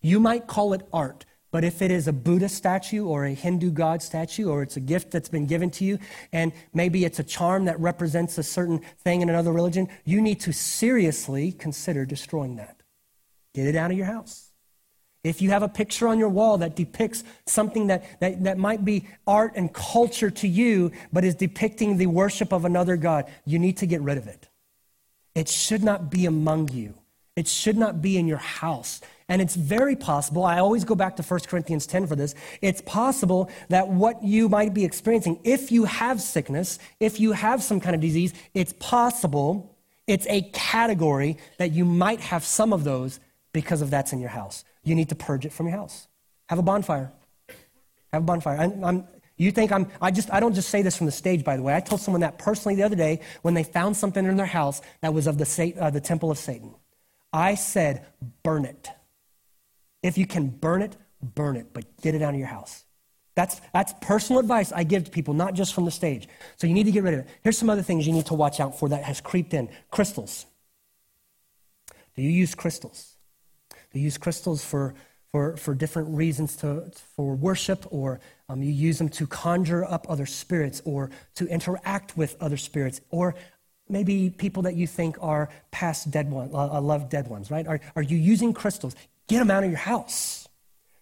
You 0.00 0.18
might 0.18 0.48
call 0.48 0.72
it 0.72 0.82
art, 0.92 1.24
but 1.50 1.64
if 1.64 1.80
it 1.80 1.90
is 1.90 2.08
a 2.08 2.12
Buddha 2.12 2.48
statue 2.48 3.06
or 3.06 3.24
a 3.24 3.32
Hindu 3.32 3.70
god 3.70 4.02
statue, 4.02 4.48
or 4.50 4.62
it's 4.62 4.76
a 4.76 4.80
gift 4.80 5.10
that's 5.10 5.28
been 5.28 5.46
given 5.46 5.70
to 5.72 5.84
you, 5.84 5.98
and 6.32 6.52
maybe 6.74 7.04
it's 7.04 7.18
a 7.18 7.24
charm 7.24 7.64
that 7.64 7.80
represents 7.80 8.36
a 8.36 8.42
certain 8.42 8.80
thing 8.98 9.22
in 9.22 9.30
another 9.30 9.52
religion, 9.52 9.88
you 10.04 10.20
need 10.20 10.40
to 10.40 10.52
seriously 10.52 11.52
consider 11.52 12.04
destroying 12.04 12.56
that. 12.56 12.82
Get 13.54 13.66
it 13.66 13.76
out 13.76 13.90
of 13.90 13.96
your 13.96 14.06
house. 14.06 14.48
If 15.24 15.42
you 15.42 15.50
have 15.50 15.62
a 15.62 15.68
picture 15.68 16.06
on 16.06 16.18
your 16.18 16.28
wall 16.28 16.58
that 16.58 16.76
depicts 16.76 17.24
something 17.46 17.88
that, 17.88 18.20
that, 18.20 18.44
that 18.44 18.58
might 18.58 18.84
be 18.84 19.08
art 19.26 19.52
and 19.56 19.72
culture 19.72 20.30
to 20.30 20.46
you, 20.46 20.92
but 21.12 21.24
is 21.24 21.34
depicting 21.34 21.96
the 21.96 22.06
worship 22.06 22.52
of 22.52 22.64
another 22.64 22.96
God, 22.96 23.30
you 23.44 23.58
need 23.58 23.78
to 23.78 23.86
get 23.86 24.00
rid 24.00 24.18
of 24.18 24.28
it. 24.28 24.48
It 25.34 25.48
should 25.48 25.82
not 25.82 26.10
be 26.10 26.26
among 26.26 26.68
you, 26.72 26.94
it 27.36 27.48
should 27.48 27.76
not 27.76 28.02
be 28.02 28.18
in 28.18 28.26
your 28.26 28.38
house. 28.38 29.00
And 29.28 29.42
it's 29.42 29.56
very 29.56 29.94
possible, 29.94 30.44
I 30.44 30.58
always 30.58 30.84
go 30.84 30.94
back 30.94 31.16
to 31.16 31.22
1 31.22 31.40
Corinthians 31.40 31.86
10 31.86 32.06
for 32.06 32.16
this. 32.16 32.34
It's 32.62 32.80
possible 32.80 33.50
that 33.68 33.88
what 33.88 34.22
you 34.22 34.48
might 34.48 34.72
be 34.72 34.84
experiencing, 34.84 35.40
if 35.44 35.70
you 35.70 35.84
have 35.84 36.22
sickness, 36.22 36.78
if 36.98 37.20
you 37.20 37.32
have 37.32 37.62
some 37.62 37.78
kind 37.78 37.94
of 37.94 38.00
disease, 38.00 38.32
it's 38.54 38.72
possible, 38.78 39.76
it's 40.06 40.26
a 40.28 40.42
category 40.52 41.36
that 41.58 41.72
you 41.72 41.84
might 41.84 42.20
have 42.20 42.42
some 42.42 42.72
of 42.72 42.84
those 42.84 43.20
because 43.52 43.82
of 43.82 43.90
that's 43.90 44.14
in 44.14 44.20
your 44.20 44.30
house 44.30 44.64
you 44.88 44.94
need 44.94 45.10
to 45.10 45.14
purge 45.14 45.44
it 45.44 45.52
from 45.52 45.68
your 45.68 45.76
house. 45.76 46.08
Have 46.48 46.58
a 46.58 46.62
bonfire. 46.62 47.12
Have 48.12 48.22
a 48.22 48.24
bonfire. 48.24 48.56
I'm, 48.56 48.84
I'm, 48.84 49.08
you 49.36 49.52
think 49.52 49.70
I'm, 49.70 49.88
I 50.00 50.10
just, 50.10 50.32
I 50.32 50.40
don't 50.40 50.54
just 50.54 50.70
say 50.70 50.82
this 50.82 50.96
from 50.96 51.06
the 51.06 51.12
stage, 51.12 51.44
by 51.44 51.56
the 51.56 51.62
way. 51.62 51.74
I 51.74 51.80
told 51.80 52.00
someone 52.00 52.22
that 52.22 52.38
personally 52.38 52.74
the 52.74 52.82
other 52.82 52.96
day 52.96 53.20
when 53.42 53.54
they 53.54 53.62
found 53.62 53.96
something 53.96 54.24
in 54.24 54.36
their 54.36 54.46
house 54.46 54.80
that 55.02 55.12
was 55.14 55.26
of 55.26 55.38
the, 55.38 55.74
uh, 55.78 55.90
the 55.90 56.00
temple 56.00 56.30
of 56.30 56.38
Satan. 56.38 56.74
I 57.32 57.54
said, 57.54 58.06
burn 58.42 58.64
it. 58.64 58.88
If 60.02 60.18
you 60.18 60.26
can 60.26 60.48
burn 60.48 60.82
it, 60.82 60.96
burn 61.22 61.56
it, 61.56 61.66
but 61.72 61.84
get 62.00 62.14
it 62.14 62.22
out 62.22 62.34
of 62.34 62.38
your 62.38 62.48
house. 62.48 62.84
That's, 63.34 63.60
that's 63.72 63.94
personal 64.00 64.40
advice 64.40 64.72
I 64.72 64.82
give 64.82 65.04
to 65.04 65.10
people, 65.10 65.32
not 65.32 65.54
just 65.54 65.72
from 65.72 65.84
the 65.84 65.90
stage. 65.90 66.28
So 66.56 66.66
you 66.66 66.74
need 66.74 66.86
to 66.86 66.90
get 66.90 67.04
rid 67.04 67.14
of 67.14 67.20
it. 67.20 67.28
Here's 67.42 67.56
some 67.56 67.70
other 67.70 67.82
things 67.82 68.06
you 68.06 68.12
need 68.12 68.26
to 68.26 68.34
watch 68.34 68.58
out 68.58 68.78
for 68.78 68.88
that 68.88 69.04
has 69.04 69.20
creeped 69.20 69.54
in 69.54 69.68
crystals. 69.90 70.46
Do 72.16 72.22
you 72.22 72.30
use 72.30 72.54
crystals? 72.54 73.14
Do 73.92 74.00
you 74.00 74.04
use 74.06 74.18
crystals 74.18 74.64
for, 74.64 74.94
for, 75.30 75.56
for 75.56 75.74
different 75.74 76.16
reasons 76.16 76.56
to, 76.56 76.90
for 77.14 77.36
worship, 77.36 77.86
or 77.90 78.20
um, 78.48 78.62
you 78.62 78.72
use 78.72 78.98
them 78.98 79.08
to 79.10 79.26
conjure 79.26 79.84
up 79.84 80.06
other 80.08 80.26
spirits 80.26 80.82
or 80.84 81.10
to 81.36 81.46
interact 81.46 82.16
with 82.16 82.36
other 82.40 82.56
spirits. 82.56 83.00
Or 83.10 83.36
maybe 83.88 84.30
people 84.30 84.64
that 84.64 84.74
you 84.74 84.86
think 84.86 85.16
are 85.20 85.48
past 85.70 86.10
dead 86.10 86.30
ones, 86.30 86.52
uh, 86.52 86.72
uh, 86.72 86.80
loved 86.80 87.10
dead 87.10 87.28
ones, 87.28 87.50
right? 87.50 87.66
Are, 87.66 87.80
are 87.94 88.02
you 88.02 88.16
using 88.16 88.52
crystals? 88.52 88.96
Get 89.28 89.38
them 89.38 89.50
out 89.50 89.62
of 89.64 89.70
your 89.70 89.78
house. 89.78 90.48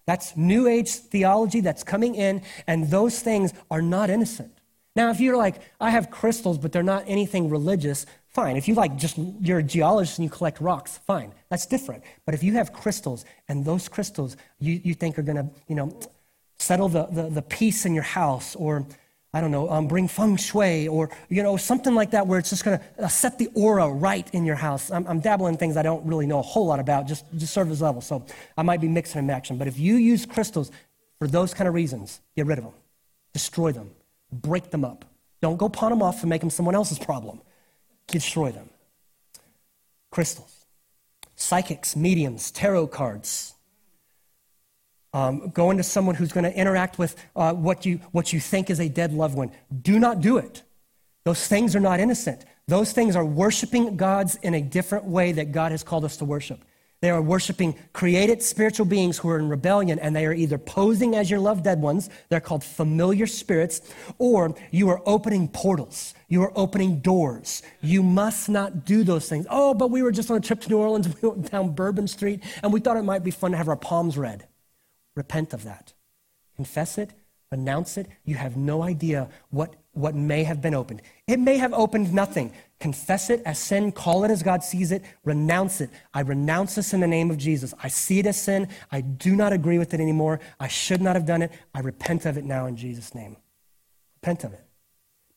That's 0.06 0.36
New 0.36 0.68
Age 0.68 0.90
theology 0.90 1.60
that's 1.60 1.82
coming 1.82 2.14
in, 2.14 2.42
and 2.66 2.90
those 2.90 3.20
things 3.20 3.52
are 3.70 3.82
not 3.82 4.10
innocent. 4.10 4.52
Now, 4.94 5.10
if 5.10 5.20
you're 5.20 5.36
like, 5.36 5.56
I 5.80 5.90
have 5.90 6.10
crystals, 6.10 6.58
but 6.58 6.72
they're 6.72 6.82
not 6.82 7.04
anything 7.06 7.50
religious, 7.50 8.06
fine. 8.28 8.56
If 8.56 8.68
you 8.68 8.74
like 8.74 8.96
just, 8.96 9.18
you're 9.18 9.58
a 9.58 9.62
geologist 9.62 10.18
and 10.18 10.24
you 10.24 10.30
collect 10.30 10.60
rocks, 10.60 10.98
fine. 11.06 11.32
That's 11.50 11.66
different. 11.66 12.04
But 12.24 12.34
if 12.34 12.42
you 12.42 12.54
have 12.54 12.72
crystals, 12.72 13.24
and 13.48 13.64
those 13.64 13.88
crystals 13.88 14.36
you, 14.58 14.80
you 14.82 14.94
think 14.94 15.18
are 15.18 15.22
going 15.22 15.36
to, 15.36 15.48
you 15.68 15.74
know, 15.74 15.98
settle 16.58 16.88
the, 16.88 17.06
the, 17.06 17.28
the 17.28 17.42
peace 17.42 17.84
in 17.84 17.94
your 17.94 18.04
house, 18.04 18.54
or 18.56 18.86
I 19.36 19.42
don't 19.42 19.50
know, 19.50 19.68
um, 19.68 19.86
bring 19.86 20.08
feng 20.08 20.36
shui 20.36 20.88
or, 20.88 21.10
you 21.28 21.42
know, 21.42 21.58
something 21.58 21.94
like 21.94 22.12
that 22.12 22.26
where 22.26 22.38
it's 22.38 22.48
just 22.48 22.64
going 22.64 22.78
to 22.78 23.04
uh, 23.04 23.08
set 23.08 23.36
the 23.36 23.50
aura 23.52 23.86
right 23.86 24.26
in 24.32 24.46
your 24.46 24.56
house. 24.56 24.90
I'm, 24.90 25.06
I'm, 25.06 25.20
dabbling 25.20 25.52
in 25.52 25.58
things 25.58 25.76
I 25.76 25.82
don't 25.82 26.06
really 26.06 26.24
know 26.24 26.38
a 26.38 26.42
whole 26.42 26.64
lot 26.64 26.80
about, 26.80 27.06
just, 27.06 27.26
just 27.36 27.52
surface 27.52 27.82
level. 27.82 28.00
So 28.00 28.24
I 28.56 28.62
might 28.62 28.80
be 28.80 28.88
mixing 28.88 29.18
and 29.18 29.26
matching. 29.26 29.58
But 29.58 29.68
if 29.68 29.78
you 29.78 29.96
use 29.96 30.24
crystals 30.24 30.70
for 31.18 31.28
those 31.28 31.52
kind 31.52 31.68
of 31.68 31.74
reasons, 31.74 32.22
get 32.34 32.46
rid 32.46 32.56
of 32.56 32.64
them, 32.64 32.72
destroy 33.34 33.72
them, 33.72 33.90
break 34.32 34.70
them 34.70 34.86
up. 34.86 35.04
Don't 35.42 35.58
go 35.58 35.68
pawn 35.68 35.90
them 35.90 36.00
off 36.00 36.22
and 36.22 36.30
make 36.30 36.40
them 36.40 36.48
someone 36.48 36.74
else's 36.74 36.98
problem. 36.98 37.42
Destroy 38.06 38.52
them. 38.52 38.70
Crystals, 40.10 40.64
psychics, 41.34 41.94
mediums, 41.94 42.50
tarot 42.50 42.86
cards, 42.86 43.52
um, 45.16 45.48
going 45.48 45.78
to 45.78 45.82
someone 45.82 46.14
who's 46.14 46.30
going 46.30 46.44
to 46.44 46.54
interact 46.54 46.98
with 46.98 47.16
uh, 47.34 47.54
what, 47.54 47.86
you, 47.86 47.96
what 48.12 48.34
you 48.34 48.40
think 48.40 48.68
is 48.68 48.80
a 48.80 48.88
dead 48.90 49.14
loved 49.14 49.34
one. 49.34 49.50
Do 49.80 49.98
not 49.98 50.20
do 50.20 50.36
it. 50.36 50.62
Those 51.24 51.48
things 51.48 51.74
are 51.74 51.80
not 51.80 52.00
innocent. 52.00 52.44
Those 52.68 52.92
things 52.92 53.16
are 53.16 53.24
worshiping 53.24 53.96
gods 53.96 54.36
in 54.42 54.52
a 54.52 54.60
different 54.60 55.06
way 55.06 55.32
that 55.32 55.52
God 55.52 55.72
has 55.72 55.82
called 55.82 56.04
us 56.04 56.18
to 56.18 56.26
worship. 56.26 56.60
They 57.00 57.08
are 57.08 57.22
worshiping 57.22 57.76
created 57.94 58.42
spiritual 58.42 58.84
beings 58.84 59.16
who 59.16 59.30
are 59.30 59.38
in 59.38 59.48
rebellion, 59.48 59.98
and 59.98 60.14
they 60.14 60.26
are 60.26 60.34
either 60.34 60.58
posing 60.58 61.16
as 61.16 61.30
your 61.30 61.40
loved 61.40 61.64
dead 61.64 61.80
ones, 61.80 62.10
they're 62.28 62.40
called 62.40 62.62
familiar 62.62 63.26
spirits, 63.26 63.80
or 64.18 64.54
you 64.70 64.90
are 64.90 65.00
opening 65.06 65.48
portals. 65.48 66.12
You 66.28 66.42
are 66.42 66.52
opening 66.54 67.00
doors. 67.00 67.62
You 67.80 68.02
must 68.02 68.50
not 68.50 68.84
do 68.84 69.02
those 69.02 69.30
things. 69.30 69.46
Oh, 69.48 69.72
but 69.72 69.90
we 69.90 70.02
were 70.02 70.12
just 70.12 70.30
on 70.30 70.36
a 70.36 70.40
trip 70.40 70.60
to 70.60 70.68
New 70.68 70.78
Orleans. 70.78 71.08
We 71.22 71.28
went 71.30 71.50
down 71.50 71.74
Bourbon 71.74 72.06
Street, 72.06 72.42
and 72.62 72.70
we 72.70 72.80
thought 72.80 72.98
it 72.98 73.02
might 73.02 73.24
be 73.24 73.30
fun 73.30 73.52
to 73.52 73.56
have 73.56 73.68
our 73.68 73.76
palms 73.76 74.18
read. 74.18 74.46
Repent 75.16 75.52
of 75.54 75.64
that. 75.64 75.94
Confess 76.54 76.98
it, 76.98 77.10
announce 77.50 77.96
it. 77.96 78.06
You 78.24 78.36
have 78.36 78.56
no 78.56 78.82
idea 78.82 79.28
what, 79.50 79.74
what 79.92 80.14
may 80.14 80.44
have 80.44 80.60
been 80.60 80.74
opened. 80.74 81.02
It 81.26 81.38
may 81.38 81.56
have 81.56 81.72
opened 81.72 82.12
nothing. 82.12 82.52
Confess 82.78 83.30
it 83.30 83.42
as 83.46 83.58
sin, 83.58 83.92
call 83.92 84.24
it 84.24 84.30
as 84.30 84.42
God 84.42 84.62
sees 84.62 84.92
it, 84.92 85.02
renounce 85.24 85.80
it. 85.80 85.88
I 86.12 86.20
renounce 86.20 86.74
this 86.74 86.92
in 86.92 87.00
the 87.00 87.06
name 87.06 87.30
of 87.30 87.38
Jesus. 87.38 87.72
I 87.82 87.88
see 87.88 88.18
it 88.18 88.26
as 88.26 88.40
sin. 88.40 88.68
I 88.92 89.00
do 89.00 89.34
not 89.34 89.52
agree 89.54 89.78
with 89.78 89.94
it 89.94 90.00
anymore. 90.00 90.40
I 90.60 90.68
should 90.68 91.00
not 91.00 91.16
have 91.16 91.24
done 91.24 91.40
it. 91.40 91.50
I 91.74 91.80
repent 91.80 92.26
of 92.26 92.36
it 92.36 92.44
now 92.44 92.66
in 92.66 92.76
Jesus' 92.76 93.14
name. 93.14 93.36
Repent 94.20 94.44
of 94.44 94.52
it. 94.52 94.64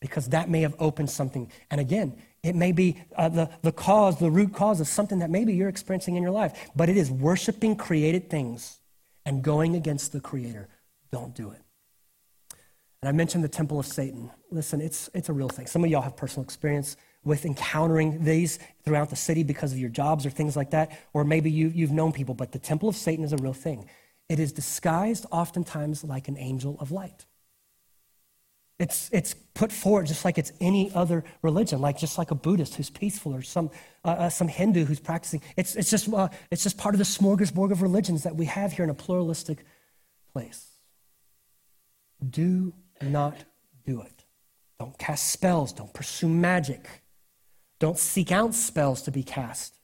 Because 0.00 0.28
that 0.28 0.50
may 0.50 0.60
have 0.62 0.74
opened 0.78 1.10
something. 1.10 1.50
And 1.70 1.80
again, 1.80 2.16
it 2.42 2.54
may 2.54 2.72
be 2.72 3.02
uh, 3.16 3.28
the, 3.28 3.50
the 3.62 3.72
cause, 3.72 4.18
the 4.18 4.30
root 4.30 4.54
cause 4.54 4.80
of 4.80 4.88
something 4.88 5.18
that 5.18 5.30
maybe 5.30 5.54
you're 5.54 5.68
experiencing 5.68 6.16
in 6.16 6.22
your 6.22 6.32
life. 6.32 6.70
But 6.74 6.88
it 6.88 6.96
is 6.96 7.10
worshiping 7.10 7.76
created 7.76 8.28
things 8.30 8.79
and 9.30 9.44
going 9.44 9.76
against 9.76 10.10
the 10.10 10.18
Creator. 10.18 10.68
Don't 11.12 11.36
do 11.36 11.52
it. 11.52 11.60
And 13.00 13.08
I 13.08 13.12
mentioned 13.12 13.44
the 13.44 13.48
temple 13.48 13.78
of 13.78 13.86
Satan. 13.86 14.28
Listen, 14.50 14.80
it's, 14.80 15.08
it's 15.14 15.28
a 15.28 15.32
real 15.32 15.48
thing. 15.48 15.68
Some 15.68 15.84
of 15.84 15.90
y'all 15.90 16.02
have 16.02 16.16
personal 16.16 16.42
experience 16.42 16.96
with 17.22 17.44
encountering 17.44 18.24
these 18.24 18.58
throughout 18.84 19.08
the 19.08 19.14
city 19.14 19.44
because 19.44 19.72
of 19.72 19.78
your 19.78 19.88
jobs 19.88 20.26
or 20.26 20.30
things 20.30 20.56
like 20.56 20.70
that, 20.70 20.98
or 21.12 21.22
maybe 21.22 21.48
you, 21.48 21.68
you've 21.68 21.92
known 21.92 22.10
people, 22.10 22.34
but 22.34 22.50
the 22.50 22.58
temple 22.58 22.88
of 22.88 22.96
Satan 22.96 23.24
is 23.24 23.32
a 23.32 23.36
real 23.36 23.52
thing. 23.52 23.88
It 24.28 24.40
is 24.40 24.50
disguised 24.50 25.26
oftentimes 25.30 26.02
like 26.02 26.26
an 26.26 26.36
angel 26.36 26.76
of 26.80 26.90
light. 26.90 27.26
It's, 28.80 29.10
it's 29.12 29.34
put 29.52 29.70
forward 29.70 30.06
just 30.06 30.24
like 30.24 30.38
it's 30.38 30.52
any 30.58 30.90
other 30.94 31.22
religion, 31.42 31.82
like 31.82 31.98
just 31.98 32.16
like 32.16 32.30
a 32.30 32.34
Buddhist 32.34 32.76
who's 32.76 32.88
peaceful 32.88 33.34
or 33.34 33.42
some, 33.42 33.70
uh, 34.06 34.08
uh, 34.08 34.30
some 34.30 34.48
Hindu 34.48 34.86
who's 34.86 34.98
practicing. 34.98 35.42
It's, 35.54 35.76
it's, 35.76 35.90
just, 35.90 36.10
uh, 36.10 36.30
it's 36.50 36.62
just 36.62 36.78
part 36.78 36.94
of 36.94 36.98
the 36.98 37.04
smorgasbord 37.04 37.72
of 37.72 37.82
religions 37.82 38.22
that 38.22 38.34
we 38.34 38.46
have 38.46 38.72
here 38.72 38.84
in 38.84 38.90
a 38.90 38.94
pluralistic 38.94 39.66
place. 40.32 40.66
Do 42.26 42.72
not 43.02 43.44
do 43.84 44.00
it. 44.00 44.24
Don't 44.78 44.96
cast 44.98 45.28
spells. 45.28 45.74
Don't 45.74 45.92
pursue 45.92 46.28
magic. 46.28 46.88
Don't 47.80 47.98
seek 47.98 48.32
out 48.32 48.54
spells 48.54 49.02
to 49.02 49.10
be 49.10 49.22
cast. 49.22 49.74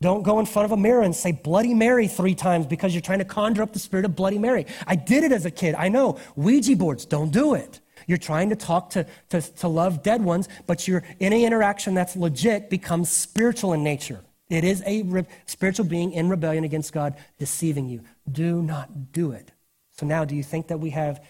Don't 0.00 0.24
go 0.24 0.40
in 0.40 0.46
front 0.46 0.66
of 0.66 0.72
a 0.72 0.76
mirror 0.76 1.02
and 1.02 1.14
say 1.14 1.30
Bloody 1.30 1.74
Mary 1.74 2.08
three 2.08 2.34
times 2.34 2.66
because 2.66 2.94
you're 2.94 3.00
trying 3.00 3.20
to 3.20 3.24
conjure 3.24 3.62
up 3.62 3.72
the 3.72 3.78
spirit 3.78 4.04
of 4.04 4.16
Bloody 4.16 4.38
Mary. 4.38 4.66
I 4.88 4.96
did 4.96 5.22
it 5.22 5.30
as 5.30 5.46
a 5.46 5.52
kid. 5.52 5.76
I 5.76 5.88
know. 5.88 6.18
Ouija 6.34 6.74
boards, 6.74 7.04
don't 7.04 7.30
do 7.30 7.54
it. 7.54 7.80
You're 8.08 8.18
trying 8.18 8.48
to 8.48 8.56
talk 8.56 8.90
to, 8.90 9.06
to, 9.28 9.40
to 9.40 9.68
love 9.68 10.02
dead 10.02 10.24
ones, 10.24 10.48
but 10.66 10.88
you're 10.88 11.04
in 11.20 11.32
an 11.32 11.40
interaction 11.40 11.94
that's 11.94 12.16
legit 12.16 12.70
becomes 12.70 13.10
spiritual 13.10 13.74
in 13.74 13.84
nature. 13.84 14.24
It 14.48 14.64
is 14.64 14.82
a 14.86 15.02
re- 15.02 15.26
spiritual 15.44 15.84
being 15.84 16.12
in 16.12 16.30
rebellion 16.30 16.64
against 16.64 16.92
God 16.92 17.16
deceiving 17.38 17.86
you. 17.86 18.02
Do 18.30 18.62
not 18.62 19.12
do 19.12 19.32
it. 19.32 19.52
So 19.92 20.06
now, 20.06 20.24
do 20.24 20.34
you 20.34 20.42
think 20.42 20.68
that 20.68 20.80
we 20.80 20.90
have 20.90 21.22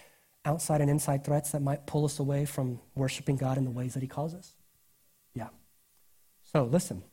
outside 0.45 0.79
and 0.79 0.89
inside 0.89 1.25
threats 1.25 1.51
that 1.51 1.61
might 1.61 1.85
pull 1.85 2.05
us 2.05 2.17
away 2.17 2.45
from 2.45 2.79
worshiping 2.95 3.35
God 3.35 3.57
in 3.57 3.65
the 3.65 3.71
ways 3.71 3.93
that 3.93 4.01
He 4.01 4.07
calls 4.07 4.33
us? 4.33 4.55
Yeah. 5.33 5.49
So 6.53 6.63
listen, 6.63 7.03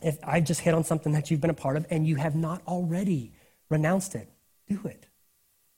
if 0.00 0.18
I 0.22 0.40
just 0.40 0.60
hit 0.60 0.72
on 0.72 0.84
something 0.84 1.12
that 1.14 1.32
you've 1.32 1.40
been 1.40 1.50
a 1.50 1.54
part 1.54 1.76
of 1.76 1.84
and 1.90 2.06
you 2.06 2.14
have 2.14 2.36
not 2.36 2.62
already 2.68 3.32
renounced 3.68 4.14
it, 4.14 4.28
do 4.68 4.80
it. 4.84 5.06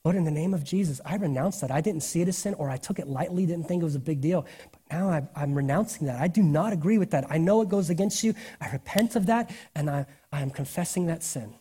Lord, 0.04 0.16
in 0.16 0.24
the 0.24 0.32
name 0.32 0.52
of 0.52 0.64
Jesus, 0.64 1.00
I 1.04 1.14
renounce 1.14 1.60
that. 1.60 1.70
I 1.70 1.80
didn't 1.80 2.02
see 2.02 2.22
it 2.22 2.28
as 2.28 2.36
sin 2.36 2.54
or 2.54 2.68
I 2.68 2.76
took 2.76 2.98
it 2.98 3.06
lightly, 3.06 3.46
didn't 3.46 3.68
think 3.68 3.82
it 3.82 3.84
was 3.84 3.94
a 3.94 4.00
big 4.00 4.20
deal. 4.20 4.44
But 4.72 4.80
now 4.90 5.08
I, 5.08 5.22
I'm 5.36 5.54
renouncing 5.54 6.08
that. 6.08 6.20
I 6.20 6.26
do 6.26 6.42
not 6.42 6.72
agree 6.72 6.98
with 6.98 7.12
that. 7.12 7.24
I 7.30 7.38
know 7.38 7.62
it 7.62 7.68
goes 7.68 7.88
against 7.88 8.24
you. 8.24 8.34
I 8.60 8.70
repent 8.70 9.14
of 9.14 9.26
that 9.26 9.54
and 9.76 9.88
I, 9.88 10.06
I 10.32 10.40
am 10.40 10.50
confessing 10.50 11.06
that 11.06 11.22
sin. 11.22 11.54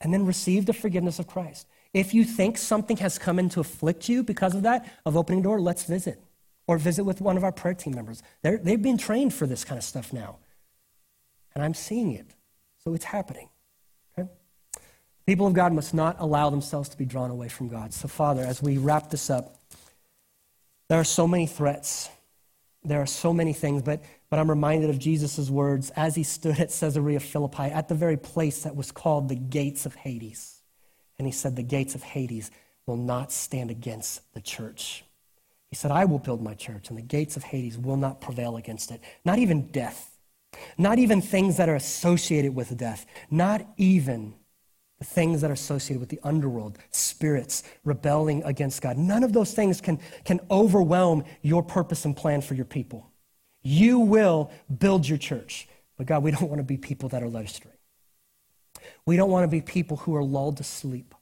And 0.00 0.12
then 0.12 0.26
receive 0.26 0.66
the 0.66 0.72
forgiveness 0.72 1.20
of 1.20 1.28
Christ. 1.28 1.68
If 1.94 2.14
you 2.14 2.24
think 2.24 2.58
something 2.58 2.96
has 2.96 3.16
come 3.16 3.38
in 3.38 3.48
to 3.50 3.60
afflict 3.60 4.08
you 4.08 4.24
because 4.24 4.56
of 4.56 4.62
that, 4.62 4.92
of 5.06 5.16
opening 5.16 5.42
door, 5.42 5.60
let's 5.60 5.84
visit. 5.84 6.20
Or 6.66 6.78
visit 6.78 7.04
with 7.04 7.20
one 7.20 7.36
of 7.36 7.44
our 7.44 7.52
prayer 7.52 7.74
team 7.74 7.94
members. 7.94 8.22
They're, 8.42 8.58
they've 8.58 8.82
been 8.82 8.98
trained 8.98 9.34
for 9.34 9.46
this 9.46 9.64
kind 9.64 9.78
of 9.78 9.84
stuff 9.84 10.12
now. 10.12 10.38
And 11.54 11.62
I'm 11.62 11.74
seeing 11.74 12.12
it. 12.12 12.34
So 12.78 12.94
it's 12.94 13.04
happening. 13.04 13.48
People 15.26 15.46
of 15.46 15.52
God 15.52 15.72
must 15.72 15.94
not 15.94 16.16
allow 16.18 16.50
themselves 16.50 16.88
to 16.90 16.98
be 16.98 17.04
drawn 17.04 17.30
away 17.30 17.48
from 17.48 17.68
God. 17.68 17.94
So, 17.94 18.08
Father, 18.08 18.42
as 18.42 18.60
we 18.60 18.78
wrap 18.78 19.10
this 19.10 19.30
up, 19.30 19.56
there 20.88 20.98
are 20.98 21.04
so 21.04 21.28
many 21.28 21.46
threats. 21.46 22.08
There 22.84 23.00
are 23.00 23.06
so 23.06 23.32
many 23.32 23.52
things, 23.52 23.82
but, 23.82 24.02
but 24.28 24.40
I'm 24.40 24.50
reminded 24.50 24.90
of 24.90 24.98
Jesus' 24.98 25.48
words 25.48 25.90
as 25.90 26.16
he 26.16 26.24
stood 26.24 26.58
at 26.58 26.70
Caesarea 26.70 27.20
Philippi, 27.20 27.62
at 27.64 27.88
the 27.88 27.94
very 27.94 28.16
place 28.16 28.64
that 28.64 28.74
was 28.74 28.90
called 28.90 29.28
the 29.28 29.36
gates 29.36 29.86
of 29.86 29.94
Hades. 29.94 30.60
And 31.18 31.26
he 31.26 31.32
said, 31.32 31.54
The 31.54 31.62
gates 31.62 31.94
of 31.94 32.02
Hades 32.02 32.50
will 32.86 32.96
not 32.96 33.30
stand 33.30 33.70
against 33.70 34.34
the 34.34 34.40
church. 34.40 35.04
He 35.70 35.76
said, 35.76 35.92
I 35.92 36.04
will 36.04 36.18
build 36.18 36.42
my 36.42 36.54
church, 36.54 36.88
and 36.88 36.98
the 36.98 37.02
gates 37.02 37.36
of 37.36 37.44
Hades 37.44 37.78
will 37.78 37.96
not 37.96 38.20
prevail 38.20 38.56
against 38.56 38.90
it. 38.90 39.00
Not 39.24 39.38
even 39.38 39.68
death, 39.68 40.18
not 40.76 40.98
even 40.98 41.22
things 41.22 41.56
that 41.58 41.68
are 41.68 41.76
associated 41.76 42.54
with 42.54 42.76
death, 42.76 43.06
not 43.30 43.64
even 43.76 44.34
things 45.04 45.40
that 45.40 45.50
are 45.50 45.54
associated 45.54 46.00
with 46.00 46.08
the 46.08 46.20
underworld, 46.22 46.78
spirits 46.90 47.62
rebelling 47.84 48.42
against 48.44 48.82
God. 48.82 48.96
None 48.96 49.24
of 49.24 49.32
those 49.32 49.54
things 49.54 49.80
can, 49.80 49.98
can 50.24 50.40
overwhelm 50.50 51.24
your 51.42 51.62
purpose 51.62 52.04
and 52.04 52.16
plan 52.16 52.40
for 52.40 52.54
your 52.54 52.64
people. 52.64 53.10
You 53.62 54.00
will 54.00 54.50
build 54.78 55.08
your 55.08 55.18
church. 55.18 55.68
But 55.96 56.06
God, 56.06 56.22
we 56.22 56.30
don't 56.30 56.48
want 56.48 56.58
to 56.58 56.64
be 56.64 56.76
people 56.76 57.08
that 57.10 57.22
are 57.22 57.28
led 57.28 57.44
astray. 57.44 57.72
We 59.06 59.16
don't 59.16 59.30
want 59.30 59.44
to 59.44 59.48
be 59.48 59.60
people 59.60 59.98
who 59.98 60.14
are 60.16 60.24
lulled 60.24 60.56
to 60.56 60.64
sleep, 60.64 61.14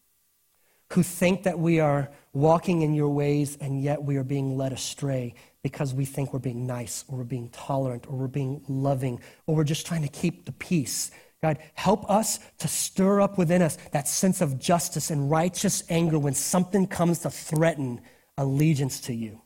who 0.93 1.03
think 1.03 1.43
that 1.45 1.59
we 1.59 1.81
are 1.81 2.11
walking 2.33 2.83
in 2.83 2.95
your 2.95 3.09
ways 3.09 3.57
and 3.61 3.83
yet 3.83 4.03
we 4.03 4.17
are 4.17 4.25
being 4.25 4.57
led 4.57 4.73
astray 4.73 5.35
because 5.63 5.93
we 5.93 6.05
think 6.05 6.33
we're 6.33 6.39
being 6.39 6.67
nice 6.67 7.05
or 7.09 7.19
we're 7.19 7.25
being 7.25 7.49
tolerant 7.51 8.07
or 8.09 8.17
we're 8.17 8.29
being 8.29 8.63
loving 8.69 9.21
or 9.47 9.57
we're 9.57 9.65
just 9.65 9.87
trying 9.87 10.03
to 10.03 10.09
keep 10.09 10.47
the 10.47 10.53
peace 10.53 11.11
God, 11.43 11.59
help 11.75 12.09
us 12.11 12.39
to 12.59 12.69
stir 12.69 13.21
up 13.21 13.39
within 13.39 13.63
us 13.63 13.79
that 13.93 14.07
sense 14.07 14.41
of 14.41 14.59
justice 14.59 15.11
and 15.11 15.31
righteous 15.31 15.83
anger 15.89 16.19
when 16.19 16.35
something 16.35 16.87
comes 16.87 17.21
to 17.21 17.31
threaten 17.31 18.01
allegiance 18.37 19.01
to 19.01 19.15
you. 19.15 19.41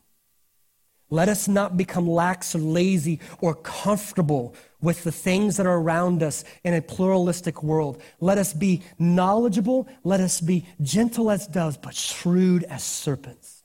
Let 1.11 1.29
us 1.29 1.47
not 1.47 1.77
become 1.77 2.09
lax 2.09 2.57
or 2.57 2.59
lazy 2.59 3.21
or 3.41 3.55
comfortable 3.55 4.57
with 4.81 5.05
the 5.05 5.13
things 5.13 5.57
that 5.57 5.67
are 5.67 5.79
around 5.79 6.23
us 6.23 6.45
in 6.65 6.75
a 6.75 6.83
pluralistic 6.83 7.63
world. 7.63 8.03
Let 8.19 8.39
us 8.39 8.53
be 8.53 8.83
knowledgeable. 8.99 9.87
Let 10.03 10.21
us 10.21 10.41
be 10.41 10.67
gentle 10.83 11.31
as 11.31 11.47
doves, 11.47 11.77
but 11.77 11.95
shrewd 11.95 12.65
as 12.65 12.83
serpents. 12.83 13.63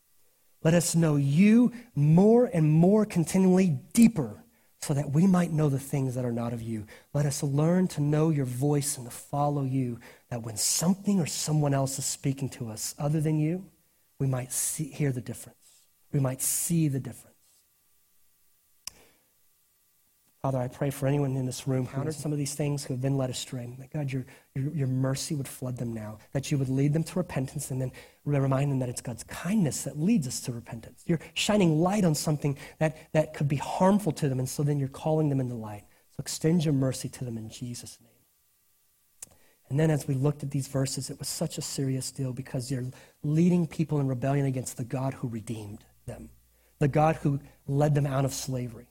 Let 0.64 0.76
us 0.76 0.94
know 0.94 1.16
you 1.16 1.72
more 1.96 2.46
and 2.46 2.72
more 2.72 3.06
continually 3.06 3.80
deeper 3.94 4.39
so 4.82 4.94
that 4.94 5.12
we 5.12 5.28
might 5.28 5.52
know 5.52 5.70
the 5.70 5.80
things 5.80 6.16
that 6.16 6.26
are 6.26 6.32
not 6.32 6.54
of 6.54 6.62
you. 6.62 6.86
Let 7.14 7.26
us 7.26 7.44
learn 7.44 7.88
to 7.90 8.02
know 8.02 8.30
your 8.30 8.46
voice 8.46 8.98
and 8.98 9.06
to 9.06 9.12
follow 9.12 9.64
you, 9.64 10.00
that 10.30 10.44
when 10.44 10.56
something 10.56 11.20
or 11.20 11.26
someone 11.26 11.74
else 11.74 12.00
is 12.00 12.06
speaking 12.06 12.50
to 12.50 12.70
us 12.70 12.96
other 12.98 13.20
than 13.20 13.40
you, 13.40 13.66
we 14.20 14.28
might 14.28 14.52
see, 14.52 14.86
hear 14.86 15.12
the 15.12 15.22
difference. 15.22 15.58
We 16.14 16.20
might 16.20 16.42
see 16.42 16.88
the 16.88 17.00
difference. 17.00 17.30
Father, 20.42 20.58
I 20.58 20.70
pray 20.70 20.90
for 20.90 21.06
anyone 21.06 21.36
in 21.36 21.46
this 21.46 21.68
room 21.68 21.86
who 21.86 21.90
encountered 21.90 22.16
some 22.16 22.32
of 22.32 22.38
these 22.38 22.56
things 22.56 22.86
who 22.86 22.94
have 22.94 23.02
been 23.02 23.18
led 23.18 23.30
astray. 23.30 23.76
That 23.78 23.92
God, 23.92 24.10
your, 24.10 24.26
your, 24.56 24.72
your, 24.74 24.88
mercy 24.88 25.36
would 25.36 25.50
flood 25.50 25.76
them 25.78 25.94
now, 25.94 26.20
that 26.32 26.50
you 26.50 26.58
would 26.58 26.70
lead 26.70 26.94
them 26.94 27.04
to 27.04 27.20
repentance 27.20 27.72
and 27.72 27.82
then 27.82 27.92
remind 28.38 28.72
them 28.72 28.80
that 28.80 28.90
it's 28.90 29.02
God's 29.02 29.24
kindness 29.24 29.84
that 29.84 30.00
leads 30.00 30.28
us 30.28 30.40
to 30.42 30.52
repentance. 30.52 31.04
You're 31.06 31.20
shining 31.34 31.80
light 31.82 32.06
on 32.06 32.16
something 32.16 32.58
that, 32.78 32.98
that 33.14 33.34
could 33.34 33.48
be 33.48 33.56
harmful 33.56 34.12
to 34.14 34.30
them, 34.30 34.40
and 34.40 34.48
so 34.48 34.64
then 34.64 34.80
you're 34.80 34.88
calling 34.88 35.30
them 35.30 35.40
into 35.40 35.56
light. 35.56 35.86
So 36.12 36.22
extend 36.22 36.66
your 36.66 36.74
mercy 36.74 37.10
to 37.10 37.26
them 37.26 37.38
in 37.38 37.50
Jesus' 37.50 37.98
name. 38.02 38.10
And 39.70 39.80
then 39.80 39.92
as 39.92 40.08
we 40.08 40.16
looked 40.16 40.44
at 40.44 40.52
these 40.52 40.68
verses, 40.68 41.10
it 41.10 41.20
was 41.20 41.28
such 41.28 41.58
a 41.58 41.62
serious 41.62 42.12
deal 42.12 42.34
because 42.34 42.72
you're 42.72 42.86
leading 43.24 43.68
people 43.68 44.00
in 44.00 44.08
rebellion 44.08 44.46
against 44.46 44.78
the 44.78 44.84
God 44.84 45.14
who 45.14 45.28
redeemed 45.28 45.84
them, 46.06 46.30
the 46.80 46.88
God 46.88 47.18
who 47.18 47.40
led 47.68 47.94
them 47.94 48.08
out 48.08 48.26
of 48.26 48.34
slavery. 48.34 48.88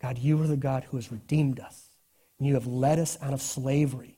God, 0.00 0.18
you 0.18 0.40
are 0.42 0.46
the 0.46 0.56
God 0.56 0.84
who 0.84 0.98
has 0.98 1.10
redeemed 1.10 1.60
us, 1.60 1.90
and 2.38 2.46
you 2.46 2.54
have 2.54 2.66
led 2.66 2.98
us 2.98 3.16
out 3.22 3.32
of 3.32 3.40
slavery. 3.40 4.15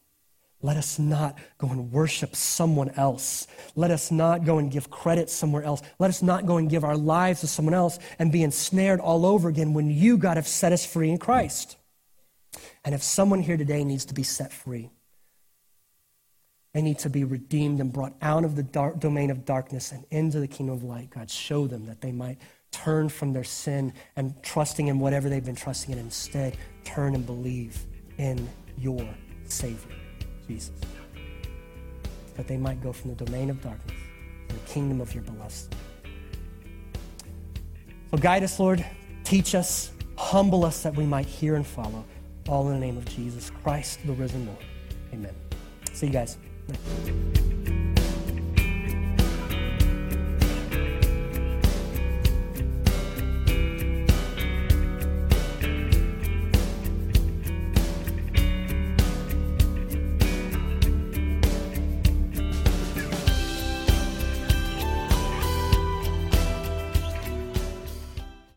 Let 0.60 0.76
us 0.76 0.98
not 0.98 1.38
go 1.56 1.68
and 1.68 1.92
worship 1.92 2.34
someone 2.34 2.90
else. 2.90 3.46
Let 3.76 3.92
us 3.92 4.10
not 4.10 4.44
go 4.44 4.58
and 4.58 4.70
give 4.70 4.90
credit 4.90 5.30
somewhere 5.30 5.62
else. 5.62 5.82
Let 6.00 6.10
us 6.10 6.20
not 6.20 6.46
go 6.46 6.56
and 6.56 6.68
give 6.68 6.82
our 6.82 6.96
lives 6.96 7.40
to 7.40 7.46
someone 7.46 7.74
else 7.74 7.98
and 8.18 8.32
be 8.32 8.42
ensnared 8.42 8.98
all 8.98 9.24
over 9.24 9.48
again 9.48 9.72
when 9.72 9.88
you, 9.88 10.16
God, 10.16 10.36
have 10.36 10.48
set 10.48 10.72
us 10.72 10.84
free 10.84 11.10
in 11.10 11.18
Christ. 11.18 11.76
And 12.84 12.94
if 12.94 13.02
someone 13.02 13.40
here 13.40 13.56
today 13.56 13.84
needs 13.84 14.04
to 14.06 14.14
be 14.14 14.24
set 14.24 14.52
free, 14.52 14.90
they 16.74 16.82
need 16.82 16.98
to 17.00 17.10
be 17.10 17.24
redeemed 17.24 17.80
and 17.80 17.92
brought 17.92 18.14
out 18.20 18.44
of 18.44 18.56
the 18.56 18.62
dark 18.62 18.98
domain 18.98 19.30
of 19.30 19.44
darkness 19.44 19.92
and 19.92 20.04
into 20.10 20.40
the 20.40 20.48
kingdom 20.48 20.76
of 20.76 20.82
light. 20.82 21.10
God, 21.10 21.30
show 21.30 21.66
them 21.66 21.86
that 21.86 22.00
they 22.00 22.12
might 22.12 22.38
turn 22.70 23.08
from 23.08 23.32
their 23.32 23.44
sin 23.44 23.92
and 24.16 24.34
trusting 24.42 24.88
in 24.88 24.98
whatever 24.98 25.28
they've 25.28 25.44
been 25.44 25.54
trusting 25.54 25.92
in. 25.92 25.98
Instead, 25.98 26.56
turn 26.84 27.14
and 27.14 27.24
believe 27.24 27.86
in 28.18 28.48
your 28.76 29.08
Savior, 29.44 29.96
Jesus. 30.48 30.72
That 32.34 32.48
they 32.48 32.56
might 32.56 32.82
go 32.82 32.92
from 32.92 33.14
the 33.14 33.24
domain 33.24 33.50
of 33.50 33.62
darkness 33.62 33.96
to 34.48 34.54
the 34.54 34.60
kingdom 34.62 35.00
of 35.00 35.14
your 35.14 35.22
beloved. 35.22 35.74
So 38.10 38.16
guide 38.18 38.42
us, 38.42 38.58
Lord. 38.58 38.84
Teach 39.24 39.54
us. 39.54 39.92
Humble 40.16 40.64
us 40.64 40.82
that 40.82 40.96
we 40.96 41.04
might 41.04 41.26
hear 41.26 41.54
and 41.54 41.66
follow. 41.66 42.04
All 42.48 42.68
in 42.68 42.80
the 42.80 42.80
name 42.80 42.96
of 42.96 43.04
Jesus 43.04 43.50
Christ, 43.62 44.00
the 44.06 44.14
risen 44.14 44.46
Lord. 44.46 44.64
Amen. 45.12 45.34
See 45.92 46.06
you 46.06 46.12
guys. 46.12 46.38